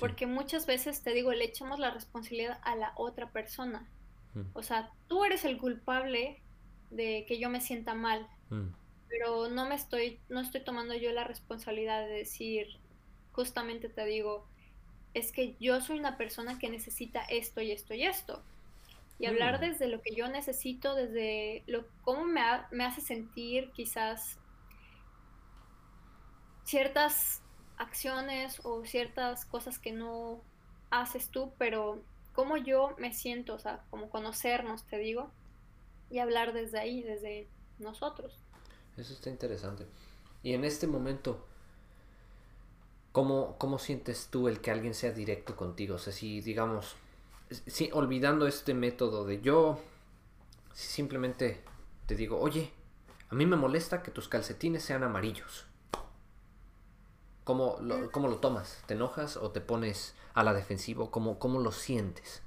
Porque 0.00 0.26
muchas 0.26 0.66
veces, 0.66 1.02
te 1.02 1.12
digo, 1.12 1.32
le 1.32 1.44
echamos 1.44 1.78
la 1.78 1.90
responsabilidad 1.90 2.58
a 2.64 2.74
la 2.74 2.92
otra 2.96 3.30
persona. 3.30 3.86
Mm. 4.34 4.42
O 4.54 4.62
sea, 4.62 4.90
tú 5.08 5.24
eres 5.24 5.44
el 5.44 5.58
culpable 5.58 6.40
de 6.90 7.24
que 7.28 7.38
yo 7.38 7.48
me 7.50 7.60
sienta 7.60 7.94
mal, 7.94 8.26
Mm. 8.48 8.68
pero 9.08 9.48
no 9.48 9.68
me 9.68 9.74
estoy, 9.76 10.18
no 10.28 10.40
estoy 10.40 10.62
tomando 10.62 10.94
yo 10.94 11.12
la 11.12 11.24
responsabilidad 11.24 12.06
de 12.06 12.12
decir, 12.14 12.66
justamente 13.32 13.88
te 13.88 14.04
digo, 14.06 14.46
es 15.14 15.32
que 15.32 15.56
yo 15.60 15.80
soy 15.80 15.98
una 15.98 16.16
persona 16.16 16.58
que 16.58 16.68
necesita 16.70 17.20
esto 17.22 17.60
y 17.60 17.72
esto 17.72 17.94
y 17.94 18.04
esto. 18.04 18.42
Y 19.18 19.26
hablar 19.26 19.58
Mm. 19.58 19.60
desde 19.62 19.88
lo 19.88 20.00
que 20.00 20.14
yo 20.14 20.28
necesito, 20.28 20.94
desde 20.94 21.62
lo 21.66 21.84
cómo 22.02 22.24
me, 22.24 22.40
ha- 22.40 22.68
me 22.70 22.84
hace 22.84 23.00
sentir 23.02 23.70
quizás 23.72 24.38
ciertas 26.64 27.39
acciones 27.80 28.60
o 28.62 28.84
ciertas 28.84 29.46
cosas 29.46 29.78
que 29.78 29.92
no 29.92 30.40
haces 30.90 31.28
tú, 31.28 31.52
pero 31.58 31.98
cómo 32.34 32.56
yo 32.58 32.94
me 32.98 33.14
siento, 33.14 33.54
o 33.54 33.58
sea, 33.58 33.82
como 33.90 34.10
conocernos, 34.10 34.84
te 34.84 34.98
digo, 34.98 35.30
y 36.10 36.18
hablar 36.18 36.52
desde 36.52 36.78
ahí, 36.78 37.02
desde 37.02 37.48
nosotros. 37.78 38.34
Eso 38.96 39.14
está 39.14 39.30
interesante. 39.30 39.86
Y 40.42 40.52
en 40.52 40.64
este 40.64 40.86
momento, 40.86 41.42
¿cómo, 43.12 43.56
cómo 43.56 43.78
sientes 43.78 44.28
tú 44.30 44.48
el 44.48 44.60
que 44.60 44.70
alguien 44.70 44.94
sea 44.94 45.12
directo 45.12 45.56
contigo? 45.56 45.94
O 45.94 45.98
sea, 45.98 46.12
si 46.12 46.42
digamos, 46.42 46.96
si, 47.66 47.90
olvidando 47.92 48.46
este 48.46 48.74
método 48.74 49.24
de 49.24 49.40
yo, 49.40 49.80
si 50.74 50.86
simplemente 50.88 51.62
te 52.06 52.14
digo, 52.14 52.38
oye, 52.38 52.72
a 53.30 53.34
mí 53.34 53.46
me 53.46 53.56
molesta 53.56 54.02
que 54.02 54.10
tus 54.10 54.28
calcetines 54.28 54.82
sean 54.82 55.02
amarillos. 55.02 55.64
¿Cómo 57.50 57.78
lo, 57.80 58.12
cómo 58.12 58.28
lo 58.28 58.36
tomas? 58.36 58.80
¿Te 58.86 58.94
enojas 58.94 59.36
o 59.36 59.50
te 59.50 59.60
pones 59.60 60.14
a 60.34 60.44
la 60.44 60.54
defensiva? 60.54 61.10
¿Cómo, 61.10 61.40
cómo 61.40 61.58
lo 61.58 61.72
sientes? 61.72 62.44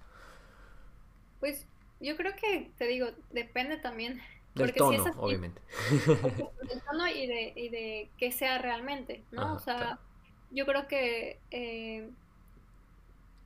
Pues 1.42 1.68
yo 2.00 2.16
creo 2.16 2.34
que, 2.38 2.72
te 2.78 2.88
digo, 2.88 3.10
depende 3.32 3.76
también, 3.76 4.22
Del 4.56 4.68
porque 4.68 4.72
si 4.72 4.78
tono, 4.80 4.94
es 4.94 5.06
así, 5.06 5.20
obviamente. 5.20 5.62
del 6.70 6.82
tono 6.90 7.06
y 7.10 7.28
de, 7.28 7.54
y 7.54 7.68
de 7.68 8.10
que 8.18 8.32
sea 8.32 8.60
realmente, 8.60 9.26
¿no? 9.32 9.42
Ajá, 9.42 9.54
o 9.56 9.60
sea, 9.60 9.76
claro. 9.76 10.00
yo 10.52 10.66
creo 10.66 10.88
que 10.88 11.38
eh, 11.52 12.10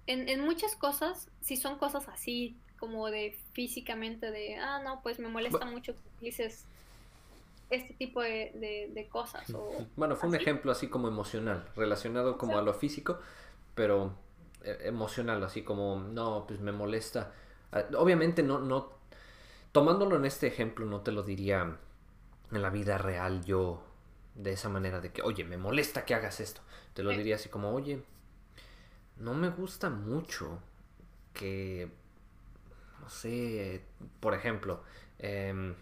en, 0.06 0.30
en 0.30 0.42
muchas 0.42 0.76
cosas, 0.76 1.32
si 1.42 1.58
son 1.58 1.80
cosas 1.80 2.08
así, 2.08 2.56
como 2.78 3.08
de 3.10 3.36
físicamente, 3.54 4.30
de, 4.30 4.58
ah, 4.58 4.80
no, 4.84 5.02
pues 5.02 5.18
me 5.18 5.28
molesta 5.28 5.66
mucho 5.66 5.96
que 5.96 6.02
utilices 6.18 6.66
este 7.70 7.94
tipo 7.94 8.22
de, 8.22 8.52
de- 8.56 8.92
de 8.94 9.10
cosas, 9.10 9.54
o 9.56 9.90
Bueno, 9.96 10.16
fue 10.16 10.30
un 10.30 10.36
ejemplo 10.36 10.72
así 10.72 10.88
como 10.88 11.08
emocional, 11.08 11.68
relacionado 11.76 12.38
como 12.38 12.58
a 12.58 12.62
lo 12.62 12.74
físico, 12.74 13.20
pero 13.76 14.14
eh, 14.64 14.78
emocional, 14.84 15.44
así 15.44 15.64
como, 15.64 16.00
no, 16.00 16.46
pues 16.48 16.60
me 16.60 16.72
molesta. 16.72 17.34
Ah, 17.72 17.84
Obviamente 17.98 18.44
no, 18.44 18.60
no, 18.60 18.92
tomándolo 19.72 20.18
en 20.18 20.26
este 20.26 20.48
ejemplo, 20.48 20.86
no 20.86 21.02
te 21.02 21.12
lo 21.12 21.24
diría 21.24 21.78
en 22.52 22.62
la 22.64 22.70
vida 22.72 22.98
real 22.98 23.46
yo 23.46 23.84
de 24.36 24.54
esa 24.54 24.70
manera 24.70 25.02
de 25.02 25.12
que, 25.14 25.22
oye, 25.24 25.44
me 25.46 25.58
molesta 25.58 26.06
que 26.06 26.16
hagas 26.16 26.40
esto. 26.42 26.62
Te 26.94 27.04
lo 27.04 27.14
Sí. 27.14 27.18
diría 27.18 27.36
así 27.36 27.50
como, 27.50 27.72
oye, 27.74 28.04
no 29.18 29.34
me 29.34 29.50
gusta 29.50 29.90
mucho 29.90 30.60
que, 31.34 31.92
no 33.02 33.10
sé, 33.10 33.82
por 34.20 34.34
ejemplo, 34.34 34.82
em, 35.20 35.76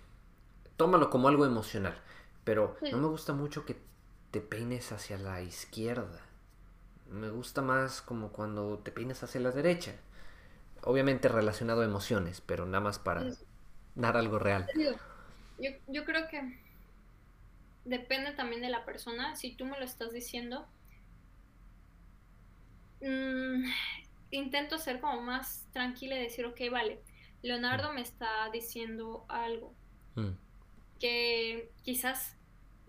tómalo 0.77 1.09
como 1.09 1.27
algo 1.27 1.45
emocional, 1.45 1.95
pero 2.43 2.77
Sí. 2.79 2.91
no 2.91 2.97
me 2.97 3.07
gusta 3.07 3.33
mucho 3.33 3.65
que 3.65 3.77
te 4.31 4.41
peines 4.41 4.91
hacia 4.91 5.17
la 5.17 5.41
izquierda. 5.41 6.21
Me 7.09 7.29
gusta 7.29 7.61
más 7.61 8.01
como 8.01 8.31
cuando 8.31 8.79
te 8.79 8.91
peines 8.91 9.23
hacia 9.23 9.41
la 9.41 9.51
derecha. 9.51 9.95
Obviamente 10.83 11.29
relacionado 11.29 11.81
a 11.81 11.85
emociones, 11.85 12.41
pero 12.41 12.65
nada 12.65 12.81
más 12.81 12.99
para 12.99 13.23
Sí. 13.23 13.45
dar 13.95 14.17
algo 14.17 14.39
real. 14.39 14.67
Yo 15.87 16.05
creo 16.05 16.27
que 16.29 16.41
depende 17.85 18.33
también 18.33 18.61
de 18.61 18.67
la 18.69 18.83
persona. 18.83 19.35
Si 19.37 19.55
tú 19.55 19.63
me 19.65 19.79
lo 19.79 19.85
estás 19.85 20.11
diciendo, 20.11 20.67
mm, 23.01 23.63
intento 24.31 24.77
ser 24.79 24.99
como 25.01 25.21
más 25.21 25.67
tranquila 25.73 26.15
y 26.17 26.23
decir, 26.23 26.45
ok, 26.45 26.59
vale, 26.71 27.03
Leonardo 27.41 27.93
me 27.93 28.01
está 28.01 28.49
diciendo 28.51 29.25
algo 29.29 29.75
Mm, 30.17 30.35
que 30.99 31.71
quizás, 31.83 32.37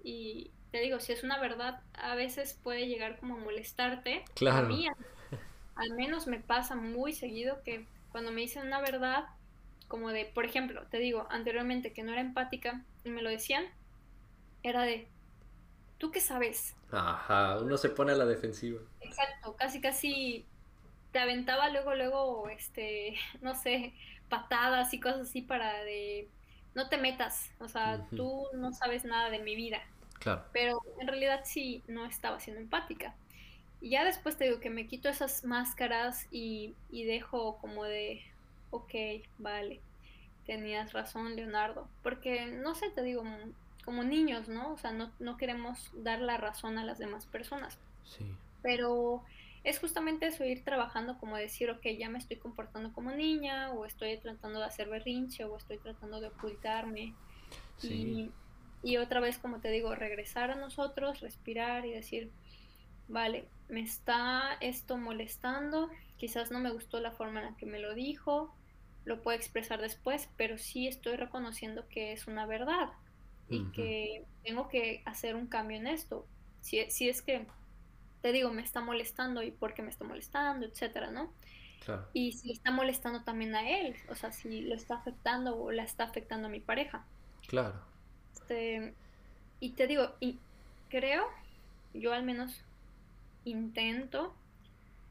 y 0.02 0.52
te 0.70 0.80
digo, 0.80 1.00
si 1.00 1.12
es 1.12 1.24
una 1.24 1.40
verdad, 1.40 1.82
a 1.94 2.14
veces 2.14 2.54
puede 2.62 2.88
llegar 2.88 3.18
como 3.18 3.36
a 3.36 3.38
molestarte. 3.38 4.24
A 4.50 4.61
Claro. 4.61 4.68
mí, 4.68 4.86
al 5.76 5.94
menos 5.94 6.26
me 6.26 6.40
pasa 6.40 6.76
muy 6.76 7.12
seguido 7.14 7.62
que 7.64 7.88
cuando 8.11 8.32
me 8.32 8.42
dicen 8.42 8.66
una 8.66 8.80
verdad, 8.80 9.26
como 9.88 10.11
de, 10.11 10.26
por 10.26 10.44
ejemplo, 10.46 10.86
te 10.88 10.98
digo 10.98 11.26
anteriormente 11.30 11.92
que 11.92 12.02
no 12.02 12.12
era 12.12 12.20
empática 12.22 12.84
y 13.04 13.11
me 13.11 13.22
lo 13.22 13.30
decían, 13.30 13.66
era 14.62 14.82
de, 14.84 15.09
¿tú 15.98 16.11
qué 16.12 16.20
sabes? 16.20 16.76
Ajá, 16.90 17.59
uno 17.61 17.76
se 17.76 17.90
pone 17.90 18.11
a 18.12 18.16
la 18.16 18.26
defensiva. 18.26 18.80
Exacto, 19.00 19.57
casi 19.57 19.80
casi 19.80 20.50
te 21.12 21.18
aventaba 21.18 21.70
luego, 21.70 21.94
luego, 21.94 22.48
este, 22.48 23.14
no 23.42 23.54
sé, 23.54 23.94
patadas 24.28 24.92
y 24.94 25.00
cosas 25.00 25.22
así 25.28 25.42
para 25.42 25.84
de, 25.84 26.30
no 26.76 26.88
te 26.88 26.98
metas, 26.98 27.50
o 27.58 27.68
sea, 27.68 28.06
tú 28.14 28.46
no 28.54 28.72
sabes 28.72 29.04
nada 29.04 29.30
de 29.30 29.40
mi 29.40 29.56
vida, 29.56 29.82
Claro. 30.20 30.44
pero 30.52 30.80
en 31.00 31.08
realidad 31.08 31.40
sí 31.44 31.82
no 31.88 32.06
estaba 32.06 32.38
siendo 32.38 32.62
empática. 32.62 33.16
Y 33.80 33.90
ya 33.90 34.04
después 34.04 34.36
te 34.36 34.44
digo 34.44 34.60
que 34.60 34.70
me 34.70 34.86
quito 34.86 35.08
esas 35.08 35.44
máscaras 35.44 36.26
y, 36.30 36.74
y 36.90 37.04
dejo 37.04 37.58
como 37.58 37.84
de, 37.84 38.22
ok, 38.70 38.94
vale, 39.38 39.80
tenías 40.46 40.92
razón, 40.92 41.36
Leonardo. 41.36 41.88
Porque, 42.02 42.46
no 42.46 42.74
sé, 42.74 42.90
te 42.90 43.02
digo, 43.02 43.24
mm, 43.24 43.52
como 43.84 44.02
niños, 44.04 44.48
¿no? 44.48 44.72
O 44.72 44.78
sea, 44.78 44.92
no, 44.92 45.12
no 45.18 45.36
queremos 45.36 45.90
dar 45.94 46.20
la 46.20 46.36
razón 46.36 46.78
a 46.78 46.84
las 46.84 46.98
demás 46.98 47.26
personas. 47.26 47.78
Sí. 48.04 48.24
Pero 48.62 49.22
es 49.66 49.80
justamente 49.80 50.28
eso, 50.28 50.44
ir 50.44 50.62
trabajando 50.62 51.18
como 51.18 51.36
decir, 51.36 51.70
ok, 51.70 51.82
ya 51.98 52.08
me 52.08 52.18
estoy 52.18 52.36
comportando 52.36 52.92
como 52.92 53.10
niña, 53.10 53.72
o 53.72 53.84
estoy 53.84 54.16
tratando 54.18 54.60
de 54.60 54.66
hacer 54.66 54.88
berrinche, 54.88 55.44
o 55.44 55.56
estoy 55.56 55.78
tratando 55.78 56.20
de 56.20 56.28
ocultarme. 56.28 57.14
Sí. 57.78 58.32
Y, 58.82 58.90
y 58.92 58.96
otra 58.98 59.18
vez, 59.18 59.38
como 59.38 59.60
te 59.60 59.70
digo, 59.70 59.92
regresar 59.96 60.52
a 60.52 60.54
nosotros, 60.54 61.20
respirar 61.20 61.84
y 61.84 61.90
decir, 61.90 62.30
vale, 63.08 63.48
me 63.68 63.80
está 63.80 64.56
esto 64.60 64.98
molestando, 64.98 65.90
quizás 66.16 66.52
no 66.52 66.60
me 66.60 66.70
gustó 66.70 67.00
la 67.00 67.10
forma 67.10 67.40
en 67.40 67.46
la 67.46 67.56
que 67.56 67.66
me 67.66 67.80
lo 67.80 67.92
dijo, 67.92 68.54
lo 69.04 69.20
puedo 69.20 69.36
expresar 69.36 69.80
después, 69.80 70.28
pero 70.36 70.58
sí 70.58 70.86
estoy 70.86 71.16
reconociendo 71.16 71.88
que 71.88 72.12
es 72.12 72.28
una 72.28 72.46
verdad 72.46 72.90
y 73.48 73.64
que 73.72 74.24
tengo 74.44 74.68
que 74.68 75.02
hacer 75.06 75.34
un 75.34 75.48
cambio 75.48 75.76
en 75.76 75.88
esto. 75.88 76.24
Si, 76.60 76.88
si 76.90 77.08
es 77.08 77.22
que, 77.22 77.46
te 78.26 78.32
digo, 78.32 78.50
me 78.52 78.62
está 78.62 78.80
molestando 78.80 79.40
y 79.44 79.52
por 79.52 79.72
qué 79.72 79.82
me 79.82 79.88
está 79.88 80.04
molestando, 80.04 80.66
etcétera, 80.66 81.12
¿no? 81.12 81.32
Claro. 81.84 82.08
Y 82.12 82.32
si 82.32 82.50
está 82.50 82.72
molestando 82.72 83.22
también 83.22 83.54
a 83.54 83.70
él, 83.70 83.94
o 84.08 84.16
sea, 84.16 84.32
si 84.32 84.62
lo 84.62 84.74
está 84.74 84.96
afectando 84.96 85.56
o 85.56 85.70
la 85.70 85.84
está 85.84 86.02
afectando 86.02 86.48
a 86.48 86.50
mi 86.50 86.58
pareja. 86.58 87.04
Claro. 87.46 87.80
Este, 88.34 88.94
y 89.60 89.70
te 89.74 89.86
digo, 89.86 90.16
y 90.18 90.40
creo, 90.88 91.28
yo 91.94 92.12
al 92.12 92.24
menos 92.24 92.64
intento 93.44 94.34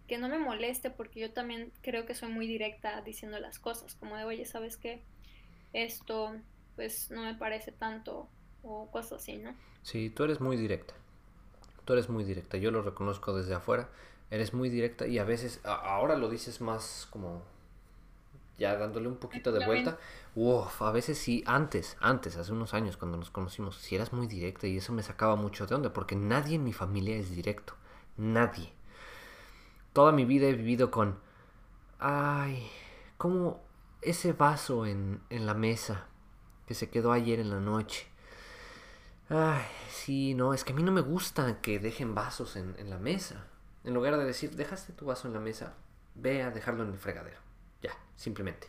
que 0.09 0.17
no 0.17 0.27
me 0.27 0.37
moleste 0.37 0.89
porque 0.89 1.21
yo 1.21 1.31
también 1.31 1.71
creo 1.83 2.05
que 2.05 2.15
soy 2.15 2.27
muy 2.33 2.47
directa 2.47 2.99
diciendo 2.99 3.39
las 3.39 3.59
cosas, 3.59 3.95
como 3.95 4.17
de, 4.17 4.25
oye, 4.25 4.43
¿sabes 4.43 4.75
qué? 4.75 5.01
Esto 5.71 6.35
pues 6.75 7.09
no 7.11 7.23
me 7.23 7.35
parece 7.35 7.71
tanto 7.71 8.27
o 8.61 8.91
cosas 8.91 9.21
así, 9.21 9.37
¿no? 9.37 9.55
Sí, 9.83 10.09
tú 10.09 10.25
eres 10.25 10.41
muy 10.41 10.57
directa. 10.57 10.95
Tú 11.85 11.93
eres 11.93 12.09
muy 12.09 12.23
directa. 12.23 12.57
Yo 12.57 12.71
lo 12.71 12.81
reconozco 12.81 13.35
desde 13.35 13.53
afuera. 13.55 13.89
Eres 14.31 14.53
muy 14.53 14.69
directa 14.69 15.07
y 15.07 15.19
a 15.19 15.23
veces, 15.23 15.61
a- 15.63 15.75
ahora 15.95 16.15
lo 16.17 16.29
dices 16.29 16.61
más 16.61 17.07
como 17.11 17.43
ya 18.57 18.75
dándole 18.77 19.07
un 19.07 19.17
poquito 19.17 19.51
de 19.51 19.59
vuelta. 19.59 19.97
Uf, 20.35 20.81
a 20.81 20.91
veces 20.91 21.17
sí, 21.17 21.43
antes, 21.45 21.97
antes, 21.99 22.37
hace 22.37 22.51
unos 22.53 22.73
años 22.73 22.97
cuando 22.97 23.17
nos 23.17 23.29
conocimos, 23.29 23.77
sí 23.77 23.95
eras 23.95 24.13
muy 24.13 24.27
directa 24.27 24.67
y 24.67 24.77
eso 24.77 24.93
me 24.93 25.03
sacaba 25.03 25.35
mucho 25.35 25.67
de 25.67 25.75
onda 25.75 25.91
porque 25.93 26.15
nadie 26.15 26.55
en 26.55 26.63
mi 26.63 26.73
familia 26.73 27.17
es 27.17 27.29
directo. 27.35 27.73
Nadie. 28.17 28.71
Toda 29.93 30.11
mi 30.11 30.25
vida 30.25 30.47
he 30.47 30.53
vivido 30.53 30.91
con, 30.91 31.17
ay, 31.99 32.67
como 33.17 33.61
ese 34.01 34.33
vaso 34.33 34.85
en, 34.85 35.21
en 35.29 35.45
la 35.45 35.53
mesa 35.53 36.07
que 36.67 36.73
se 36.73 36.89
quedó 36.89 37.11
ayer 37.11 37.39
en 37.39 37.49
la 37.51 37.59
noche. 37.59 38.07
Ay, 39.29 39.65
sí, 39.89 40.35
no, 40.35 40.53
es 40.53 40.63
que 40.63 40.73
a 40.73 40.75
mí 40.75 40.83
no 40.83 40.91
me 40.91 41.01
gusta 41.01 41.61
que 41.61 41.79
dejen 41.79 42.13
vasos 42.13 42.55
en, 42.55 42.89
la 42.89 42.99
mesa. 42.99 43.47
En 43.83 43.93
lugar 43.93 44.17
de 44.17 44.25
decir, 44.25 44.55
dejaste 44.55 44.93
tu 44.93 45.05
vaso 45.05 45.27
en 45.27 45.33
la 45.33 45.39
mesa, 45.39 45.73
ve 46.13 46.43
a 46.43 46.51
dejarlo 46.51 46.83
en 46.83 46.91
el 46.91 46.97
fregadero. 46.97 47.39
Ya, 47.81 47.91
simplemente. 48.15 48.67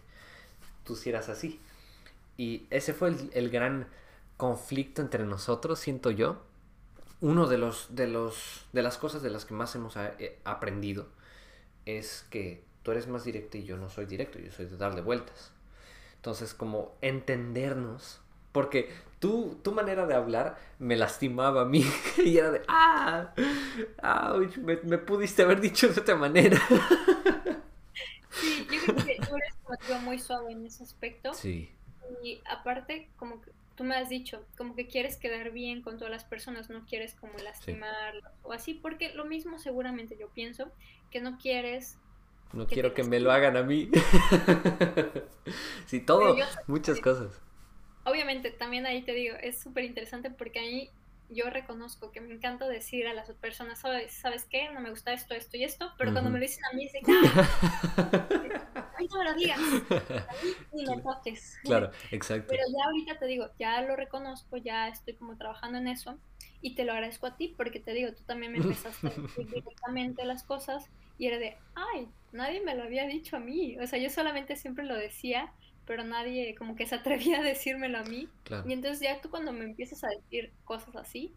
Tú 0.85 0.97
si 0.97 1.11
eras 1.11 1.29
así. 1.29 1.61
Y 2.37 2.67
ese 2.71 2.95
fue 2.95 3.09
el, 3.09 3.31
el 3.35 3.51
gran 3.51 3.89
conflicto 4.37 5.03
entre 5.03 5.25
nosotros, 5.25 5.79
siento 5.79 6.11
yo. 6.11 6.43
uno 7.21 7.47
de 7.47 7.59
los, 7.59 7.95
de 7.95 8.07
los, 8.07 8.67
de 8.73 8.83
las 8.83 8.99
cosas 8.99 9.23
de 9.23 9.31
las 9.31 9.45
que 9.45 9.55
más 9.55 9.75
hemos 9.75 9.97
eh, 9.97 10.39
aprendido 10.45 11.09
es 11.87 12.27
que 12.31 12.65
tú 12.83 12.91
eres 12.91 13.09
más 13.09 13.25
directo 13.25 13.57
y 13.59 13.65
yo 13.65 13.77
no 13.77 13.89
soy 13.89 14.07
directo, 14.07 14.39
yo 14.39 14.53
soy 14.53 14.67
de 14.67 14.77
darle 14.77 15.01
vueltas. 15.01 15.53
Entonces, 16.17 16.55
como 16.55 16.97
entendernos, 17.01 18.21
porque 18.57 18.89
tú, 19.19 19.61
tu 19.63 19.73
manera 19.73 20.07
de 20.07 20.15
hablar 20.15 20.59
me 20.79 20.97
lastimaba 20.97 21.61
a 21.61 21.65
mí 21.67 21.85
y 22.25 22.39
era 22.39 22.53
de, 22.53 22.63
ah, 22.69 23.35
me, 24.63 24.77
me, 24.77 24.97
pudiste 24.97 25.43
haber 25.43 25.61
dicho 25.61 25.89
de 25.89 26.01
otra 26.01 26.17
manera. 26.17 26.59
Sí, 28.31 28.67
yo 28.73 28.95
creo 28.95 29.05
que 29.05 29.17
tú 29.17 29.37
eres 29.37 30.03
muy 30.03 30.19
suave 30.19 30.53
en 30.53 30.65
ese 30.65 30.85
aspecto. 30.85 31.35
Sí. 31.35 31.71
Y 32.23 32.41
aparte, 32.49 33.11
como 33.19 33.43
que 33.43 33.51
tú 33.75 33.85
me 33.85 33.95
has 33.95 34.09
dicho, 34.09 34.43
como 34.57 34.75
que 34.75 34.87
quieres 34.87 35.19
quedar 35.19 35.51
bien 35.51 35.83
con 35.83 35.99
todas 35.99 36.11
las 36.11 36.25
personas, 36.25 36.71
no 36.71 36.87
quieres 36.87 37.15
como 37.15 37.37
lastimarlos 37.37 38.25
o 38.43 38.55
así, 38.55 38.73
porque 38.73 39.13
lo 39.13 39.27
mismo 39.27 39.59
seguramente 39.59 40.17
yo 40.19 40.31
pienso, 40.31 40.73
que 41.11 41.21
no 41.21 41.37
quieres... 41.37 41.99
No 42.55 42.67
quiero 42.67 42.95
que 42.95 43.05
me 43.05 43.21
lo 43.21 43.33
hagan 43.33 43.59
a 43.59 43.63
mí. 43.63 43.91
sí, 45.87 46.01
todo, 46.01 46.35
muchas 46.67 47.01
cosas. 47.01 47.43
Obviamente, 48.07 48.51
también 48.51 48.87
ahí 48.87 49.03
te 49.03 49.13
digo, 49.13 49.37
es 49.41 49.59
súper 49.59 49.85
interesante 49.85 50.31
porque 50.31 50.61
ahí 50.61 50.91
yo 51.29 51.51
reconozco 51.51 52.13
que 52.13 52.21
me 52.21 52.33
encanta 52.33 52.69
decir 52.69 53.07
a 53.09 53.15
las 53.15 53.29
personas, 53.33 53.81
¿sabes, 53.81 54.13
¿sabes 54.13 54.45
qué? 54.45 54.71
No 54.71 54.81
me 54.81 54.91
gusta 54.91 55.13
esto, 55.13 55.35
esto 55.35 55.57
y 55.57 55.65
esto, 55.65 55.93
pero 55.99 56.13
cuando 56.13 56.31
me 56.31 56.39
lo 56.39 56.43
dicen 56.45 56.65
a 56.67 56.73
mí, 56.75 56.87
es 56.87 56.93
de, 56.93 57.01
¡Ah! 57.09 58.83
no 59.11 59.19
me 59.19 59.25
lo 59.25 59.35
digas, 59.35 59.59
a 59.59 59.63
mí 60.45 60.85
ni 60.85 61.03
toques. 61.03 61.59
Claro, 61.65 61.91
exacto. 62.13 62.47
Pero 62.49 62.63
ya 62.69 62.85
ahorita 62.85 63.19
te 63.19 63.27
digo, 63.27 63.51
ya 63.59 63.83
lo 63.83 63.97
reconozco, 63.97 64.57
ya 64.57 64.89
estoy 64.89 65.15
como 65.15 65.37
trabajando 65.37 65.79
en 65.79 65.89
eso 65.89 66.19
y 66.63 66.75
te 66.75 66.85
lo 66.85 66.93
agradezco 66.93 67.27
a 67.27 67.37
ti 67.37 67.55
porque 67.57 67.81
te 67.81 67.93
digo, 67.93 68.13
tú 68.13 68.23
también 68.25 68.53
me 68.53 68.59
empezaste 68.59 69.09
a 69.09 69.11
decir 69.21 69.49
directamente 69.49 70.25
las 70.25 70.45
cosas 70.45 70.89
y 71.19 71.27
era 71.27 71.39
de, 71.39 71.57
ay, 71.75 72.09
nadie 72.33 72.61
me 72.63 72.75
lo 72.75 72.85
había 72.85 73.07
dicho 73.07 73.37
a 73.37 73.41
mí, 73.41 73.77
o 73.81 73.87
sea, 73.87 73.99
yo 73.99 74.11
solamente 74.11 74.55
siempre 74.57 74.85
lo 74.85 74.95
decía 74.95 75.53
pero 75.87 76.05
nadie 76.05 76.55
como 76.57 76.77
que 76.77 76.87
se 76.87 76.97
atrevía 76.97 77.41
a 77.41 77.43
decírmelo 77.43 77.99
a 77.99 78.05
mí. 78.05 78.29
Y 78.67 78.73
entonces 78.73 79.01
ya 79.01 79.21
tú 79.21 79.31
cuando 79.31 79.53
me 79.53 79.65
empiezas 79.65 80.05
a 80.05 80.09
decir 80.09 80.53
cosas 80.65 80.97
así 80.97 81.33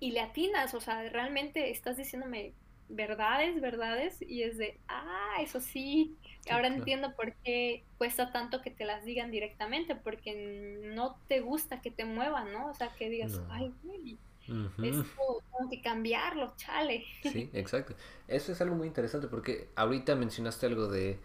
y 0.00 0.12
le 0.12 0.20
atinas, 0.20 0.74
o 0.74 0.80
sea, 0.80 1.08
realmente 1.08 1.70
estás 1.70 1.96
diciéndome 1.96 2.52
verdades, 2.88 3.60
verdades, 3.60 4.22
y 4.22 4.42
es 4.42 4.56
de, 4.56 4.78
ah, 4.88 5.36
eso 5.40 5.60
sí, 5.60 6.16
ahora 6.50 6.68
entiendo 6.68 7.14
por 7.14 7.34
qué 7.44 7.84
cuesta 7.98 8.32
tanto 8.32 8.62
que 8.62 8.70
te 8.70 8.84
las 8.84 9.04
digan 9.04 9.30
directamente, 9.30 9.94
porque 9.94 10.80
no 10.94 11.18
te 11.28 11.40
gusta 11.40 11.82
que 11.82 11.90
te 11.90 12.04
muevan, 12.04 12.52
¿no? 12.52 12.68
O 12.70 12.74
sea, 12.74 12.88
que 12.96 13.10
digas, 13.10 13.40
ay, 13.50 13.72
güey, 13.82 14.18
esto 14.46 15.42
tengo 15.58 15.70
que 15.70 15.82
cambiarlo, 15.82 16.54
chale. 16.56 17.04
Sí, 17.22 17.50
exacto. 17.52 17.94
Eso 18.26 18.52
es 18.52 18.60
algo 18.62 18.76
muy 18.76 18.86
interesante, 18.86 19.28
porque 19.28 19.68
ahorita 19.74 20.14
mencionaste 20.14 20.64
algo 20.66 20.88
de 20.88 21.18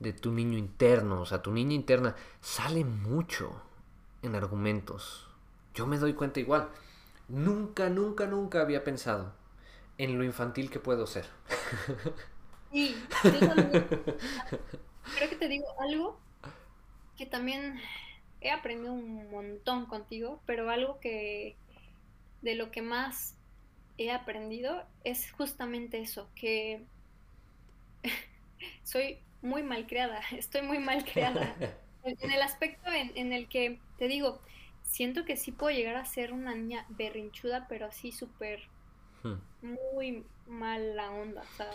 de 0.00 0.12
tu 0.12 0.32
niño 0.32 0.58
interno. 0.58 1.20
O 1.20 1.26
sea, 1.26 1.42
tu 1.42 1.52
niña 1.52 1.74
interna 1.74 2.14
sale 2.40 2.84
mucho 2.84 3.62
en 4.22 4.34
argumentos. 4.34 5.28
Yo 5.74 5.86
me 5.86 5.98
doy 5.98 6.14
cuenta 6.14 6.40
igual. 6.40 6.68
Nunca, 7.28 7.88
nunca, 7.90 8.26
nunca 8.26 8.60
había 8.62 8.84
pensado 8.84 9.32
en 9.98 10.18
lo 10.18 10.24
infantil 10.24 10.70
que 10.70 10.80
puedo 10.80 11.06
ser. 11.06 11.26
Sí, 12.70 12.94
yo 13.24 13.38
también. 13.38 13.86
Creo 15.16 15.30
que 15.30 15.36
te 15.36 15.48
digo 15.48 15.66
algo 15.80 16.18
que 17.16 17.26
también 17.26 17.80
he 18.40 18.50
aprendido 18.50 18.92
un 18.92 19.30
montón 19.30 19.86
contigo, 19.86 20.40
pero 20.46 20.70
algo 20.70 21.00
que 21.00 21.56
de 22.42 22.54
lo 22.54 22.70
que 22.70 22.82
más 22.82 23.36
he 23.98 24.12
aprendido 24.12 24.84
es 25.04 25.32
justamente 25.32 26.00
eso, 26.00 26.30
que 26.34 26.86
soy 28.84 29.18
muy 29.42 29.62
mal 29.62 29.86
creada, 29.86 30.20
estoy 30.32 30.62
muy 30.62 30.78
mal 30.78 31.04
creada. 31.04 31.54
en 32.04 32.30
el 32.30 32.42
aspecto 32.42 32.90
en, 32.90 33.32
el 33.32 33.48
que, 33.48 33.80
te 33.98 34.08
digo, 34.08 34.40
siento 34.82 35.24
que 35.24 35.36
sí 35.36 35.52
puedo 35.52 35.76
llegar 35.76 35.96
a 35.96 36.04
ser 36.04 36.32
una 36.32 36.54
niña 36.54 36.86
berrinchuda, 36.88 37.66
pero 37.68 37.86
así 37.86 38.12
súper, 38.12 38.62
hmm. 39.22 39.74
muy 39.86 40.24
mala 40.46 41.10
onda. 41.10 41.42
O 41.42 41.56
sea... 41.56 41.70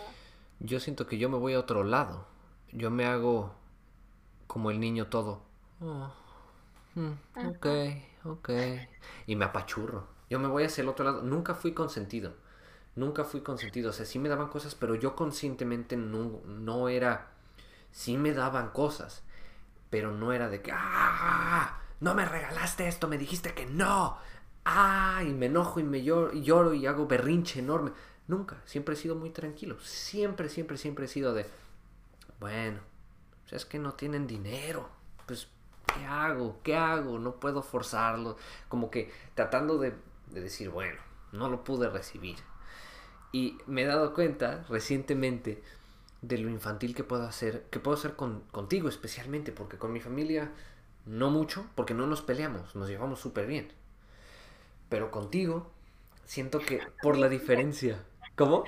Yo 0.60 0.80
siento 0.80 1.06
que 1.06 1.18
yo 1.18 1.28
me 1.28 1.38
voy 1.38 1.54
a 1.54 1.60
otro 1.60 1.84
lado. 1.84 2.26
Yo 2.72 2.90
me 2.90 3.04
hago 3.04 3.54
como 4.46 4.70
el 4.70 4.80
niño 4.80 5.06
todo. 5.06 5.42
Oh, 5.80 6.12
hmm, 6.94 7.12
ok, 7.48 7.66
ok. 8.24 8.50
Y 9.26 9.36
me 9.36 9.44
apachurro. 9.44 10.08
Yo 10.30 10.38
me 10.38 10.48
voy 10.48 10.64
hacia 10.64 10.82
el 10.82 10.88
otro 10.88 11.04
lado. 11.04 11.22
Nunca 11.22 11.54
fui 11.54 11.72
consentido. 11.72 12.34
Nunca 12.96 13.24
fui 13.24 13.40
consentido. 13.40 13.90
O 13.90 13.92
sea, 13.92 14.06
sí 14.06 14.18
me 14.18 14.28
daban 14.28 14.48
cosas, 14.48 14.74
pero 14.74 14.94
yo 14.94 15.14
conscientemente 15.14 15.96
no, 15.96 16.40
no 16.46 16.88
era 16.88 17.33
sí 17.94 18.18
me 18.18 18.32
daban 18.32 18.70
cosas, 18.70 19.22
pero 19.88 20.10
no 20.10 20.32
era 20.32 20.48
de 20.50 20.60
que, 20.60 20.72
¡ah! 20.74 21.80
No 22.00 22.14
me 22.14 22.24
regalaste 22.26 22.88
esto, 22.88 23.06
me 23.08 23.16
dijiste 23.16 23.54
que 23.54 23.66
no. 23.66 24.18
¡Ah! 24.64 25.22
Y 25.22 25.32
me 25.32 25.46
enojo 25.46 25.78
y 25.78 25.84
me 25.84 26.02
lloro 26.02 26.32
y, 26.32 26.42
lloro 26.42 26.74
y 26.74 26.86
hago 26.86 27.06
berrinche 27.06 27.60
enorme. 27.60 27.92
Nunca, 28.26 28.60
siempre 28.66 28.94
he 28.94 28.98
sido 28.98 29.14
muy 29.14 29.30
tranquilo. 29.30 29.78
Siempre, 29.80 30.48
siempre, 30.48 30.76
siempre 30.76 31.04
he 31.04 31.08
sido 31.08 31.34
de, 31.34 31.46
bueno, 32.40 32.80
pues 33.42 33.52
es 33.52 33.64
que 33.64 33.78
no 33.78 33.94
tienen 33.94 34.26
dinero. 34.26 34.88
Pues, 35.26 35.46
¿qué 35.86 36.04
hago? 36.04 36.58
¿Qué 36.64 36.76
hago? 36.76 37.20
No 37.20 37.36
puedo 37.36 37.62
forzarlo. 37.62 38.36
Como 38.68 38.90
que 38.90 39.12
tratando 39.34 39.78
de, 39.78 39.94
de 40.32 40.40
decir, 40.40 40.68
bueno, 40.68 41.00
no 41.30 41.48
lo 41.48 41.62
pude 41.62 41.88
recibir. 41.88 42.38
Y 43.30 43.58
me 43.66 43.82
he 43.82 43.86
dado 43.86 44.14
cuenta 44.14 44.64
recientemente 44.68 45.62
de 46.26 46.38
lo 46.38 46.48
infantil 46.48 46.94
que 46.94 47.04
puedo 47.04 47.24
hacer, 47.24 47.64
que 47.70 47.80
puedo 47.80 47.96
hacer 47.96 48.16
con, 48.16 48.40
contigo 48.50 48.88
especialmente, 48.88 49.52
porque 49.52 49.78
con 49.78 49.92
mi 49.92 50.00
familia 50.00 50.52
no 51.06 51.30
mucho, 51.30 51.66
porque 51.74 51.94
no 51.94 52.06
nos 52.06 52.22
peleamos, 52.22 52.74
nos 52.74 52.88
llevamos 52.88 53.20
súper 53.20 53.46
bien. 53.46 53.68
Pero 54.88 55.10
contigo 55.10 55.70
siento 56.24 56.60
que 56.60 56.80
por 57.02 57.18
la 57.18 57.28
diferencia... 57.28 58.04
¿Cómo? 58.36 58.64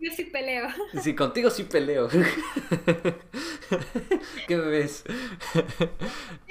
Yo 0.00 0.10
sí 0.12 0.24
peleo. 0.24 0.68
Sí, 1.02 1.14
contigo 1.14 1.50
sí 1.50 1.64
peleo. 1.64 2.08
¿Qué 4.46 4.56
me 4.56 4.66
ves? 4.66 5.04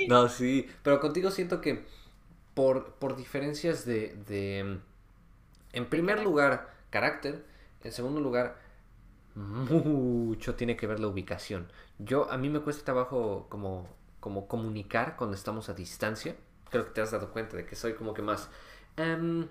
No, 0.07 0.29
sí, 0.29 0.67
pero 0.83 0.99
contigo 0.99 1.31
siento 1.31 1.61
que 1.61 1.85
por, 2.53 2.93
por 2.95 3.15
diferencias 3.15 3.85
de, 3.85 4.15
de, 4.27 4.79
en 5.73 5.85
primer 5.87 6.23
lugar, 6.23 6.73
carácter, 6.89 7.45
en 7.83 7.91
segundo 7.91 8.21
lugar, 8.21 8.57
mucho 9.39 10.55
tiene 10.55 10.75
que 10.75 10.87
ver 10.87 10.99
la 10.99 11.07
ubicación. 11.07 11.71
Yo, 11.97 12.29
a 12.31 12.37
mí 12.37 12.49
me 12.49 12.59
cuesta 12.59 12.83
trabajo 12.83 13.47
como, 13.49 13.87
como 14.19 14.47
comunicar 14.47 15.15
cuando 15.15 15.35
estamos 15.35 15.69
a 15.69 15.73
distancia. 15.73 16.35
Creo 16.69 16.85
que 16.85 16.91
te 16.91 17.01
has 17.01 17.11
dado 17.11 17.31
cuenta 17.31 17.57
de 17.57 17.65
que 17.65 17.75
soy 17.75 17.93
como 17.93 18.13
que 18.13 18.21
más... 18.21 18.49
Em, 18.97 19.47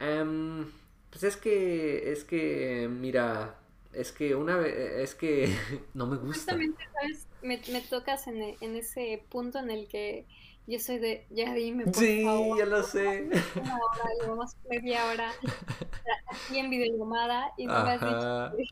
em, 0.00 0.70
pues 1.10 1.24
es 1.24 1.36
que, 1.36 2.12
es 2.12 2.24
que, 2.24 2.88
mira, 2.90 3.56
es 3.92 4.12
que 4.12 4.34
una 4.34 4.56
vez, 4.56 4.74
es 4.74 5.14
que 5.14 5.54
no 5.94 6.06
me 6.06 6.16
gusta. 6.16 6.52
Justamente, 6.52 6.84
¿sabes? 6.92 7.26
Me, 7.42 7.80
tocas 7.82 8.26
en, 8.26 8.56
en, 8.60 8.76
ese 8.76 9.22
punto 9.28 9.58
en 9.58 9.70
el 9.70 9.88
que 9.88 10.26
yo 10.66 10.78
soy 10.78 10.98
de, 10.98 11.26
ya 11.30 11.52
dime, 11.52 11.84
por 11.84 11.94
sí, 11.94 12.22
ya 12.22 12.66
lo 12.66 12.82
sé. 12.82 13.28
Una 13.56 13.76
hora, 13.76 14.04
llevamos 14.20 14.56
media 14.68 15.06
hora 15.06 15.32
aquí 16.30 16.58
en 16.58 16.70
videollamada 16.70 17.52
y 17.56 17.66
no 17.66 17.84
me 17.84 17.90
has 17.90 18.00
dicho 18.00 18.70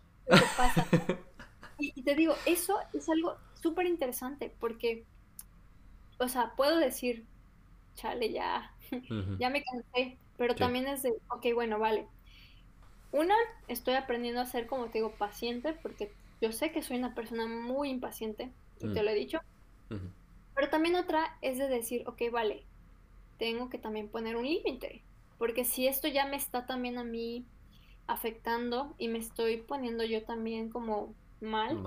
pasa. 0.57 0.87
Y, 1.81 2.03
te 2.03 2.17
digo, 2.17 2.35
eso 2.45 2.77
es 2.93 3.09
algo 3.09 3.37
súper 3.55 3.87
interesante 3.87 4.53
porque, 4.59 5.05
o 6.19 6.27
sea, 6.27 6.55
puedo 6.57 6.77
decir, 6.77 7.25
chale, 7.95 8.33
ya, 8.33 8.75
ya 9.39 9.49
me 9.49 9.63
cansé, 9.63 10.19
pero 10.37 10.57
también 10.57 10.89
es 10.89 11.05
de, 11.05 11.13
ok, 11.29 11.47
bueno, 11.55 11.79
vale. 11.79 12.09
Una, 13.13 13.37
estoy 13.69 13.95
aprendiendo 13.95 14.41
a 14.41 14.47
ser, 14.47 14.67
como 14.67 14.87
te 14.87 14.99
digo, 14.99 15.13
paciente 15.13 15.73
porque 15.73 16.13
yo 16.41 16.51
sé 16.51 16.73
que 16.73 16.83
soy 16.83 16.99
una 16.99 17.15
persona 17.15 17.47
muy 17.47 17.91
impaciente, 17.91 18.51
y 18.81 18.93
te 18.93 19.01
mm. 19.01 19.05
lo 19.05 19.11
he 19.11 19.15
dicho. 19.15 19.41
Pero 20.55 20.69
también 20.71 20.97
otra 20.97 21.37
es 21.43 21.59
de 21.59 21.69
decir, 21.69 22.03
ok, 22.07 22.23
vale, 22.33 22.65
tengo 23.39 23.71
que 23.71 23.79
también 23.79 24.09
poner 24.09 24.37
un 24.37 24.45
límite, 24.45 25.03
porque 25.39 25.65
si 25.65 25.87
esto 25.87 26.09
ya 26.09 26.27
me 26.27 26.37
está 26.37 26.67
también 26.67 26.99
a 26.99 27.05
mí 27.05 27.45
afectando 28.09 28.95
y 28.99 29.09
me 29.09 29.19
estoy 29.19 29.59
poniendo 29.59 30.03
yo 30.03 30.25
también 30.25 30.71
como 30.71 31.15
mal, 31.41 31.79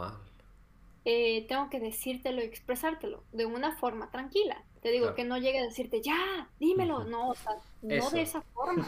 eh, 1.04 1.46
tengo 1.48 1.70
que 1.70 1.80
decírtelo 1.80 2.42
y 2.42 2.46
expresártelo 2.46 3.24
de 3.34 3.46
una 3.46 3.76
forma 3.76 4.10
tranquila. 4.12 4.64
Te 4.82 4.92
digo 4.92 5.14
que 5.14 5.26
no 5.26 5.38
llegue 5.38 5.60
a 5.60 5.64
decirte, 5.64 6.02
ya, 6.02 6.50
dímelo. 6.60 7.04
No, 7.04 7.30
o 7.30 7.36
sea, 7.36 7.58
no 7.82 8.10
de 8.10 8.22
esa 8.22 8.42
forma. 8.42 8.88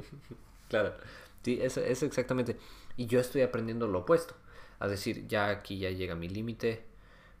claro, 0.68 0.94
sí, 1.42 1.58
eso, 1.60 1.80
eso 1.80 2.06
exactamente. 2.06 2.56
Y 2.96 3.06
yo 3.06 3.18
estoy 3.20 3.42
aprendiendo 3.42 3.86
lo 3.86 4.00
opuesto. 4.00 4.34
A 4.80 4.88
decir, 4.88 5.26
ya 5.26 5.48
aquí 5.48 5.78
ya 5.78 5.90
llega 5.90 6.14
mi 6.14 6.28
límite, 6.28 6.84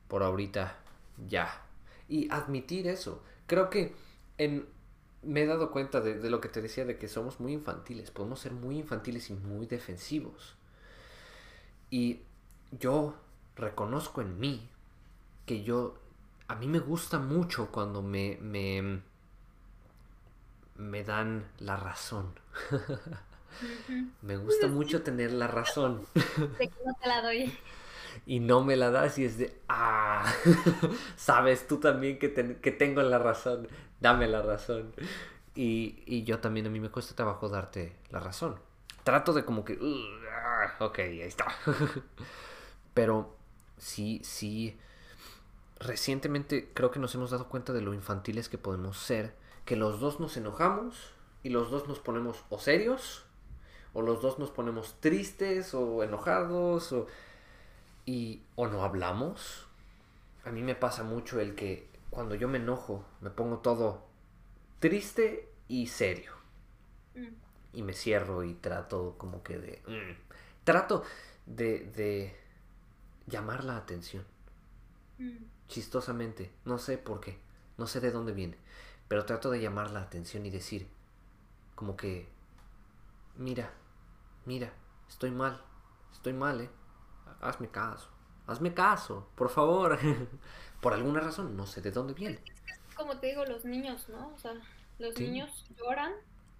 por 0.08 0.22
ahorita 0.22 0.76
ya. 1.28 1.62
Y 2.08 2.30
admitir 2.30 2.86
eso. 2.86 3.22
Creo 3.46 3.70
que 3.70 3.94
en 4.38 4.66
me 5.26 5.42
he 5.42 5.46
dado 5.46 5.70
cuenta 5.70 6.00
de, 6.00 6.18
de, 6.18 6.30
lo 6.30 6.40
que 6.40 6.48
te 6.48 6.62
decía, 6.62 6.84
de 6.84 6.98
que 6.98 7.08
somos 7.08 7.40
muy 7.40 7.52
infantiles, 7.52 8.10
podemos 8.10 8.40
ser 8.40 8.52
muy 8.52 8.78
infantiles 8.78 9.30
y 9.30 9.34
muy 9.34 9.66
defensivos. 9.66 10.56
Y 11.90 12.20
yo 12.72 13.14
reconozco 13.56 14.20
en 14.20 14.38
mí 14.38 14.68
que 15.46 15.62
yo, 15.62 15.94
a 16.48 16.54
mí 16.56 16.66
me 16.66 16.78
gusta 16.78 17.18
mucho 17.18 17.70
cuando 17.70 18.02
me, 18.02 18.38
me, 18.40 19.00
me 20.76 21.04
dan 21.04 21.46
la 21.58 21.76
razón. 21.76 22.32
me 24.22 24.36
gusta 24.36 24.66
mucho 24.66 25.02
tener 25.02 25.32
la 25.32 25.46
razón. 25.48 26.06
No 26.16 26.94
te 26.94 27.08
la 27.08 27.22
doy. 27.22 27.52
Y 28.26 28.40
no 28.40 28.64
me 28.64 28.76
la 28.76 28.90
das 28.90 29.18
y 29.18 29.24
es 29.24 29.38
de, 29.38 29.56
ah, 29.68 30.24
sabes 31.16 31.66
tú 31.66 31.78
también 31.78 32.18
que, 32.18 32.58
que 32.60 32.70
tengo 32.70 33.02
la 33.02 33.18
razón, 33.18 33.68
dame 34.00 34.28
la 34.28 34.42
razón. 34.42 34.92
Y, 35.54 36.02
y, 36.06 36.24
yo 36.24 36.40
también 36.40 36.66
a 36.66 36.70
mí 36.70 36.80
me 36.80 36.90
cuesta 36.90 37.14
trabajo 37.14 37.48
darte 37.48 37.96
la 38.10 38.20
razón. 38.20 38.56
Trato 39.04 39.32
de 39.32 39.44
como 39.44 39.64
que, 39.64 39.74
uh, 39.74 40.84
ok, 40.84 40.98
ahí 40.98 41.20
está. 41.20 41.46
Pero 42.94 43.36
sí, 43.78 44.20
sí, 44.24 44.76
recientemente 45.78 46.70
creo 46.74 46.90
que 46.90 46.98
nos 46.98 47.14
hemos 47.14 47.30
dado 47.30 47.48
cuenta 47.48 47.72
de 47.72 47.82
lo 47.82 47.94
infantiles 47.94 48.48
que 48.48 48.58
podemos 48.58 48.98
ser, 48.98 49.34
que 49.64 49.76
los 49.76 50.00
dos 50.00 50.20
nos 50.20 50.36
enojamos 50.36 51.12
y 51.42 51.50
los 51.50 51.70
dos 51.70 51.86
nos 51.86 51.98
ponemos 51.98 52.42
o 52.48 52.58
serios, 52.58 53.24
o 53.92 54.02
los 54.02 54.20
dos 54.22 54.38
nos 54.38 54.50
ponemos 54.50 54.96
tristes 55.00 55.74
o 55.74 56.02
enojados, 56.02 56.92
o, 56.92 57.06
y, 58.06 58.42
o 58.56 58.66
no 58.66 58.84
hablamos. 58.84 59.66
A 60.44 60.50
mí 60.50 60.62
me 60.62 60.74
pasa 60.74 61.02
mucho 61.02 61.40
el 61.40 61.54
que 61.54 61.88
cuando 62.10 62.34
yo 62.34 62.48
me 62.48 62.58
enojo 62.58 63.04
me 63.20 63.30
pongo 63.30 63.58
todo 63.58 64.04
triste 64.80 65.48
y 65.68 65.86
serio. 65.86 66.32
Mm. 67.14 67.28
Y 67.72 67.82
me 67.82 67.92
cierro 67.92 68.44
y 68.44 68.54
trato 68.54 69.16
como 69.18 69.42
que 69.42 69.58
de... 69.58 69.82
Mm, 69.86 70.16
trato 70.64 71.02
de, 71.46 71.80
de 71.96 72.36
llamar 73.26 73.64
la 73.64 73.76
atención. 73.76 74.24
Mm. 75.18 75.44
Chistosamente, 75.68 76.52
no 76.64 76.78
sé 76.78 76.98
por 76.98 77.20
qué, 77.20 77.38
no 77.78 77.86
sé 77.86 78.00
de 78.00 78.10
dónde 78.10 78.32
viene, 78.32 78.58
pero 79.08 79.24
trato 79.24 79.50
de 79.50 79.60
llamar 79.60 79.90
la 79.90 80.02
atención 80.02 80.44
y 80.44 80.50
decir, 80.50 80.86
como 81.74 81.96
que, 81.96 82.28
mira, 83.36 83.72
mira, 84.44 84.72
estoy 85.08 85.30
mal, 85.30 85.60
estoy 86.12 86.34
mal, 86.34 86.60
¿eh? 86.60 86.70
Hazme 87.44 87.68
caso, 87.68 88.08
hazme 88.46 88.74
caso, 88.74 89.28
por 89.34 89.50
favor. 89.50 89.98
por 90.80 90.92
alguna 90.92 91.20
razón, 91.20 91.56
no 91.56 91.66
sé 91.66 91.80
de 91.80 91.90
dónde 91.90 92.14
viene. 92.14 92.38
como 92.96 93.18
te 93.18 93.28
digo, 93.28 93.44
los 93.44 93.64
niños, 93.64 94.08
¿no? 94.08 94.28
O 94.34 94.38
sea, 94.38 94.52
los 94.98 95.18
niños 95.18 95.64
lloran 95.78 96.12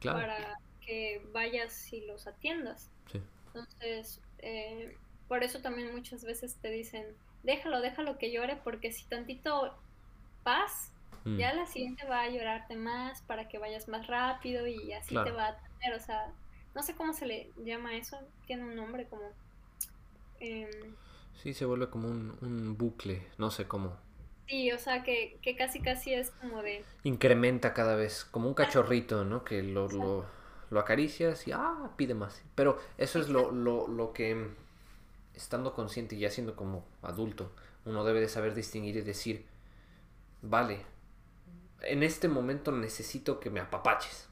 para 0.03 0.59
que 0.81 1.27
vayas 1.33 1.93
y 1.93 2.07
los 2.07 2.27
atiendas. 2.27 2.91
Sí. 3.11 3.21
Entonces, 3.47 4.21
eh, 4.39 4.97
por 5.29 5.43
eso 5.43 5.61
también 5.61 5.93
muchas 5.93 6.25
veces 6.25 6.57
te 6.57 6.71
dicen, 6.71 7.05
déjalo, 7.43 7.81
déjalo 7.81 8.19
que 8.19 8.31
llore, 8.31 8.57
porque 8.63 8.93
si 8.93 9.05
tantito 9.05 9.75
paz, 10.43 10.93
mm. 11.25 11.37
ya 11.37 11.55
la 11.55 11.67
siguiente 11.67 12.07
va 12.07 12.23
a 12.23 12.29
llorarte 12.29 12.77
más 12.77 13.23
para 13.23 13.49
que 13.49 13.59
vayas 13.59 13.89
más 13.89 14.07
rápido 14.07 14.67
y 14.67 14.93
así 14.93 15.15
te 15.15 15.31
va 15.31 15.49
a 15.49 15.57
tener, 15.57 15.95
o 15.97 16.01
sea, 16.01 16.33
no 16.75 16.83
sé 16.83 16.95
cómo 16.95 17.13
se 17.13 17.27
le 17.27 17.51
llama 17.65 17.95
eso, 17.95 18.19
tiene 18.47 18.65
un 18.65 18.75
nombre 18.75 19.07
como... 19.07 19.23
Eh, 20.45 20.93
sí, 21.43 21.55
se 21.55 21.65
vuelve 21.65 21.89
como 21.89 22.09
un, 22.09 22.77
bucle, 22.77 23.27
no 23.39 23.51
sé 23.51 23.67
cómo. 23.67 23.97
Sí, 24.47 24.71
o 24.73 24.79
sea, 24.79 25.03
que, 25.03 25.39
que, 25.41 25.57
casi 25.57 25.81
casi 25.81 26.13
es 26.13 26.31
como 26.31 26.63
de... 26.63 26.85
Incrementa 27.03 27.73
cada 27.73 27.97
vez, 27.97 28.25
como 28.25 28.49
un 28.49 28.55
cachorrito, 28.55 29.25
¿no? 29.25 29.43
Que 29.43 29.63
lo, 29.63 29.89
lo, 29.89 30.27
lo 30.71 30.81
acaricias 30.81 31.49
y, 31.49 31.53
ah, 31.53 31.91
pide 31.97 32.15
más. 32.15 32.43
Pero 32.55 32.79
eso 32.99 33.19
es 33.19 33.31
lo, 33.31 33.53
lo, 33.53 33.89
lo 33.89 34.13
que 34.13 34.51
estando 35.35 35.75
consciente 35.75 36.15
y 36.15 36.21
ya 36.21 36.31
siendo 36.31 36.57
como 36.57 36.87
adulto, 37.03 37.53
uno 37.85 38.05
debe 38.05 38.21
de 38.21 38.29
saber 38.29 38.55
distinguir 38.55 38.97
y 38.97 39.03
decir, 39.03 39.47
vale, 40.43 40.81
en 41.83 42.03
este 42.03 42.29
momento 42.29 42.73
necesito 42.73 43.41
que 43.41 43.51
me 43.51 43.61
apapaches, 43.61 44.29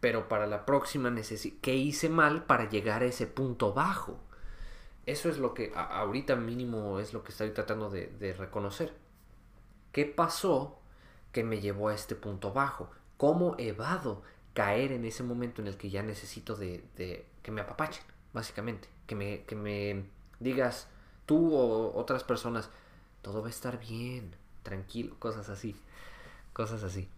pero 0.00 0.28
para 0.28 0.46
la 0.46 0.66
próxima 0.66 1.10
necesito, 1.10 1.58
¿qué 1.62 1.74
hice 1.74 2.08
mal 2.08 2.44
para 2.44 2.68
llegar 2.68 3.02
a 3.02 3.06
ese 3.06 3.26
punto 3.26 3.72
bajo? 3.72 4.20
Eso 5.08 5.28
es 5.28 5.38
lo 5.38 5.54
que 5.54 5.72
ahorita 5.74 6.36
mínimo 6.36 6.98
es 7.00 7.12
lo 7.12 7.24
que 7.24 7.32
estoy 7.32 7.50
tratando 7.50 7.88
de, 7.90 8.34
reconocer. 8.36 8.92
¿Qué 9.92 10.04
pasó 10.04 10.78
que 11.32 11.44
me 11.44 11.60
llevó 11.60 11.88
a 11.88 11.94
este 11.94 12.14
punto 12.14 12.52
bajo? 12.52 12.90
¿Cómo 13.16 13.56
evado 13.58 14.22
caer 14.52 14.92
en 14.92 15.04
ese 15.04 15.22
momento 15.22 15.62
en 15.62 15.68
el 15.68 15.76
que 15.76 15.90
ya 15.90 16.02
necesito 16.02 16.56
de, 16.56 16.84
de 16.96 17.24
que 17.42 17.50
me 17.50 17.62
apapachen, 17.62 18.04
básicamente? 18.32 18.88
que 19.08 19.14
me, 19.16 19.42
que 19.44 19.56
me 19.56 20.04
digas 20.38 20.86
tú 21.26 21.56
o 21.56 21.98
otras 21.98 22.22
personas, 22.22 22.70
todo 23.22 23.40
va 23.40 23.48
a 23.48 23.50
estar 23.50 23.80
bien, 23.80 24.30
tranquilo, 24.62 25.16
cosas 25.18 25.48
así, 25.48 25.74
cosas 26.52 26.84
así. 26.84 27.08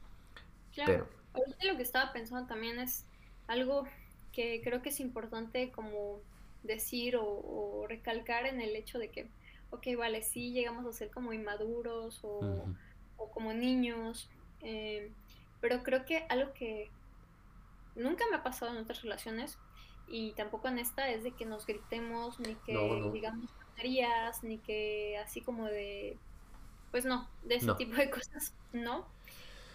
Claro, 0.72 0.86
Pero... 0.86 1.09
ahorita 1.34 1.64
lo 1.66 1.76
que 1.76 1.82
estaba 1.82 2.12
pensando 2.12 2.47
también 2.47 2.78
es 2.78 3.05
algo 3.49 3.84
que 4.32 4.62
creo 4.62 4.80
que 4.80 4.88
es 4.91 5.01
importante 5.01 5.72
como 5.72 6.20
decir 6.62 7.16
o, 7.16 7.86
recalcar 7.88 8.46
en 8.46 8.61
el 8.61 8.76
hecho 8.76 8.98
de 8.98 9.08
que, 9.08 9.28
ok, 9.70 9.86
vale, 9.96 10.22
sí 10.22 10.52
llegamos 10.52 10.86
a 10.86 10.92
ser 10.92 11.11
como 11.11 11.32
inmaduros 11.32 12.20
o, 12.22 12.64
o 13.16 13.30
como 13.30 13.52
niños, 13.52 14.28
eh, 14.62 15.11
pero 15.61 15.82
creo 15.82 16.04
que 16.04 16.24
algo 16.28 16.52
que 16.52 16.90
nunca 17.94 18.24
me 18.30 18.36
ha 18.36 18.42
pasado 18.42 18.72
en 18.72 18.78
otras 18.78 19.02
relaciones 19.02 19.58
y 20.08 20.32
tampoco 20.32 20.68
en 20.68 20.78
esta 20.78 21.08
es 21.11 21.22
de 21.22 21.32
que 21.32 21.46
nos 21.46 21.66
gritemos, 21.66 22.40
ni 22.40 22.54
que 22.56 22.72
digamos 23.12 23.50
tonterías, 23.52 24.42
ni 24.42 24.58
que 24.58 25.18
así 25.18 25.40
como 25.40 25.66
de, 25.66 26.18
pues 26.90 27.04
no, 27.04 27.28
de 27.44 27.56
ese 27.56 27.72
tipo 27.74 27.94
de 27.94 28.11
cosas, 28.11 28.54
no. 28.72 29.06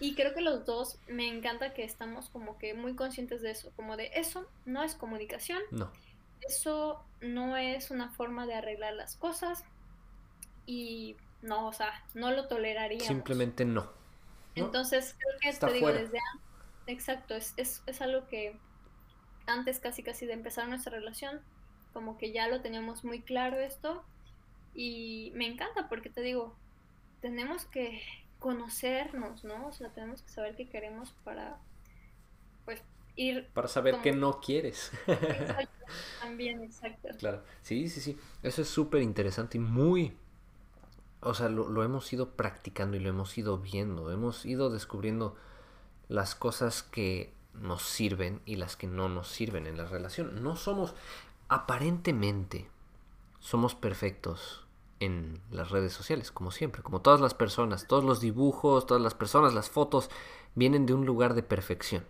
Y 0.02 0.14
creo 0.16 0.34
que 0.34 0.42
los 0.42 0.66
dos 0.66 1.00
me 1.08 1.30
encanta 1.30 1.74
que 1.74 1.86
estamos 1.86 2.30
como 2.30 2.58
que 2.58 2.74
muy 2.74 2.96
conscientes 2.96 3.42
de 3.42 3.52
eso, 3.52 3.72
como 3.78 3.96
de 3.96 4.12
eso 4.14 4.46
no 4.66 4.84
es 4.84 4.94
comunicación, 4.94 5.62
no. 5.72 5.90
Eso 6.48 7.04
no 7.22 7.58
es 7.58 7.92
una 7.92 8.10
forma 8.10 8.46
de 8.46 8.56
arreglar 8.56 8.94
las 8.94 9.16
cosas 9.16 9.64
y 10.66 11.16
no, 11.42 11.68
o 11.68 11.74
sea, 11.74 12.04
no 12.14 12.32
lo 12.32 12.48
toleraríamos. 12.48 13.08
Simplemente 13.08 13.66
no. 13.66 13.92
Entonces 14.56 15.16
creo 15.18 15.54
que 15.54 15.60
te 15.60 15.74
digo 15.74 15.92
desde 15.92 16.20
exacto, 16.88 17.36
es, 17.36 17.54
es, 17.58 17.84
es 17.88 18.02
algo 18.02 18.28
que 18.28 18.58
antes 19.48 19.80
casi 19.80 20.02
casi 20.02 20.26
de 20.26 20.34
empezar 20.34 20.68
nuestra 20.68 20.92
relación, 20.92 21.42
como 21.94 22.18
que 22.18 22.32
ya 22.32 22.48
lo 22.48 22.62
teníamos 22.62 23.04
muy 23.04 23.22
claro 23.22 23.60
esto 23.60 24.04
y 24.74 25.32
me 25.36 25.48
encanta 25.48 25.88
porque 25.88 26.10
te 26.10 26.22
digo, 26.22 26.56
tenemos 27.22 27.66
que 27.66 28.02
conocernos, 28.40 29.44
¿no? 29.44 29.68
O 29.68 29.72
sea, 29.72 29.90
tenemos 29.90 30.22
que 30.22 30.30
saber 30.30 30.56
qué 30.56 30.68
queremos 30.68 31.14
para, 31.24 31.58
pues, 32.66 32.84
ir... 33.16 33.48
Para 33.54 33.68
saber 33.68 34.02
qué 34.02 34.14
no 34.14 34.40
quieres. 34.40 34.92
También, 36.22 36.62
exacto. 36.64 37.10
Claro, 37.20 37.44
sí, 37.62 37.90
sí, 37.90 38.02
sí. 38.02 38.18
Eso 38.44 38.62
es 38.62 38.68
súper 38.68 39.02
interesante 39.02 39.58
y 39.58 39.62
muy... 39.62 40.16
O 41.22 41.34
sea, 41.34 41.50
lo, 41.50 41.70
lo 41.70 41.84
hemos 41.84 42.12
ido 42.14 42.32
practicando 42.32 42.98
y 42.98 43.00
lo 43.00 43.10
hemos 43.10 43.38
ido 43.38 43.58
viendo. 43.58 44.12
Hemos 44.12 44.46
ido 44.46 44.70
descubriendo 44.70 45.36
las 46.08 46.36
cosas 46.36 46.84
que 46.84 47.34
nos 47.54 47.82
sirven 47.84 48.42
y 48.46 48.56
las 48.58 48.76
que 48.76 48.88
no 48.88 49.10
nos 49.10 49.28
sirven 49.28 49.68
en 49.68 49.78
la 49.78 49.86
relación. 49.86 50.44
No 50.44 50.56
somos, 50.56 50.94
aparentemente, 51.48 52.70
somos 53.40 53.76
perfectos 53.76 54.66
en 55.00 55.42
las 55.52 55.72
redes 55.72 55.94
sociales, 55.94 56.32
como 56.32 56.52
siempre, 56.52 56.82
como 56.82 57.02
todas 57.02 57.22
las 57.22 57.34
personas, 57.34 57.88
todos 57.88 58.04
los 58.04 58.22
dibujos, 58.22 58.86
todas 58.86 59.04
las 59.04 59.14
personas, 59.14 59.54
las 59.54 59.70
fotos, 59.70 60.10
vienen 60.56 60.86
de 60.86 60.94
un 60.94 61.06
lugar 61.06 61.34
de 61.34 61.44
perfección. 61.44 62.04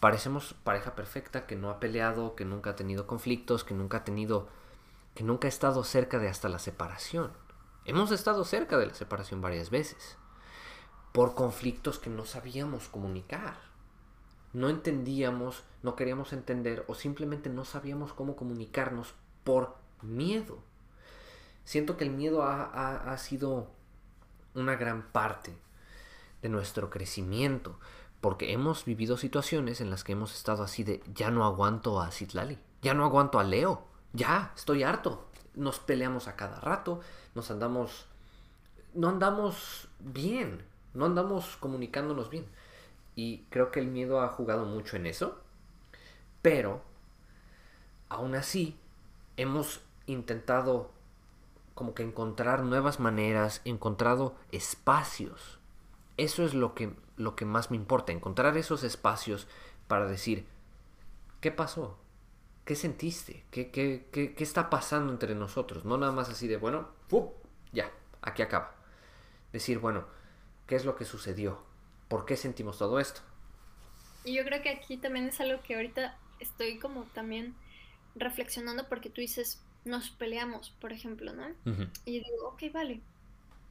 Parecemos 0.00 0.54
pareja 0.64 0.94
perfecta 0.94 1.46
que 1.46 1.56
no 1.56 1.70
ha 1.70 1.78
peleado, 1.78 2.34
que 2.34 2.44
nunca 2.44 2.70
ha 2.70 2.76
tenido 2.76 3.06
conflictos, 3.06 3.64
que 3.64 3.74
nunca 3.74 3.98
ha 3.98 4.04
tenido, 4.04 4.48
que 5.14 5.24
nunca 5.24 5.46
ha 5.46 5.50
estado 5.50 5.84
cerca 5.84 6.18
de 6.18 6.28
hasta 6.28 6.48
la 6.48 6.58
separación. 6.58 7.32
Hemos 7.84 8.10
estado 8.10 8.44
cerca 8.44 8.78
de 8.78 8.86
la 8.86 8.94
separación 8.94 9.40
varias 9.40 9.70
veces, 9.70 10.16
por 11.12 11.34
conflictos 11.34 11.98
que 11.98 12.10
no 12.10 12.24
sabíamos 12.24 12.88
comunicar 12.88 13.70
no 14.52 14.68
entendíamos, 14.68 15.62
no 15.82 15.94
queríamos 15.94 16.32
entender 16.32 16.84
o 16.88 16.94
simplemente 16.94 17.48
no 17.48 17.64
sabíamos 17.64 18.12
cómo 18.12 18.36
comunicarnos 18.36 19.14
por 19.44 19.76
miedo. 20.02 20.58
Siento 21.64 21.96
que 21.96 22.04
el 22.04 22.10
miedo 22.10 22.42
ha, 22.42 23.16
sido 23.18 23.70
una 24.54 24.74
gran 24.74 25.02
parte 25.12 25.56
de 26.42 26.48
nuestro 26.48 26.90
crecimiento, 26.90 27.78
porque 28.20 28.52
hemos 28.52 28.84
vivido 28.84 29.16
situaciones 29.16 29.80
en 29.80 29.90
las 29.90 30.04
que 30.04 30.12
hemos 30.12 30.34
estado 30.34 30.62
así 30.62 30.84
de, 30.84 31.02
ya 31.14 31.30
no 31.30 31.44
aguanto 31.44 32.00
a 32.00 32.10
Citlali, 32.10 32.58
ya 32.82 32.94
no 32.94 33.04
aguanto 33.04 33.38
a 33.38 33.44
Leo, 33.44 33.84
ya, 34.12 34.52
estoy 34.56 34.82
harto. 34.82 35.26
Nos 35.54 35.78
peleamos 35.78 36.28
a 36.28 36.36
cada 36.36 36.60
rato, 36.60 37.00
nos 37.34 37.50
andamos, 37.50 38.06
no 38.94 39.08
andamos 39.08 39.88
bien, 39.98 40.64
no 40.94 41.06
andamos 41.06 41.56
comunicándonos 41.56 42.30
bien. 42.30 42.46
Y 43.16 43.44
creo 43.50 43.70
que 43.70 43.80
el 43.80 43.88
miedo 43.88 44.20
ha 44.20 44.28
jugado 44.28 44.64
mucho 44.64 44.96
en 44.96 45.06
eso. 45.06 45.38
Pero, 46.42 46.82
aún 48.08 48.34
así, 48.34 48.78
hemos 49.36 49.80
intentado 50.06 50.90
como 51.74 51.94
que 51.94 52.02
encontrar 52.02 52.62
nuevas 52.62 53.00
maneras, 53.00 53.60
encontrado 53.64 54.34
espacios. 54.52 55.58
Eso 56.16 56.44
es 56.44 56.54
lo 56.54 56.74
que, 56.74 56.94
lo 57.20 57.36
que 57.36 57.44
más 57.44 57.70
me 57.70 57.76
importa, 57.76 58.12
encontrar 58.12 58.56
esos 58.56 58.82
espacios 58.82 59.46
para 59.86 60.06
decir, 60.06 60.46
¿qué 61.40 61.50
pasó? 61.50 61.98
¿Qué 62.64 62.76
sentiste? 62.76 63.44
¿Qué, 63.50 63.70
qué, 63.70 64.08
qué, 64.12 64.34
qué 64.34 64.44
está 64.44 64.70
pasando 64.70 65.12
entre 65.12 65.34
nosotros? 65.34 65.84
No 65.84 65.98
nada 65.98 66.12
más 66.12 66.30
así 66.30 66.48
de, 66.48 66.56
bueno, 66.56 66.88
ya, 67.72 67.90
aquí 68.22 68.42
acaba. 68.42 68.74
Decir, 69.52 69.78
bueno, 69.78 70.06
¿qué 70.66 70.76
es 70.76 70.84
lo 70.84 70.96
que 70.96 71.04
sucedió? 71.04 71.62
¿Por 72.08 72.24
qué 72.24 72.36
sentimos 72.36 72.78
todo 72.78 73.00
esto? 73.00 73.20
Y 74.24 74.34
yo 74.34 74.44
creo 74.44 74.62
que 74.62 74.70
aquí 74.70 74.96
también 74.96 75.28
es 75.28 75.40
algo 75.40 75.62
que 75.62 75.74
ahorita 75.74 76.16
estoy 76.38 76.78
como 76.78 77.04
también 77.04 77.54
reflexionando 78.14 78.88
porque 78.88 79.10
tú 79.10 79.20
dices, 79.20 79.60
nos 79.84 80.10
peleamos, 80.10 80.70
por 80.80 80.92
ejemplo, 80.92 81.32
¿no? 81.32 81.44
Y 82.04 82.20
digo, 82.20 82.48
ok, 82.48 82.64
vale, 82.72 83.00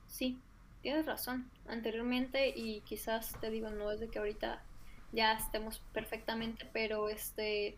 sí, 0.08 0.38
tienes 0.82 1.06
razón. 1.06 1.50
Anteriormente, 1.68 2.54
y 2.56 2.82
quizás 2.82 3.34
te 3.40 3.50
digo, 3.50 3.70
no 3.70 3.92
es 3.92 4.00
de 4.00 4.10
que 4.10 4.20
ahorita 4.20 4.62
ya 5.12 5.34
estemos 5.34 5.82
perfectamente, 5.94 6.68
pero 6.72 7.10
este, 7.10 7.78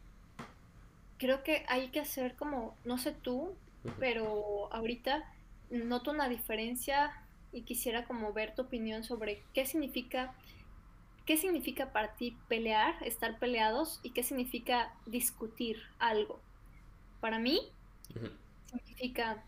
creo 1.18 1.43
que 1.43 1.66
hay 1.68 1.89
que 1.89 1.99
hacer 1.99 2.36
como, 2.36 2.76
no 2.84 2.97
sé 2.97 3.12
tú, 3.12 3.56
pero 3.99 4.72
ahorita 4.74 5.24
noto 5.70 6.12
una 6.12 6.30
diferencia 6.30 7.12
y 7.52 7.64
quisiera 7.64 8.06
como 8.06 8.34
ver 8.34 8.54
tu 8.54 8.64
opinión 8.64 9.04
sobre 9.04 9.41
qué 9.54 9.66
significa 9.66 10.34
qué 11.26 11.38
significa 11.38 11.91
para 11.93 12.16
ti 12.16 12.36
pelear, 12.47 12.95
estar 13.04 13.38
peleados 13.39 13.99
y 14.04 14.10
qué 14.12 14.24
significa 14.24 14.93
discutir 15.06 15.78
algo. 15.99 16.39
Para 17.20 17.39
mí, 17.39 17.62
significa 18.66 19.43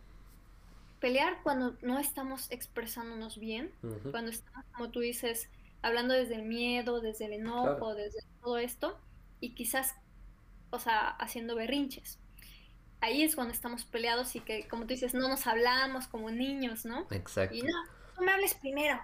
pelear 1.03 1.43
cuando 1.43 1.75
no 1.81 1.99
estamos 1.99 2.49
expresándonos 2.49 3.37
bien, 3.37 3.73
cuando 4.09 4.31
estamos, 4.31 4.65
como 4.71 4.89
tú 4.89 5.01
dices, 5.01 5.49
hablando 5.81 6.13
desde 6.13 6.35
el 6.35 6.43
miedo, 6.43 7.01
desde 7.01 7.25
el 7.25 7.33
enojo, 7.33 7.93
desde 7.93 8.19
todo 8.41 8.57
esto, 8.57 8.97
y 9.41 9.53
quizás, 9.53 9.95
o 10.69 10.79
sea, 10.79 11.09
haciendo 11.09 11.57
berrinches. 11.57 12.19
Ahí 13.01 13.21
es 13.21 13.35
cuando 13.35 13.51
estamos 13.51 13.83
peleados 13.83 14.33
y 14.37 14.39
que, 14.39 14.65
como 14.69 14.83
tú 14.83 14.93
dices, 14.93 15.13
no 15.13 15.27
nos 15.27 15.45
hablamos 15.45 16.07
como 16.07 16.31
niños, 16.31 16.85
¿no? 16.85 17.05
Exacto. 17.11 17.53
Y 17.53 17.63
no, 17.63 17.73
tú 18.15 18.23
me 18.23 18.31
hables 18.31 18.53
primero, 18.53 18.97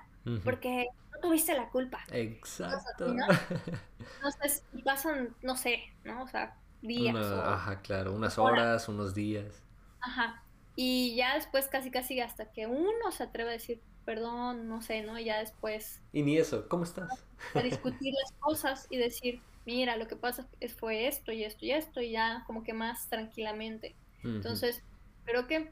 porque 0.45 0.87
no 1.11 1.19
tuviste 1.19 1.53
la 1.53 1.67
culpa. 1.67 1.99
Exacto. 2.13 3.13
Entonces, 4.15 4.63
pasan, 4.85 5.35
no 5.41 5.57
sé, 5.57 5.83
¿no? 6.05 6.23
O 6.23 6.27
sea, 6.29 6.55
días. 6.81 7.13
ajá, 7.17 7.81
claro, 7.81 8.13
unas 8.13 8.37
horas, 8.37 8.87
unos 8.87 9.13
días. 9.13 9.61
Ajá. 9.99 10.45
Y 10.75 11.15
ya 11.15 11.35
después 11.35 11.67
casi 11.67 11.91
casi 11.91 12.19
hasta 12.21 12.51
que 12.51 12.67
uno 12.67 13.11
se 13.11 13.23
atreve 13.23 13.49
a 13.49 13.53
decir 13.53 13.81
perdón, 14.09 14.67
no 14.67 14.81
sé, 14.81 15.03
¿no? 15.03 15.19
Ya 15.19 15.37
después... 15.37 16.01
Y 16.13 16.23
ni 16.23 16.35
eso, 16.35 16.67
¿cómo 16.67 16.83
estás? 16.83 17.11
A 17.53 17.61
discutir 17.61 18.11
las 18.23 18.31
cosas 18.39 18.87
y 18.89 18.97
decir, 18.97 19.39
mira, 19.67 19.97
lo 19.97 20.07
que 20.07 20.15
pasa 20.15 20.47
es, 20.59 20.73
fue 20.73 21.07
esto 21.07 21.31
y 21.31 21.43
esto 21.43 21.63
y 21.63 21.71
esto 21.73 22.01
y 22.01 22.09
ya 22.09 22.43
como 22.47 22.63
que 22.63 22.73
más 22.73 23.07
tranquilamente. 23.07 23.95
Entonces, 24.23 24.81
creo 25.25 25.45
que 25.45 25.69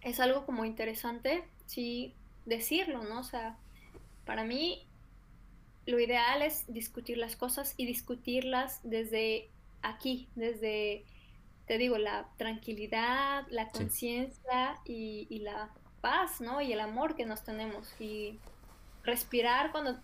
es 0.00 0.18
algo 0.18 0.46
como 0.46 0.64
interesante, 0.64 1.44
sí, 1.66 2.14
decirlo, 2.46 3.04
¿no? 3.04 3.20
O 3.20 3.24
sea, 3.24 3.58
para 4.24 4.44
mí 4.44 4.86
lo 5.84 6.00
ideal 6.00 6.40
es 6.40 6.64
discutir 6.72 7.18
las 7.18 7.36
cosas 7.36 7.74
y 7.76 7.84
discutirlas 7.84 8.80
desde 8.82 9.50
aquí, 9.82 10.30
desde, 10.36 11.04
te 11.68 11.78
digo, 11.78 11.98
la 11.98 12.26
tranquilidad, 12.38 13.46
la 13.50 13.68
conciencia 13.68 14.80
y, 14.84 15.38
la 15.40 15.68
paz, 16.00 16.40
¿no? 16.40 16.60
Y 16.60 16.72
el 16.72 16.80
amor 16.80 17.14
que 17.14 17.26
nos 17.26 17.44
tenemos. 17.44 17.88
Y 18.00 18.38
respirar 19.04 19.70
cuando 19.70 20.00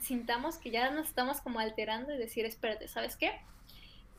sintamos 0.00 0.56
que 0.56 0.70
ya 0.70 0.90
nos 0.90 1.08
estamos 1.08 1.40
como 1.40 1.58
alterando 1.58 2.14
y 2.14 2.18
decir, 2.18 2.46
espérate, 2.46 2.88
¿sabes 2.88 3.16
qué? 3.16 3.32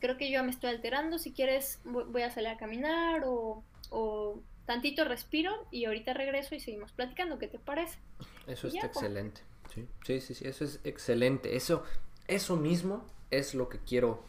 Creo 0.00 0.16
que 0.16 0.30
yo 0.30 0.44
me 0.44 0.50
estoy 0.50 0.70
alterando, 0.70 1.18
si 1.18 1.32
quieres 1.32 1.80
voy 1.84 2.22
a 2.22 2.30
salir 2.30 2.48
a 2.50 2.56
caminar 2.56 3.22
o, 3.24 3.62
o 3.90 4.40
tantito 4.66 5.04
respiro 5.04 5.66
y 5.70 5.84
ahorita 5.86 6.12
regreso 6.12 6.54
y 6.54 6.60
seguimos 6.60 6.92
platicando, 6.92 7.38
¿qué 7.38 7.48
te 7.48 7.58
parece? 7.58 7.98
Eso 8.46 8.68
es 8.68 8.74
excelente. 8.74 9.40
Sí, 9.72 9.86
sí, 10.04 10.20
sí, 10.20 10.34
sí, 10.34 10.46
eso 10.46 10.64
es 10.64 10.80
excelente. 10.84 11.56
Eso, 11.56 11.84
eso 12.26 12.56
mismo 12.56 13.06
es 13.30 13.54
lo 13.54 13.68
que 13.68 13.78
quiero 13.78 14.24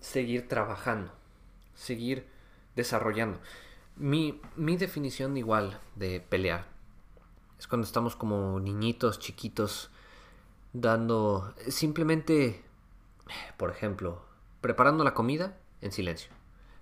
seguir 0.00 0.48
trabajando, 0.48 1.12
seguir 1.78 2.26
desarrollando. 2.76 3.38
Mi, 3.96 4.40
mi 4.56 4.76
definición 4.76 5.36
igual 5.36 5.80
de 5.96 6.20
pelear 6.20 6.66
es 7.58 7.66
cuando 7.66 7.86
estamos 7.86 8.14
como 8.16 8.60
niñitos 8.60 9.18
chiquitos 9.18 9.90
dando 10.72 11.54
simplemente, 11.68 12.62
por 13.56 13.70
ejemplo, 13.70 14.22
preparando 14.60 15.02
la 15.04 15.14
comida 15.14 15.56
en 15.80 15.92
silencio, 15.92 16.30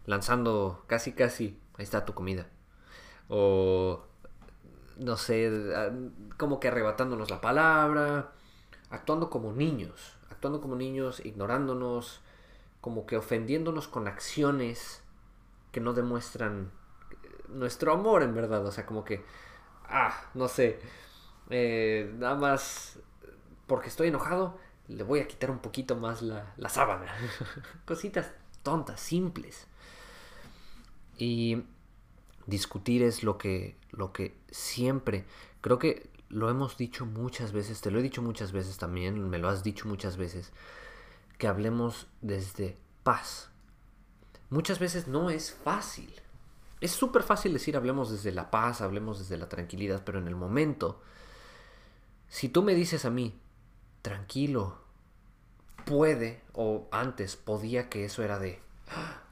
lanzando 0.05 0.85
casi 0.87 1.13
casi, 1.13 1.59
ahí 1.79 1.85
está 1.85 2.05
tu 2.05 2.15
comida. 2.15 2.49
O 3.29 4.03
no 4.99 5.17
sé, 5.17 5.51
como 6.37 6.59
que 6.59 6.69
arrebatándonos 6.69 7.31
la 7.31 7.41
palabra, 7.41 8.33
actuando 8.91 9.31
como 9.31 9.53
niños, 9.53 10.17
actuando 10.31 10.61
como 10.61 10.75
niños, 10.75 11.25
ignorándonos, 11.25 12.21
como 12.87 13.05
que 13.05 13.17
ofendiéndonos 13.17 13.89
con 13.89 14.07
acciones 14.07 15.03
que 15.73 15.81
no 15.81 15.93
demuestran 15.93 16.71
nuestro 17.49 17.93
amor 17.93 18.23
en 18.23 18.33
verdad, 18.33 18.65
o 18.65 18.71
sea, 18.71 18.87
como 18.87 19.03
que, 19.03 19.25
ah, 19.89 20.15
no 20.35 20.47
sé, 20.47 20.79
eh, 21.51 22.15
nada 22.17 22.37
más 22.37 23.01
porque 23.67 23.89
estoy 23.89 24.07
enojado, 24.07 24.57
le 24.87 25.03
voy 25.03 25.19
a 25.19 25.27
quitar 25.27 25.51
un 25.51 25.59
poquito 25.59 25.97
más 25.97 26.23
la, 26.23 26.55
la 26.57 26.69
sábana. 26.69 27.13
Cositas 27.87 28.31
tontas, 28.63 29.01
simples. 29.01 29.67
Y 31.19 31.65
discutir 32.47 33.03
es 33.03 33.25
lo 33.25 33.37
que, 33.37 33.75
lo 33.91 34.13
que 34.13 34.39
siempre, 34.53 35.25
creo 35.61 35.81
que 35.81 36.09
lo 36.29 36.51
hemos 36.51 36.77
dicho 36.77 37.05
muchas 37.05 37.51
veces, 37.51 37.81
te 37.81 37.91
lo 37.91 37.99
he 37.99 38.03
dicho 38.03 38.23
muchas 38.23 38.53
veces 38.53 38.79
también, 38.79 39.29
me 39.29 39.41
lo 39.41 39.49
has 39.49 39.65
dicho 39.65 39.89
muchas 39.89 40.17
veces, 40.17 40.53
que 41.39 41.49
hablemos 41.49 42.07
desde 42.21 42.77
paz. 43.03 43.51
Muchas 44.51 44.79
veces 44.79 45.09
no 45.09 45.31
es 45.31 45.53
fácil. 45.53 46.13
Es 46.81 46.93
súper 46.93 47.23
fácil 47.23 47.53
decir 47.53 47.77
hablemos 47.77 48.11
desde 48.11 48.33
la 48.33 48.51
paz, 48.51 48.81
hablemos 48.81 49.19
desde 49.19 49.39
la 49.39 49.49
tranquilidad, 49.49 50.03
pero 50.05 50.19
en 50.19 50.29
el 50.29 50.37
momento, 50.37 51.01
si 52.29 52.49
tú 52.49 52.63
me 52.63 52.75
dices 52.75 53.05
a 53.05 53.11
mí, 53.11 53.39
tranquilo, 54.03 54.79
puede, 55.85 56.43
o 56.53 56.89
antes 56.91 57.37
podía 57.37 57.89
que 57.89 58.05
eso 58.05 58.23
era 58.23 58.39
de, 58.39 58.61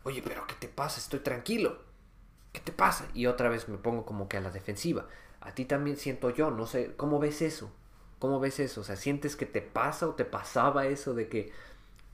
oye, 0.05 0.23
pero 0.23 0.47
¿qué 0.47 0.55
te 0.55 0.69
pasa? 0.69 1.01
Estoy 1.01 1.21
tranquilo. 1.21 1.83
¿Qué 2.53 2.61
te 2.61 2.73
pasa? 2.73 3.07
Y 3.15 3.27
otra 3.27 3.49
vez 3.49 3.69
me 3.69 3.79
pongo 3.79 4.07
como 4.07 4.29
que 4.29 4.37
a 4.37 4.41
la 4.41 4.51
defensiva. 4.51 5.07
A 5.41 5.53
ti 5.53 5.65
también 5.65 5.97
siento 5.97 6.31
yo, 6.31 6.51
no 6.51 6.67
sé, 6.67 6.95
¿cómo 6.97 7.19
ves 7.19 7.43
eso? 7.43 7.71
¿Cómo 8.21 8.41
ves 8.41 8.61
eso? 8.61 8.81
O 8.81 8.85
sea, 8.85 8.97
¿sientes 8.97 9.37
que 9.37 9.45
te 9.45 9.61
pasa 9.61 10.09
o 10.09 10.15
te 10.15 10.25
pasaba 10.25 10.87
eso 10.87 11.15
de 11.15 11.29
que 11.29 11.53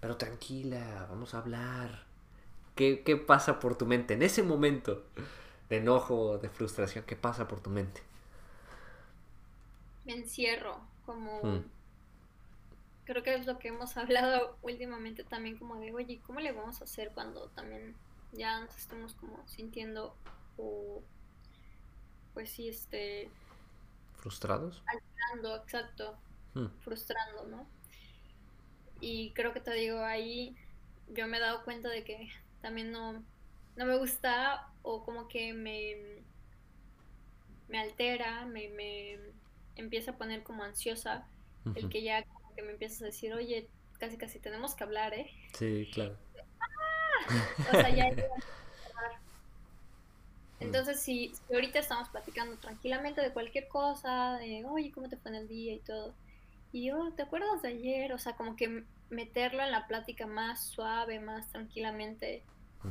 pero 0.00 0.16
tranquila, 0.16 1.06
vamos 1.10 1.34
a 1.34 1.38
hablar. 1.38 2.04
¿Qué, 2.74 3.02
¿Qué, 3.04 3.16
pasa 3.16 3.60
por 3.60 3.76
tu 3.76 3.86
mente 3.86 4.14
en 4.14 4.22
ese 4.22 4.42
momento 4.42 5.04
de 5.68 5.76
enojo, 5.76 6.38
de 6.38 6.48
frustración? 6.48 7.04
¿Qué 7.04 7.16
pasa 7.16 7.46
por 7.46 7.60
tu 7.60 7.70
mente? 7.70 8.02
Me 10.04 10.14
encierro, 10.14 10.80
como... 11.04 11.42
Hmm. 11.42 11.64
Creo 13.04 13.22
que 13.22 13.34
es 13.34 13.46
lo 13.46 13.58
que 13.58 13.68
hemos 13.68 13.96
hablado 13.98 14.56
últimamente 14.62 15.24
también, 15.24 15.58
como 15.58 15.76
de, 15.76 15.92
oye, 15.92 16.20
¿cómo 16.26 16.40
le 16.40 16.52
vamos 16.52 16.80
a 16.80 16.84
hacer 16.84 17.10
cuando 17.12 17.48
también 17.50 17.94
ya 18.32 18.60
nos 18.60 18.76
estamos 18.76 19.14
como 19.14 19.46
sintiendo 19.46 20.16
o, 20.56 21.02
pues 22.32 22.50
sí, 22.50 22.68
este... 22.68 23.30
¿Frustrados? 24.16 24.82
Alterando, 24.86 25.56
exacto. 25.56 26.16
Hmm. 26.54 26.66
Frustrando, 26.80 27.44
¿no? 27.46 27.66
Y 29.00 29.32
creo 29.32 29.52
que 29.52 29.60
te 29.60 29.72
digo, 29.74 30.02
ahí 30.04 30.56
yo 31.08 31.26
me 31.26 31.38
he 31.38 31.40
dado 31.40 31.64
cuenta 31.64 31.88
de 31.88 32.04
que 32.04 32.28
también 32.60 32.92
no, 32.92 33.24
no 33.76 33.86
me 33.86 33.96
gusta 33.96 34.68
o 34.82 35.04
como 35.04 35.28
que 35.28 35.52
me, 35.52 36.22
me 37.68 37.78
altera, 37.80 38.46
me, 38.46 38.68
me 38.68 39.18
empieza 39.76 40.12
a 40.12 40.16
poner 40.16 40.42
como 40.42 40.62
ansiosa 40.62 41.26
el 41.74 41.88
que 41.88 42.02
ya 42.02 42.24
como 42.24 42.54
que 42.54 42.62
me 42.62 42.72
empiezas 42.72 43.02
a 43.02 43.06
decir, 43.06 43.32
oye, 43.34 43.68
casi 43.98 44.16
casi 44.16 44.38
tenemos 44.38 44.74
que 44.74 44.84
hablar, 44.84 45.12
¿eh? 45.14 45.30
Sí, 45.58 45.88
claro. 45.92 46.16
O 47.68 47.70
sea, 47.72 47.90
ya... 47.90 48.10
Entonces, 50.60 51.00
si, 51.00 51.32
ahorita 51.52 51.78
estamos 51.78 52.08
platicando 52.10 52.56
tranquilamente 52.56 53.20
de 53.20 53.32
cualquier 53.32 53.68
cosa, 53.68 54.38
de, 54.38 54.64
oye, 54.66 54.92
¿cómo 54.92 55.08
te 55.08 55.16
fue 55.16 55.30
en 55.30 55.38
el 55.38 55.48
día 55.48 55.74
y 55.74 55.78
todo? 55.80 56.14
Y 56.72 56.86
yo, 56.86 57.12
¿te 57.14 57.22
acuerdas 57.22 57.62
de 57.62 57.68
ayer? 57.68 58.12
O 58.12 58.18
sea, 58.18 58.36
como 58.36 58.56
que 58.56 58.84
meterlo 59.08 59.62
en 59.62 59.72
la 59.72 59.86
plática 59.86 60.26
más 60.26 60.64
suave, 60.64 61.20
más 61.20 61.48
tranquilamente. 61.50 62.44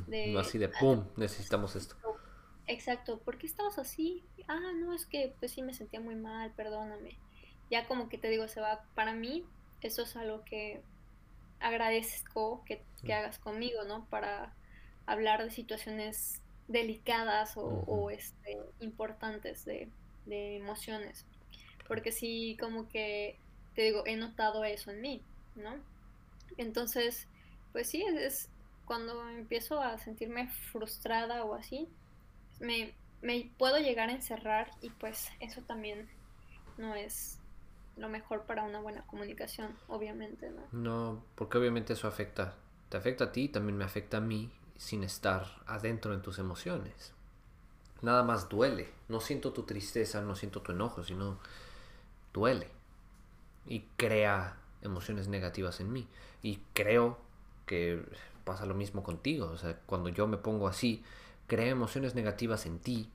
De, 0.08 0.28
no 0.28 0.40
así 0.40 0.58
de 0.58 0.70
¡pum! 0.70 1.06
Necesitamos 1.16 1.76
esto. 1.76 1.96
Exacto, 2.68 3.20
¿por 3.20 3.38
qué 3.38 3.48
estabas 3.48 3.80
así? 3.80 4.24
Ah, 4.48 4.72
no, 4.76 4.94
es 4.94 5.06
que 5.06 5.34
pues 5.40 5.52
sí 5.54 5.64
me 5.64 5.74
sentía 5.74 6.00
muy 6.00 6.16
mal, 6.16 6.52
perdóname. 6.52 7.18
Ya 7.72 7.88
como 7.88 8.10
que 8.10 8.18
te 8.18 8.30
digo, 8.30 8.48
se 8.48 8.62
va, 8.62 8.84
para 8.94 9.14
mí 9.14 9.46
eso 9.82 10.04
es 10.04 10.16
algo 10.16 10.44
que 10.44 10.82
agradezco 11.60 12.64
que, 12.66 12.84
que 13.04 13.14
hagas 13.14 13.40
conmigo, 13.40 13.84
¿no? 13.86 14.06
Para 14.06 14.54
hablar 15.06 15.44
de 15.44 15.52
situaciones 15.52 16.42
delicadas 16.68 17.54
o, 17.56 18.12
este, 18.12 18.60
importantes 18.80 19.66
de, 19.66 19.90
de, 20.26 20.58
emociones. 20.58 21.26
Porque 21.88 22.12
sí, 22.12 22.56
como 22.60 22.88
que, 22.88 23.40
te 23.80 23.86
digo, 23.86 24.04
he 24.06 24.18
notado 24.18 24.66
eso 24.66 24.92
en 24.92 25.00
mí, 25.00 25.22
¿no? 25.56 25.74
Entonces, 26.58 27.28
pues 27.72 27.88
sí, 27.88 28.04
es, 28.04 28.50
cuando 28.84 29.26
empiezo 29.30 29.82
a 29.82 29.98
sentirme 29.98 30.50
frustrada 30.50 31.46
o 31.46 31.54
así, 31.56 31.88
me, 32.60 32.94
me 33.22 33.50
puedo 33.58 33.78
llegar 33.78 34.10
a 34.10 34.12
encerrar 34.12 34.70
y 34.82 34.90
pues 34.90 35.30
eso 35.40 35.62
también 35.62 36.10
no 36.78 36.94
es 36.94 37.40
lo 37.96 38.10
mejor 38.10 38.44
para 38.44 38.64
una 38.64 38.82
buena 38.82 39.04
comunicación, 39.04 39.74
obviamente, 39.88 40.50
¿no? 40.50 40.64
No, 40.74 41.24
porque 41.36 41.58
obviamente 41.58 41.94
eso 41.94 42.10
afecta, 42.10 42.56
te 42.90 42.98
afecta 42.98 43.24
a 43.24 43.32
ti, 43.32 43.48
también 43.48 43.78
me 43.78 43.86
afecta 43.86 44.18
a 44.18 44.20
mí 44.20 44.52
sin 44.76 45.06
estar 45.06 45.46
adentro 45.68 46.14
en 46.14 46.22
tus 46.22 46.38
emociones. 46.38 47.14
Nada 48.02 48.24
más 48.24 48.50
duele. 48.50 48.90
No 49.08 49.22
siento 49.22 49.54
tu 49.54 49.64
tristeza, 49.64 50.22
no 50.22 50.36
siento 50.36 50.62
tu 50.62 50.74
enojo, 50.74 51.02
sino 51.06 51.40
duele. 52.34 52.78
Y 53.66 53.82
crea 53.97 54.57
emociones 54.82 55.28
negativas 55.28 55.80
en 55.80 55.91
mí. 55.91 56.07
Y 56.41 56.60
creo 56.74 57.20
que 57.66 58.03
pasa 58.43 58.66
lo 58.66 58.74
mismo 58.74 59.03
contigo. 59.03 59.47
O 59.47 59.57
sea, 59.57 59.80
cuando 59.86 60.10
yo 60.10 60.28
me 60.28 60.38
pongo 60.38 60.68
así, 60.68 61.03
crea 61.47 61.68
emociones 61.68 62.16
negativas 62.16 62.66
en 62.66 62.80
ti. 62.80 63.10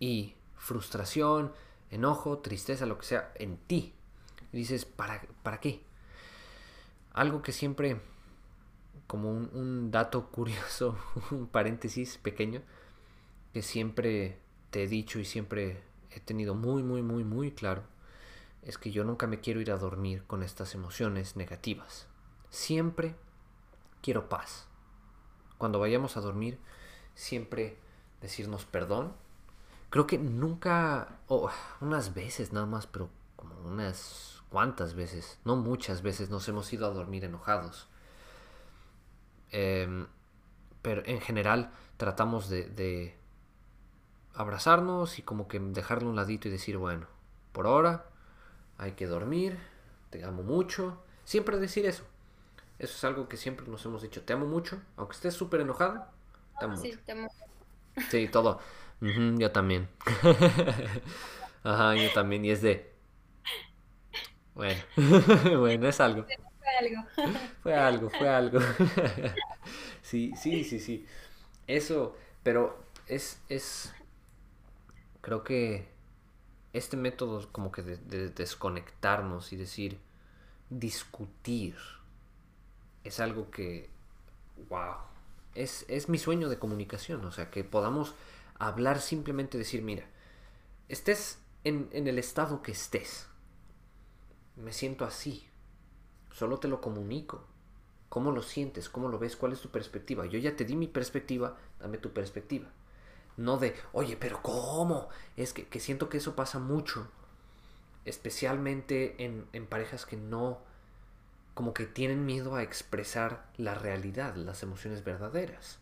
Y 0.00 0.34
frustración, 0.56 1.52
enojo, 1.90 2.38
tristeza, 2.38 2.86
lo 2.86 2.98
que 2.98 3.06
sea, 3.06 3.32
en 3.34 3.56
ti. 3.56 3.94
Y 4.52 4.58
dices, 4.58 4.84
¿para, 4.84 5.22
¿para 5.42 5.60
qué? 5.60 5.82
Algo 7.12 7.42
que 7.42 7.52
siempre 7.52 8.00
como 9.08 9.30
un, 9.30 9.90
dato 9.90 10.26
curioso, 10.30 10.96
un 11.32 11.48
paréntesis 11.48 12.18
pequeño, 12.18 12.62
que 13.52 13.62
siempre 13.62 14.38
te 14.70 14.84
he 14.84 14.86
dicho 14.86 15.18
y 15.18 15.24
siempre 15.24 15.82
he 16.10 16.20
tenido 16.20 16.54
muy, 16.54 16.84
muy, 16.84 17.02
muy, 17.02 17.24
muy 17.24 17.50
claro, 17.50 17.82
es 18.62 18.78
que 18.78 18.90
yo 18.90 19.04
nunca 19.04 19.26
me 19.26 19.40
quiero 19.40 19.60
ir 19.60 19.70
a 19.70 19.78
dormir 19.78 20.24
con 20.26 20.42
estas 20.42 20.74
emociones 20.74 21.36
negativas. 21.36 22.06
Siempre 22.50 23.14
quiero 24.02 24.28
paz. 24.28 24.66
Cuando 25.58 25.78
vayamos 25.78 26.16
a 26.16 26.20
dormir, 26.20 26.58
siempre 27.14 27.78
decirnos 28.20 28.64
perdón. 28.64 29.14
Creo 29.90 30.06
que 30.06 30.18
nunca, 30.18 31.18
o 31.28 31.50
unas 31.80 32.14
veces 32.14 32.52
nada 32.52 32.66
más, 32.66 32.86
pero 32.86 33.10
como 33.36 33.54
unas 33.60 34.42
cuantas 34.50 34.94
veces, 34.94 35.38
no 35.44 35.56
muchas 35.56 36.02
veces 36.02 36.30
nos 36.30 36.48
hemos 36.48 36.72
ido 36.72 36.86
a 36.86 36.90
dormir 36.90 37.24
enojados. 37.24 37.88
Em, 39.50 40.06
pero 40.82 41.02
en 41.06 41.20
general 41.20 41.72
tratamos 41.96 42.48
de, 42.48 43.16
abrazarnos 44.34 45.18
y 45.18 45.22
como 45.22 45.48
que 45.48 45.58
dejarlo 45.58 46.08
un 46.08 46.16
ladito 46.16 46.46
y 46.46 46.50
decir, 46.50 46.76
bueno, 46.76 47.08
por 47.52 47.66
ahora 47.66 48.07
hay 48.78 48.92
que 48.92 49.06
dormir, 49.06 49.58
te 50.10 50.24
amo 50.24 50.42
mucho. 50.42 51.02
Siempre 51.24 51.58
decir 51.58 51.84
eso. 51.86 52.04
Eso 52.78 52.94
es 52.96 53.04
algo 53.04 53.28
que 53.28 53.36
siempre 53.36 53.66
nos 53.66 53.84
hemos 53.84 54.02
dicho. 54.02 54.22
Te 54.22 54.32
amo 54.32 54.46
mucho, 54.46 54.80
aunque 54.96 55.14
estés 55.14 55.34
súper 55.34 55.60
enojado. 55.60 56.06
Te 56.58 56.64
amo 56.64 56.76
sí, 56.76 56.96
Te 57.04 57.12
amo. 57.12 57.28
Sí, 58.08 58.28
todo. 58.28 58.60
yo 59.00 59.50
también. 59.50 59.88
Ajá, 61.64 61.94
yo 61.96 62.10
también. 62.14 62.44
Y 62.44 62.50
es 62.50 62.62
de... 62.62 62.94
Bueno, 64.54 64.80
bueno, 65.58 65.88
es 65.88 66.00
algo 66.00 66.24
algo. 66.78 67.04
fue 67.62 67.74
algo, 67.74 68.10
fue 68.10 68.28
algo. 68.28 68.60
sí, 70.02 70.32
sí, 70.36 70.64
sí, 70.64 70.78
sí. 70.78 71.06
Eso, 71.66 72.16
pero 72.42 72.84
es, 73.06 73.42
es, 73.48 73.92
creo 75.20 75.44
que 75.44 75.88
este 76.78 76.96
método 76.96 77.48
como 77.52 77.72
que 77.72 77.82
de, 77.82 78.30
desconectarnos 78.30 79.52
y 79.52 79.56
decir, 79.56 79.98
discutir, 80.70 81.76
es 83.04 83.20
algo 83.20 83.50
que, 83.50 83.90
wow, 84.68 84.94
es, 85.54 85.84
es 85.88 86.08
mi 86.08 86.18
sueño 86.18 86.48
de 86.48 86.58
comunicación, 86.58 87.24
o 87.24 87.32
sea, 87.32 87.50
que 87.50 87.64
podamos 87.64 88.14
hablar 88.58 89.00
simplemente, 89.00 89.58
decir, 89.58 89.82
mira, 89.82 90.04
estés 90.88 91.38
en, 91.64 91.88
en 91.92 92.06
el 92.06 92.18
estado 92.18 92.62
que 92.62 92.72
estés, 92.72 93.28
me 94.56 94.72
siento 94.72 95.04
así, 95.04 95.48
Solo 96.38 96.58
te 96.58 96.68
lo 96.68 96.80
comunico. 96.80 97.44
¿Cómo 98.08 98.30
lo 98.30 98.42
sientes? 98.42 98.88
¿Cómo 98.88 99.08
lo 99.08 99.18
ves? 99.18 99.34
¿Cuál 99.34 99.54
es 99.54 99.60
tu 99.60 99.70
perspectiva? 99.70 100.24
Yo 100.26 100.38
ya 100.38 100.54
te 100.54 100.64
di 100.64 100.76
mi 100.76 100.86
perspectiva, 100.86 101.56
dame 101.80 101.98
tu 101.98 102.12
perspectiva. 102.12 102.68
No 103.38 103.56
de, 103.56 103.74
oye, 103.92 104.16
pero 104.16 104.42
¿cómo? 104.42 105.08
Es 105.36 105.52
que, 105.52 105.80
siento 105.80 106.08
que 106.08 106.18
eso 106.18 106.34
pasa 106.34 106.58
mucho. 106.58 107.08
Especialmente 108.04 109.24
en, 109.24 109.46
en 109.52 109.66
parejas 109.66 110.04
que 110.06 110.16
no, 110.16 110.58
como 111.54 111.72
que 111.72 111.86
tienen 111.86 112.26
miedo 112.26 112.56
a 112.56 112.64
expresar 112.64 113.46
la 113.56 113.74
realidad, 113.74 114.34
las 114.34 114.64
emociones 114.64 115.04
verdaderas. 115.04 115.78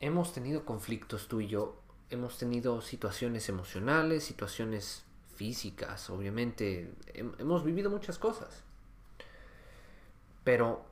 Hemos 0.00 0.32
tenido 0.32 0.64
conflictos 0.64 1.28
tú 1.28 1.42
y 1.42 1.48
yo, 1.48 1.78
hemos 2.08 2.38
tenido 2.38 2.80
situaciones 2.80 3.50
emocionales, 3.50 4.24
situaciones 4.24 5.04
físicas, 5.36 6.08
obviamente, 6.08 6.90
hemos 7.14 7.64
vivido 7.64 7.90
muchas 7.90 8.18
cosas. 8.18 8.62
Pero 10.42 10.86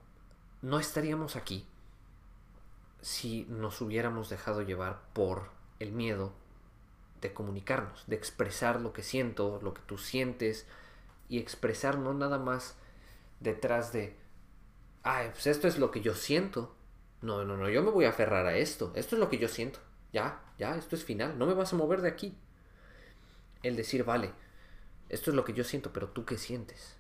no 0.61 0.79
estaríamos 0.79 1.37
aquí 1.37 1.64
si 3.01 3.47
nos 3.49 3.81
hubiéramos 3.81 4.29
dejado 4.29 4.63
llevar 4.63 5.03
por 5.13 5.51
el 5.79 5.93
miedo 5.93 6.33
de 7.21 7.33
comunicarnos, 7.33 8.05
de 8.07 8.17
expresar 8.17 8.81
lo 8.81 8.93
que 8.93 9.03
siento, 9.03 9.61
lo 9.63 9.75
que 9.75 9.83
tú 9.87 9.99
sientes 9.99 10.67
y 11.29 11.39
expresar 11.39 11.99
no 11.99 12.15
nada 12.15 12.39
más 12.39 12.77
detrás 13.41 13.93
de, 13.93 14.17
ay, 15.03 15.29
pues 15.31 15.47
esto 15.47 15.69
es 15.69 15.79
lo 15.79 15.91
que 15.91 16.01
yo 16.01 16.15
siento. 16.15 16.75
No, 17.23 17.45
no, 17.45 17.57
no, 17.57 17.69
yo 17.69 17.83
me 17.83 17.91
voy 17.91 18.05
a 18.05 18.11
aferrar 18.11 18.47
a 18.47 18.57
esto. 18.57 18.93
Esto 18.95 19.17
es 19.17 19.21
lo 19.21 19.29
que 19.29 19.39
yo 19.39 19.49
siento. 19.49 19.81
Ya, 20.13 20.43
ya, 20.59 20.77
esto 20.77 20.95
es 20.97 21.05
final. 21.05 21.39
No 21.39 21.47
me 21.47 21.55
vas 21.55 21.73
a 21.73 21.77
mover 21.77 22.03
de 22.03 22.09
aquí. 22.09 22.37
El 23.63 23.77
decir, 23.77 24.05
vale, 24.05 24.33
esto 25.09 25.31
es 25.31 25.37
lo 25.37 25.45
que 25.45 25.53
yo 25.53 25.65
siento, 25.65 25.93
pero 25.93 26.09
tú 26.09 26.25
qué 26.25 26.39
sientes. 26.39 26.97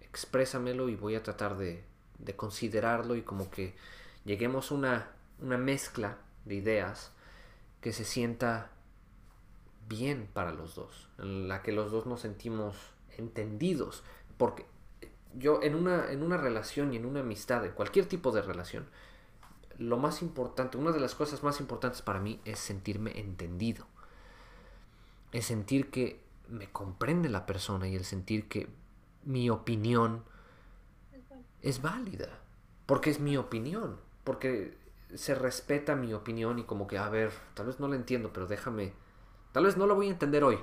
Exprésamelo 0.00 0.88
y 0.88 0.96
voy 0.96 1.14
a 1.14 1.22
tratar 1.22 1.56
de, 1.56 1.84
de 2.18 2.36
considerarlo 2.36 3.16
y 3.16 3.22
como 3.22 3.50
que 3.50 3.74
lleguemos 4.24 4.70
a 4.70 4.74
una, 4.74 5.10
una 5.40 5.58
mezcla 5.58 6.18
de 6.44 6.54
ideas 6.56 7.12
que 7.80 7.92
se 7.92 8.04
sienta 8.04 8.70
bien 9.88 10.28
para 10.32 10.52
los 10.52 10.74
dos, 10.74 11.08
en 11.18 11.48
la 11.48 11.62
que 11.62 11.72
los 11.72 11.92
dos 11.92 12.06
nos 12.06 12.20
sentimos 12.20 12.76
entendidos, 13.16 14.02
porque 14.36 14.66
yo 15.34 15.62
en 15.62 15.74
una, 15.74 16.10
en 16.10 16.22
una 16.22 16.36
relación 16.36 16.92
y 16.92 16.96
en 16.96 17.06
una 17.06 17.20
amistad, 17.20 17.64
en 17.64 17.72
cualquier 17.72 18.06
tipo 18.06 18.32
de 18.32 18.42
relación, 18.42 18.86
lo 19.78 19.98
más 19.98 20.22
importante, 20.22 20.78
una 20.78 20.92
de 20.92 21.00
las 21.00 21.14
cosas 21.14 21.42
más 21.42 21.60
importantes 21.60 22.02
para 22.02 22.20
mí 22.20 22.40
es 22.44 22.58
sentirme 22.58 23.18
entendido, 23.20 23.86
es 25.32 25.46
sentir 25.46 25.90
que 25.90 26.20
me 26.48 26.70
comprende 26.70 27.28
la 27.28 27.46
persona 27.46 27.88
y 27.88 27.94
el 27.94 28.04
sentir 28.04 28.48
que 28.48 28.68
mi 29.24 29.50
opinión 29.50 30.24
es 31.62 31.82
válida, 31.82 32.28
porque 32.86 33.10
es 33.10 33.20
mi 33.20 33.36
opinión, 33.36 33.98
porque 34.24 34.76
se 35.14 35.34
respeta 35.34 35.96
mi 35.96 36.12
opinión 36.14 36.58
y 36.58 36.64
como 36.64 36.86
que, 36.86 36.98
a 36.98 37.08
ver, 37.08 37.32
tal 37.54 37.66
vez 37.66 37.80
no 37.80 37.88
la 37.88 37.96
entiendo, 37.96 38.32
pero 38.32 38.46
déjame, 38.46 38.92
tal 39.52 39.64
vez 39.64 39.76
no 39.76 39.86
la 39.86 39.94
voy 39.94 40.08
a 40.08 40.10
entender 40.10 40.44
hoy, 40.44 40.58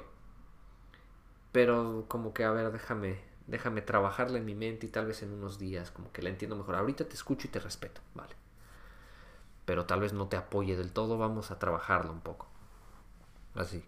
pero 1.51 2.05
como 2.07 2.33
que, 2.33 2.43
a 2.43 2.51
ver, 2.51 2.71
déjame, 2.71 3.19
déjame 3.47 3.81
trabajarla 3.81 4.37
en 4.39 4.45
mi 4.45 4.55
mente 4.55 4.87
y 4.87 4.89
tal 4.89 5.05
vez 5.05 5.21
en 5.23 5.31
unos 5.33 5.59
días 5.59 5.91
como 5.91 6.11
que 6.11 6.21
la 6.21 6.29
entiendo 6.29 6.55
mejor. 6.55 6.75
Ahorita 6.75 7.05
te 7.05 7.13
escucho 7.13 7.47
y 7.47 7.51
te 7.51 7.59
respeto, 7.59 8.01
vale. 8.15 8.35
Pero 9.65 9.85
tal 9.85 9.99
vez 10.01 10.13
no 10.13 10.27
te 10.27 10.37
apoye 10.37 10.75
del 10.77 10.91
todo, 10.93 11.17
vamos 11.17 11.51
a 11.51 11.59
trabajarla 11.59 12.11
un 12.11 12.21
poco. 12.21 12.47
Así. 13.55 13.83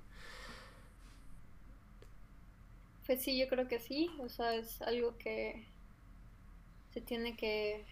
Pues 3.06 3.22
sí, 3.22 3.38
yo 3.38 3.47
creo 3.47 3.68
que 3.68 3.80
sí, 3.80 4.10
o 4.20 4.30
sea, 4.30 4.56
es 4.56 4.82
algo 4.82 5.18
que 5.18 5.66
se 6.93 7.01
tiene 7.01 7.36
que 7.36 7.86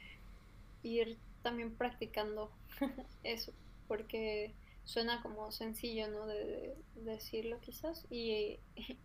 ir 0.83 1.17
también 1.43 1.75
practicando 1.75 2.51
eso, 3.23 3.53
porque 3.87 4.53
suena 4.85 5.21
como 5.21 5.51
sencillo, 5.51 6.07
¿no? 6.07 6.25
De, 6.25 6.75
decirlo 6.95 7.59
quizás 7.59 8.05
y, 8.09 8.59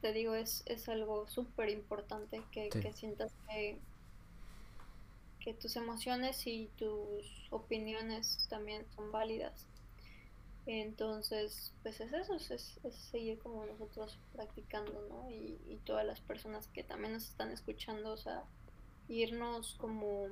te 0.00 0.12
digo, 0.12 0.34
es, 0.34 0.62
es 0.66 0.88
algo 0.88 1.28
súper 1.28 1.70
importante 1.70 2.42
que, 2.50 2.68
Sí. 2.72 2.80
que 2.80 2.92
sientas 2.92 3.32
que, 3.48 3.78
que 5.40 5.54
tus 5.54 5.76
emociones 5.76 6.46
y 6.46 6.68
tus 6.76 7.46
opiniones 7.50 8.46
también 8.48 8.84
son 8.94 9.12
válidas. 9.12 9.66
Entonces, 10.66 11.72
pues 11.82 11.98
es 12.00 12.12
eso, 12.12 12.34
es, 12.34 12.50
es 12.84 12.94
seguir 12.94 13.38
como 13.38 13.64
nosotros 13.64 14.18
practicando, 14.34 15.00
¿no? 15.08 15.30
Y, 15.30 15.58
y 15.66 15.80
todas 15.84 16.04
las 16.04 16.20
personas 16.20 16.68
que 16.68 16.84
también 16.84 17.14
nos 17.14 17.24
están 17.24 17.50
escuchando, 17.50 18.12
o 18.12 18.18
sea, 18.18 18.44
irnos 19.08 19.76
como 19.78 20.28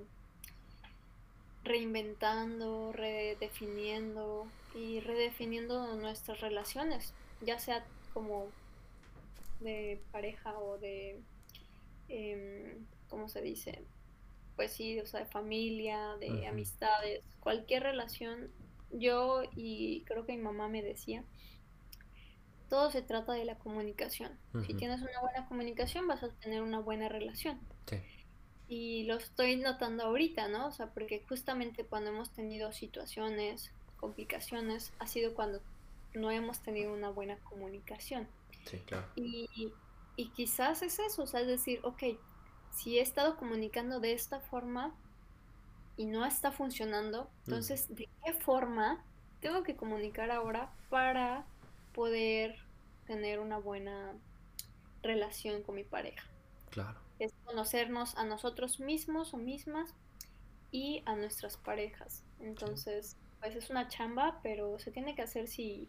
reinventando, 1.66 2.92
redefiniendo 2.92 4.46
y 4.74 5.00
redefiniendo 5.00 5.96
nuestras 5.96 6.40
relaciones, 6.40 7.12
ya 7.42 7.58
sea 7.58 7.84
como 8.14 8.46
de 9.60 10.00
pareja 10.12 10.58
o 10.58 10.78
de, 10.78 11.20
em, 12.08 12.86
¿cómo 13.08 13.28
se 13.28 13.42
dice? 13.42 13.82
Pues 14.54 14.72
sí, 14.72 14.98
o 15.00 15.06
sea, 15.06 15.20
de 15.20 15.26
familia, 15.26 16.16
de 16.18 16.46
amistades, 16.46 17.22
cualquier 17.40 17.82
relación. 17.82 18.50
Yo 18.90 19.42
y 19.54 20.02
creo 20.06 20.24
que 20.24 20.36
mi 20.36 20.42
mamá 20.42 20.68
me 20.68 20.82
decía, 20.82 21.24
todo 22.70 22.90
se 22.90 23.02
trata 23.02 23.32
de 23.32 23.44
la 23.44 23.58
comunicación. 23.58 24.32
Si 24.66 24.74
tienes 24.74 25.02
una 25.02 25.20
buena 25.20 25.46
comunicación, 25.46 26.06
vas 26.06 26.22
a 26.22 26.30
tener 26.40 26.62
una 26.62 26.80
buena 26.80 27.08
relación. 27.08 27.60
Sí, 27.86 27.96
Y 28.68 29.04
lo 29.04 29.14
estoy 29.16 29.56
notando 29.56 30.04
ahorita, 30.04 30.48
¿no? 30.48 30.68
O 30.68 30.72
sea, 30.72 30.92
porque 30.92 31.24
justamente 31.28 31.86
cuando 31.86 32.10
hemos 32.10 32.32
tenido 32.32 32.72
situaciones, 32.72 33.72
complicaciones, 33.96 34.94
ha 34.98 35.06
sido 35.06 35.34
cuando 35.34 35.64
no 36.14 36.30
hemos 36.30 36.62
tenido 36.62 36.92
una 36.92 37.10
buena 37.10 37.38
comunicación. 37.42 38.28
sí, 38.64 38.78
claro. 38.84 39.06
Y, 39.14 39.74
y 40.16 40.32
quizás 40.32 40.82
es 40.82 40.98
eso, 40.98 41.24
o 41.24 41.26
sea, 41.26 41.40
es 41.42 41.46
decir, 41.48 41.80
ok, 41.84 42.02
si 42.70 42.98
he 42.98 43.02
estado 43.02 43.36
comunicando 43.36 44.00
de 44.00 44.12
esta 44.14 44.40
forma 44.40 44.98
y 45.96 46.06
no 46.06 46.24
está 46.26 46.52
funcionando, 46.52 47.34
Ujú. 47.46 47.56
entonces, 47.56 47.88
¿de 47.88 48.08
qué 48.24 48.32
forma 48.34 49.06
tengo 49.40 49.62
que 49.62 49.76
comunicar 49.76 50.30
ahora 50.30 50.76
para 50.88 51.50
poder 51.92 52.56
tener 53.04 53.40
una 53.40 53.58
buena 53.58 54.20
relación 55.02 55.62
con 55.62 55.76
mi 55.76 55.84
pareja? 55.84 56.24
Claro. 56.70 57.05
Es 57.18 57.32
conocernos 57.44 58.16
a 58.16 58.24
nosotros 58.24 58.80
mismos 58.80 59.34
o 59.34 59.38
mismas 59.38 59.94
y 60.70 61.02
a 61.06 61.16
nuestras 61.16 61.56
parejas. 61.56 62.24
Entonces, 62.40 63.16
pues 63.40 63.56
es 63.56 63.70
una 63.70 63.88
chamba, 63.88 64.40
pero 64.42 64.78
se 64.78 64.90
tiene 64.90 65.14
que 65.14 65.22
hacer 65.22 65.48
si, 65.48 65.88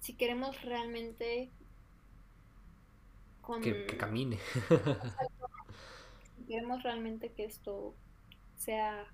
si 0.00 0.14
queremos 0.14 0.62
realmente 0.62 1.50
con, 3.40 3.62
Que, 3.62 3.86
que 3.86 3.96
camine. 3.96 4.38
si 6.36 6.44
queremos 6.46 6.82
realmente 6.82 7.32
que 7.32 7.44
esto 7.44 7.94
sea, 8.56 9.06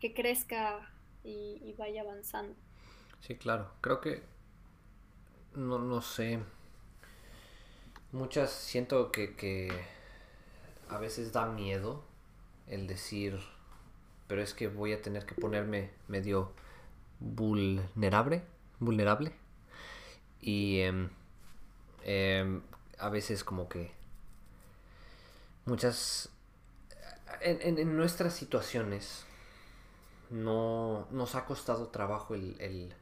que 0.00 0.14
crezca 0.14 0.92
y, 1.24 1.60
y 1.62 1.74
vaya 1.74 2.02
avanzando. 2.02 2.56
Sí, 3.20 3.36
claro. 3.36 3.70
Creo 3.80 4.00
que, 4.00 4.22
no, 5.54 5.78
no 5.78 6.00
sé, 6.00 6.40
muchas 8.12 8.50
siento 8.50 9.10
que, 9.12 9.34
que 9.36 9.68
a 10.90 10.98
veces 10.98 11.32
da 11.32 11.46
miedo 11.46 12.04
el 12.66 12.86
decir, 12.86 13.40
pero 14.28 14.42
es 14.42 14.54
que 14.54 14.68
voy 14.68 14.92
a 14.92 15.02
tener 15.02 15.26
que 15.26 15.34
ponerme 15.34 15.90
medio 16.08 16.52
vulnerable, 17.20 18.44
vulnerable. 18.80 19.32
Y 20.40 20.80
em, 20.80 21.10
em, 22.04 22.62
a 22.98 23.08
veces 23.08 23.44
como 23.44 23.68
que 23.68 23.92
muchas, 25.66 26.30
en, 27.40 27.60
en- 27.62 27.78
en 27.78 27.96
nuestras 27.96 28.34
situaciones 28.34 29.24
no 30.30 31.06
nos 31.10 31.34
ha 31.34 31.44
costado 31.46 31.88
trabajo 31.88 32.34
el, 32.34 32.56
el 32.60 32.94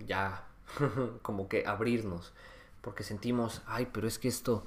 ya 0.00 0.46
como 1.22 1.48
que 1.48 1.66
abrirnos, 1.66 2.32
porque 2.82 3.02
sentimos, 3.04 3.62
ay, 3.66 3.88
pero 3.92 4.08
es 4.08 4.18
que 4.18 4.28
esto, 4.28 4.66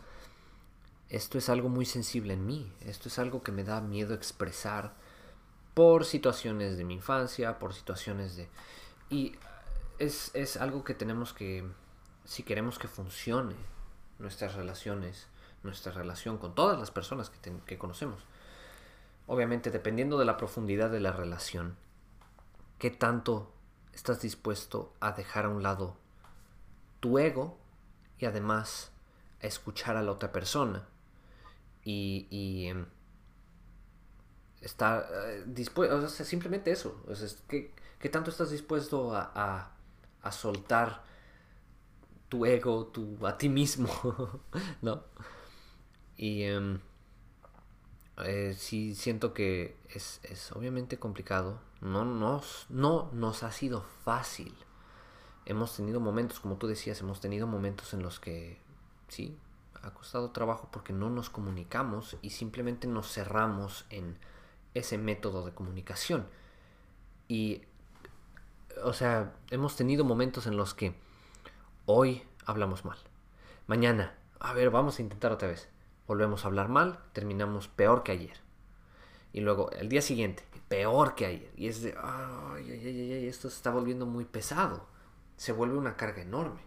esto 1.11 1.37
es 1.37 1.49
algo 1.49 1.67
muy 1.67 1.85
sensible 1.85 2.33
en 2.33 2.45
mí, 2.45 2.71
esto 2.85 3.09
es 3.09 3.19
algo 3.19 3.43
que 3.43 3.51
me 3.51 3.65
da 3.65 3.81
miedo 3.81 4.13
expresar 4.13 4.93
por 5.73 6.05
situaciones 6.05 6.77
de 6.77 6.85
mi 6.85 6.95
infancia, 6.95 7.59
por 7.59 7.73
situaciones 7.73 8.37
de... 8.37 8.49
Y 9.09 9.35
es, 9.99 10.31
es 10.33 10.55
algo 10.55 10.85
que 10.85 10.93
tenemos 10.93 11.33
que, 11.33 11.69
si 12.23 12.43
queremos 12.43 12.79
que 12.79 12.87
funcione 12.87 13.55
nuestras 14.19 14.55
relaciones, 14.55 15.27
nuestra 15.63 15.91
relación 15.91 16.37
con 16.37 16.55
todas 16.55 16.79
las 16.79 16.91
personas 16.91 17.29
que, 17.29 17.57
que 17.65 17.77
conocemos, 17.77 18.25
obviamente 19.27 19.69
dependiendo 19.69 20.17
de 20.17 20.23
la 20.23 20.37
profundidad 20.37 20.89
de 20.89 21.01
la 21.01 21.11
relación, 21.11 21.75
qué 22.79 22.89
tanto 22.89 23.51
estás 23.91 24.21
dispuesto 24.21 24.93
a 25.01 25.11
dejar 25.11 25.43
a 25.43 25.49
un 25.49 25.61
lado 25.61 25.97
tu 27.01 27.19
ego 27.19 27.57
y 28.17 28.27
además 28.27 28.93
a 29.43 29.47
escuchar 29.47 29.97
a 29.97 30.03
la 30.03 30.13
otra 30.13 30.31
persona 30.31 30.87
y, 31.83 32.67
em, 32.67 32.85
estar 34.61 35.07
eh, 35.11 35.43
dispuesto, 35.47 35.95
o 35.95 36.07
sea, 36.07 36.25
simplemente 36.25 36.71
eso, 36.71 37.03
o 37.07 37.15
sea, 37.15 37.27
¿qué 37.47 38.09
tanto 38.09 38.29
estás 38.29 38.51
dispuesto 38.51 39.15
a, 39.15 39.31
a, 39.33 39.71
a 40.21 40.31
soltar 40.31 41.03
tu 42.29 42.45
ego, 42.45 42.87
tu, 42.87 43.27
a 43.27 43.37
ti 43.37 43.49
mismo, 43.49 43.89
¿no? 44.81 45.03
Y 46.15 46.43
em, 46.43 46.79
eh, 48.23 48.55
sí 48.57 48.95
siento 48.95 49.33
que 49.33 49.75
es, 49.89 50.21
es 50.23 50.51
obviamente 50.53 50.97
complicado, 50.97 51.59
no 51.81 52.05
nos, 52.05 52.67
no 52.69 53.09
nos 53.11 53.43
ha 53.43 53.51
sido 53.51 53.83
fácil. 54.05 54.55
Hemos 55.45 55.75
tenido 55.75 55.99
momentos, 55.99 56.39
como 56.39 56.55
tú 56.55 56.67
decías, 56.67 57.01
hemos 57.01 57.19
tenido 57.19 57.47
momentos 57.47 57.93
en 57.93 58.03
los 58.03 58.19
que 58.21 58.59
sí, 59.09 59.37
ha 59.83 59.91
costado 59.91 60.31
trabajo 60.31 60.69
porque 60.71 60.93
no 60.93 61.09
nos 61.09 61.29
comunicamos 61.29 62.17
y 62.21 62.31
simplemente 62.31 62.87
nos 62.87 63.11
cerramos 63.11 63.85
en 63.89 64.17
ese 64.73 64.97
método 64.97 65.45
de 65.45 65.53
comunicación. 65.53 66.27
Y, 67.27 67.63
o 68.83 68.93
sea, 68.93 69.33
hemos 69.49 69.75
tenido 69.75 70.05
momentos 70.05 70.47
en 70.47 70.57
los 70.57 70.73
que 70.73 70.95
hoy 71.85 72.23
hablamos 72.45 72.85
mal. 72.85 72.97
Mañana, 73.67 74.15
a 74.39 74.53
ver, 74.53 74.69
vamos 74.69 74.99
a 74.99 75.01
intentar 75.01 75.31
otra 75.31 75.47
vez. 75.47 75.69
Volvemos 76.07 76.43
a 76.43 76.47
hablar 76.47 76.67
mal, 76.67 76.99
terminamos 77.13 77.67
peor 77.67 78.03
que 78.03 78.11
ayer. 78.11 78.37
Y 79.33 79.41
luego, 79.41 79.71
el 79.71 79.87
día 79.87 80.01
siguiente, 80.01 80.43
peor 80.67 81.15
que 81.15 81.25
ayer. 81.25 81.51
Y 81.55 81.67
es 81.67 81.81
de, 81.81 81.95
ay, 82.01 82.69
ay, 82.69 82.87
ay, 82.87 83.13
ay, 83.13 83.27
esto 83.27 83.49
se 83.49 83.55
está 83.55 83.71
volviendo 83.71 84.05
muy 84.05 84.25
pesado. 84.25 84.85
Se 85.37 85.51
vuelve 85.51 85.77
una 85.77 85.95
carga 85.95 86.21
enorme. 86.21 86.61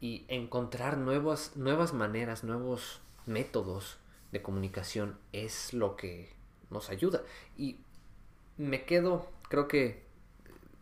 Y 0.00 0.26
encontrar 0.28 0.98
nuevas, 0.98 1.56
nuevas 1.56 1.92
maneras, 1.92 2.44
nuevos 2.44 3.00
métodos 3.24 3.98
de 4.32 4.42
comunicación 4.42 5.18
es 5.32 5.72
lo 5.72 5.96
que 5.96 6.30
nos 6.70 6.90
ayuda. 6.90 7.22
Y 7.56 7.78
me 8.58 8.84
quedo, 8.84 9.30
creo 9.48 9.68
que 9.68 10.04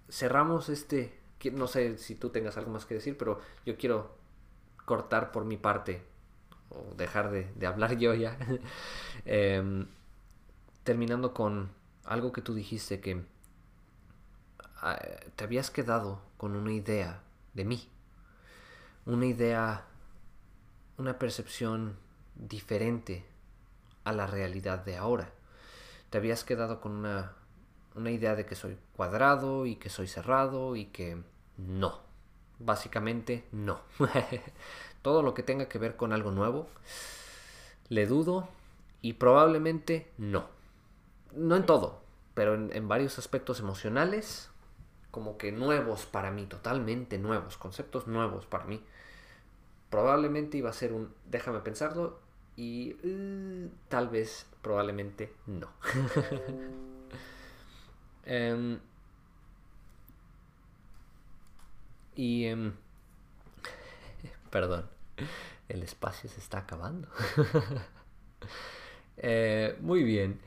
cerramos 0.09 0.69
este, 0.69 1.19
no 1.53 1.67
sé 1.67 1.99
si 1.99 2.15
tú 2.15 2.31
tengas 2.31 2.57
algo 2.57 2.71
más 2.71 2.87
que 2.87 2.95
decir, 2.95 3.17
pero 3.17 3.41
yo 3.67 3.77
quiero 3.77 4.17
cortar 4.85 5.33
por 5.33 5.45
mi 5.45 5.57
parte 5.57 6.03
o 6.71 6.95
dejar 6.95 7.31
de, 7.31 7.51
de 7.55 7.67
hablar 7.67 7.97
yo 7.97 8.15
ya. 8.15 8.37
Em, 9.27 9.87
terminando 10.83 11.33
con 11.33 11.71
algo 12.05 12.33
que 12.33 12.43
tú 12.43 12.55
dijiste 12.55 13.01
que 13.01 13.25
ah, 14.83 14.99
te 15.37 15.45
habías 15.45 15.71
quedado 15.71 16.21
con 16.37 16.57
una 16.57 16.73
idea 16.73 17.23
de 17.55 17.65
mí, 17.65 17.89
una 19.07 19.27
idea, 19.27 19.85
una 20.97 21.19
percepción 21.19 21.97
diferente 22.35 23.25
a 24.05 24.13
la 24.13 24.27
realidad 24.27 24.85
de 24.85 24.97
ahora. 24.97 25.31
Te 26.11 26.19
habías 26.19 26.45
quedado 26.45 26.81
con 26.81 26.93
una, 26.93 27.33
una 27.95 28.11
idea 28.11 28.35
de 28.35 28.47
que 28.47 28.55
soy 28.55 28.77
cuadrado 28.97 29.67
y 29.67 29.77
que 29.77 29.91
soy 29.91 30.07
cerrado 30.07 30.77
y 30.77 30.87
que 30.87 31.23
no. 31.57 32.01
Básicamente 32.59 33.45
no. 33.53 33.81
Todo 35.03 35.23
lo 35.23 35.35
que 35.35 35.43
tenga 35.43 35.69
que 35.69 35.79
ver 35.79 35.97
con 35.97 36.13
algo 36.13 36.31
nuevo, 36.31 36.69
le 37.89 38.07
dudo 38.07 38.49
y 39.03 39.15
probablemente 39.15 40.11
no. 40.17 40.47
No 41.35 41.57
en 41.57 41.67
todo, 41.67 42.01
pero 42.33 42.55
en, 42.55 42.75
en 42.75 42.89
varios 42.89 43.19
aspectos 43.19 43.59
emocionales, 43.61 44.51
como 45.15 45.39
que 45.39 45.53
nuevos 45.53 46.07
para 46.07 46.33
mí, 46.33 46.45
totalmente 46.47 47.19
nuevos, 47.19 47.57
conceptos 47.57 48.09
nuevos 48.09 48.47
para 48.47 48.65
mí. 48.65 48.83
Probablemente 49.89 50.59
iba 50.59 50.71
a 50.71 50.73
ser 50.73 50.93
un 50.93 51.15
déjame 51.31 51.61
pensarlo 51.61 52.19
y 52.57 52.95
uh, 53.07 53.71
tal 53.87 54.09
vez 54.09 54.45
probablemente 54.61 55.33
no. 55.47 55.69
Em, 58.27 58.81
y 62.17 62.47
em, 62.47 62.73
perdón. 64.51 64.89
El 65.69 65.83
espacio 65.85 66.29
se 66.29 66.41
está 66.41 66.59
acabando. 66.59 67.09
Eh, 69.17 69.79
muy 69.81 70.03
bien. 70.03 70.41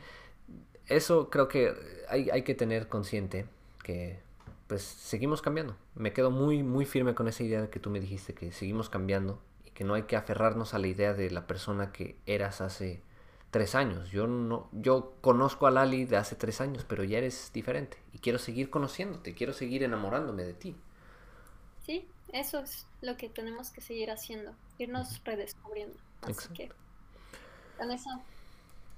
Eso 0.88 1.30
creo 1.30 1.48
que 1.48 1.74
hay, 2.10 2.30
hay 2.30 2.44
que 2.44 2.54
tener 2.54 2.90
consciente 2.90 3.48
que 3.82 4.20
pues 4.68 4.84
seguimos 4.84 5.42
cambiando. 5.42 5.76
Me 5.96 6.14
quedo 6.14 6.32
muy, 6.32 6.64
muy 6.64 6.86
firme 6.86 7.16
con 7.16 7.28
esa 7.28 7.44
idea 7.44 7.62
de 7.62 7.70
que 7.70 7.80
tú 7.80 7.90
me 7.90 8.00
dijiste 8.00 8.34
que 8.34 8.52
seguimos 8.52 8.90
cambiando 8.90 9.42
y 9.66 9.72
que 9.72 9.84
no 9.84 9.94
hay 9.94 10.04
que 10.04 10.16
aferrarnos 10.16 10.74
a 10.74 10.80
la 10.80 10.88
idea 10.88 11.14
de 11.14 11.32
la 11.32 11.48
persona 11.48 11.92
que 11.92 12.18
eras 12.26 12.62
hace 12.62 13.02
tres 13.52 13.76
años. 13.76 14.10
Yo 14.12 14.28
no, 14.28 14.70
yo 14.74 15.16
conozco 15.22 15.68
a 15.68 15.72
Lali 15.72 16.06
de 16.06 16.18
hace 16.18 16.36
tres 16.36 16.60
años, 16.62 16.86
pero 16.88 17.04
ya 17.04 17.18
eres 17.18 17.52
diferente 17.54 17.98
y 18.14 18.20
quiero 18.20 18.40
seguir 18.40 18.70
conociéndote, 18.70 19.34
quiero 19.34 19.54
seguir 19.54 19.84
enamorándome 19.84 20.44
de 20.44 20.54
ti. 20.54 20.76
Sí, 21.86 22.08
eso 22.34 22.60
es 22.60 22.86
lo 23.02 23.16
que 23.16 23.30
tenemos 23.30 23.70
que 23.72 23.80
seguir 23.80 24.12
haciendo, 24.12 24.54
irnos 24.78 25.24
redescubriendo. 25.24 25.98
Así 26.22 26.50
que 26.54 26.70
con 27.78 27.92
eso 27.92 28.10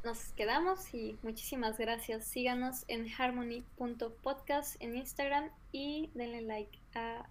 nos 0.04 0.32
quedamos 0.34 0.94
y 0.94 1.18
muchísimas 1.24 1.78
gracias. 1.78 2.26
Síganos 2.26 2.86
en 2.88 3.08
harmony.podcast 3.10 4.82
en 4.82 4.96
Instagram 4.96 5.50
y 5.72 6.10
denle 6.14 6.42
like 6.42 6.80
a, 6.96 7.28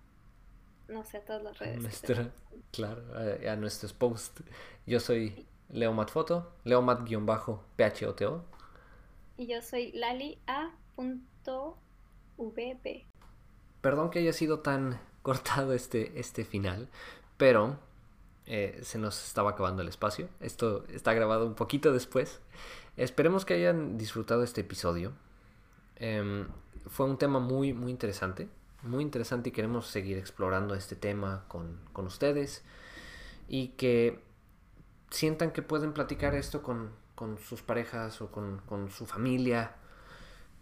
no 0.88 1.04
sé, 1.04 1.18
a 1.18 1.24
todas 1.24 1.42
las 1.42 1.58
redes. 1.58 2.02
claro, 2.72 3.02
a, 3.48 3.56
nuestros 3.56 3.92
posts. 3.92 4.42
Yo 4.86 5.00
soy 5.00 5.46
Leomat 5.70 6.10
Foto, 6.10 6.52
Leomat-PHOTO. 6.64 8.44
Y 9.36 9.46
yo 9.46 9.62
soy 9.62 9.92
Lali 9.92 10.38
Perdón 13.80 14.10
que 14.10 14.18
haya 14.18 14.32
sido 14.32 14.60
tan 14.60 15.00
cortado 15.22 15.72
este, 15.72 16.18
este 16.18 16.44
final, 16.44 16.88
pero 17.36 17.78
eh, 18.50 18.80
se 18.82 18.96
nos 18.96 19.26
estaba 19.26 19.50
acabando 19.50 19.82
el 19.82 19.88
espacio. 19.88 20.26
Esto 20.40 20.86
está 20.88 21.12
grabado 21.12 21.46
un 21.46 21.54
poquito 21.54 21.92
después. 21.92 22.40
Esperemos 22.96 23.44
que 23.44 23.52
hayan 23.52 23.98
disfrutado 23.98 24.42
este 24.42 24.62
episodio. 24.62 25.12
Em, 25.96 26.48
fue 26.88 27.04
un 27.04 27.18
tema 27.18 27.40
muy, 27.40 27.74
muy 27.74 27.90
interesante. 27.90 28.48
Muy 28.82 29.02
interesante 29.04 29.50
y 29.50 29.52
queremos 29.52 29.88
seguir 29.88 30.16
explorando 30.16 30.74
este 30.74 30.96
tema 30.96 31.44
con, 31.46 31.78
con 31.92 32.06
ustedes. 32.06 32.64
Y 33.48 33.68
que 33.76 34.24
sientan 35.10 35.50
que 35.50 35.60
pueden 35.60 35.92
platicar 35.92 36.34
esto 36.34 36.62
con, 36.62 36.92
con 37.14 37.36
sus 37.36 37.60
parejas 37.60 38.22
o 38.22 38.30
con, 38.30 38.62
con, 38.64 38.90
su 38.90 39.04
familia. 39.04 39.76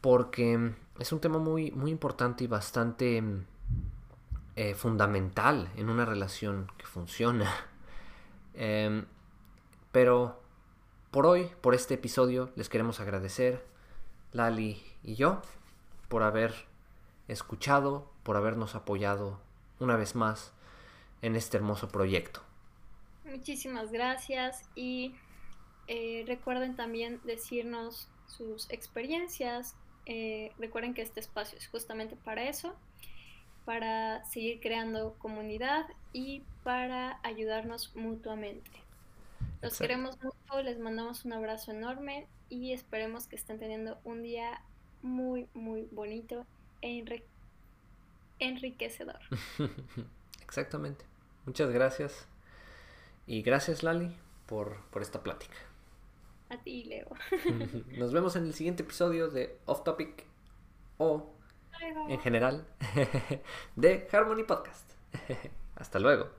Porque 0.01 0.73
es 0.99 1.13
un 1.13 1.21
tema 1.21 1.39
muy, 1.39 1.71
muy 1.71 1.93
importante 1.93 2.43
y 2.43 2.49
bastante 2.49 3.23
eh, 4.57 4.75
fundamental 4.75 5.71
en 5.77 5.89
una 5.89 6.05
relación 6.05 6.67
que 6.77 6.87
funciona. 6.87 7.49
Em, 8.57 9.05
pero 9.93 10.43
por 11.11 11.27
hoy, 11.27 11.51
por 11.61 11.75
este 11.75 11.95
episodio, 11.95 12.51
les 12.57 12.69
queremos 12.69 13.01
agradecer, 13.01 13.65
Lali 14.33 14.83
y 15.03 15.15
yo, 15.15 15.43
por 16.09 16.23
haber 16.23 16.55
escuchado, 17.29 18.11
por 18.23 18.37
habernos 18.37 18.75
apoyado 18.75 19.41
una 19.79 19.97
vez 19.97 20.15
más 20.15 20.53
en 21.23 21.37
este 21.37 21.57
hermoso 21.57 21.89
proyecto. 21.89 22.43
Muchísimas 23.25 23.93
gracias 23.93 24.69
y 24.75 25.15
eh, 25.89 26.25
recuerden 26.27 26.77
también 26.77 27.21
decirnos 27.25 28.09
sus 28.27 28.71
experiencias. 28.71 29.75
Eh, 30.07 30.53
recuerden 30.59 30.95
que 30.95 31.03
este 31.03 31.21
espacio 31.21 31.59
es 31.59 31.67
justamente 31.69 32.17
para 32.17 32.49
eso 32.49 32.77
para 33.67 34.25
seguir 34.25 34.61
creando 34.61 35.15
comunidad 35.19 35.87
y 36.13 36.43
para 36.65 37.21
ayudarnos 37.23 37.95
mutuamente. 37.95 38.71
Los 39.61 39.79
queremos 39.79 40.17
mucho, 40.23 40.63
les 40.63 40.79
mandamos 40.79 41.25
un 41.25 41.33
abrazo 41.33 41.73
enorme 41.73 42.29
y 42.49 42.73
esperemos 42.73 43.27
que 43.27 43.37
estén 43.37 43.59
teniendo 43.59 43.99
un 44.05 44.23
día 44.23 44.63
muy, 45.03 45.49
muy 45.53 45.89
bonito 45.91 46.47
e 46.81 47.05
enriquecedor. 48.39 49.19
Exactamente. 50.43 51.05
Muchas 51.45 51.71
gracias. 51.71 52.27
Y 53.27 53.43
gracias 53.43 53.83
Lali 53.83 54.17
por, 54.47 54.81
por 54.91 55.03
esta 55.03 55.23
plática. 55.25 55.57
A 56.49 56.59
ti, 56.59 56.85
Leo. 56.85 57.09
Nos 57.99 58.13
vemos 58.13 58.37
en 58.37 58.45
el 58.45 58.55
siguiente 58.55 58.85
episodio 58.85 59.29
de 59.29 59.59
Off 59.67 59.83
Topic 59.83 60.25
o 60.99 61.36
en 62.09 62.21
general 62.21 62.67
de 63.77 64.09
Harmony 64.13 64.45
Podcast. 64.45 64.93
Hasta 65.77 65.99
luego. 65.99 66.31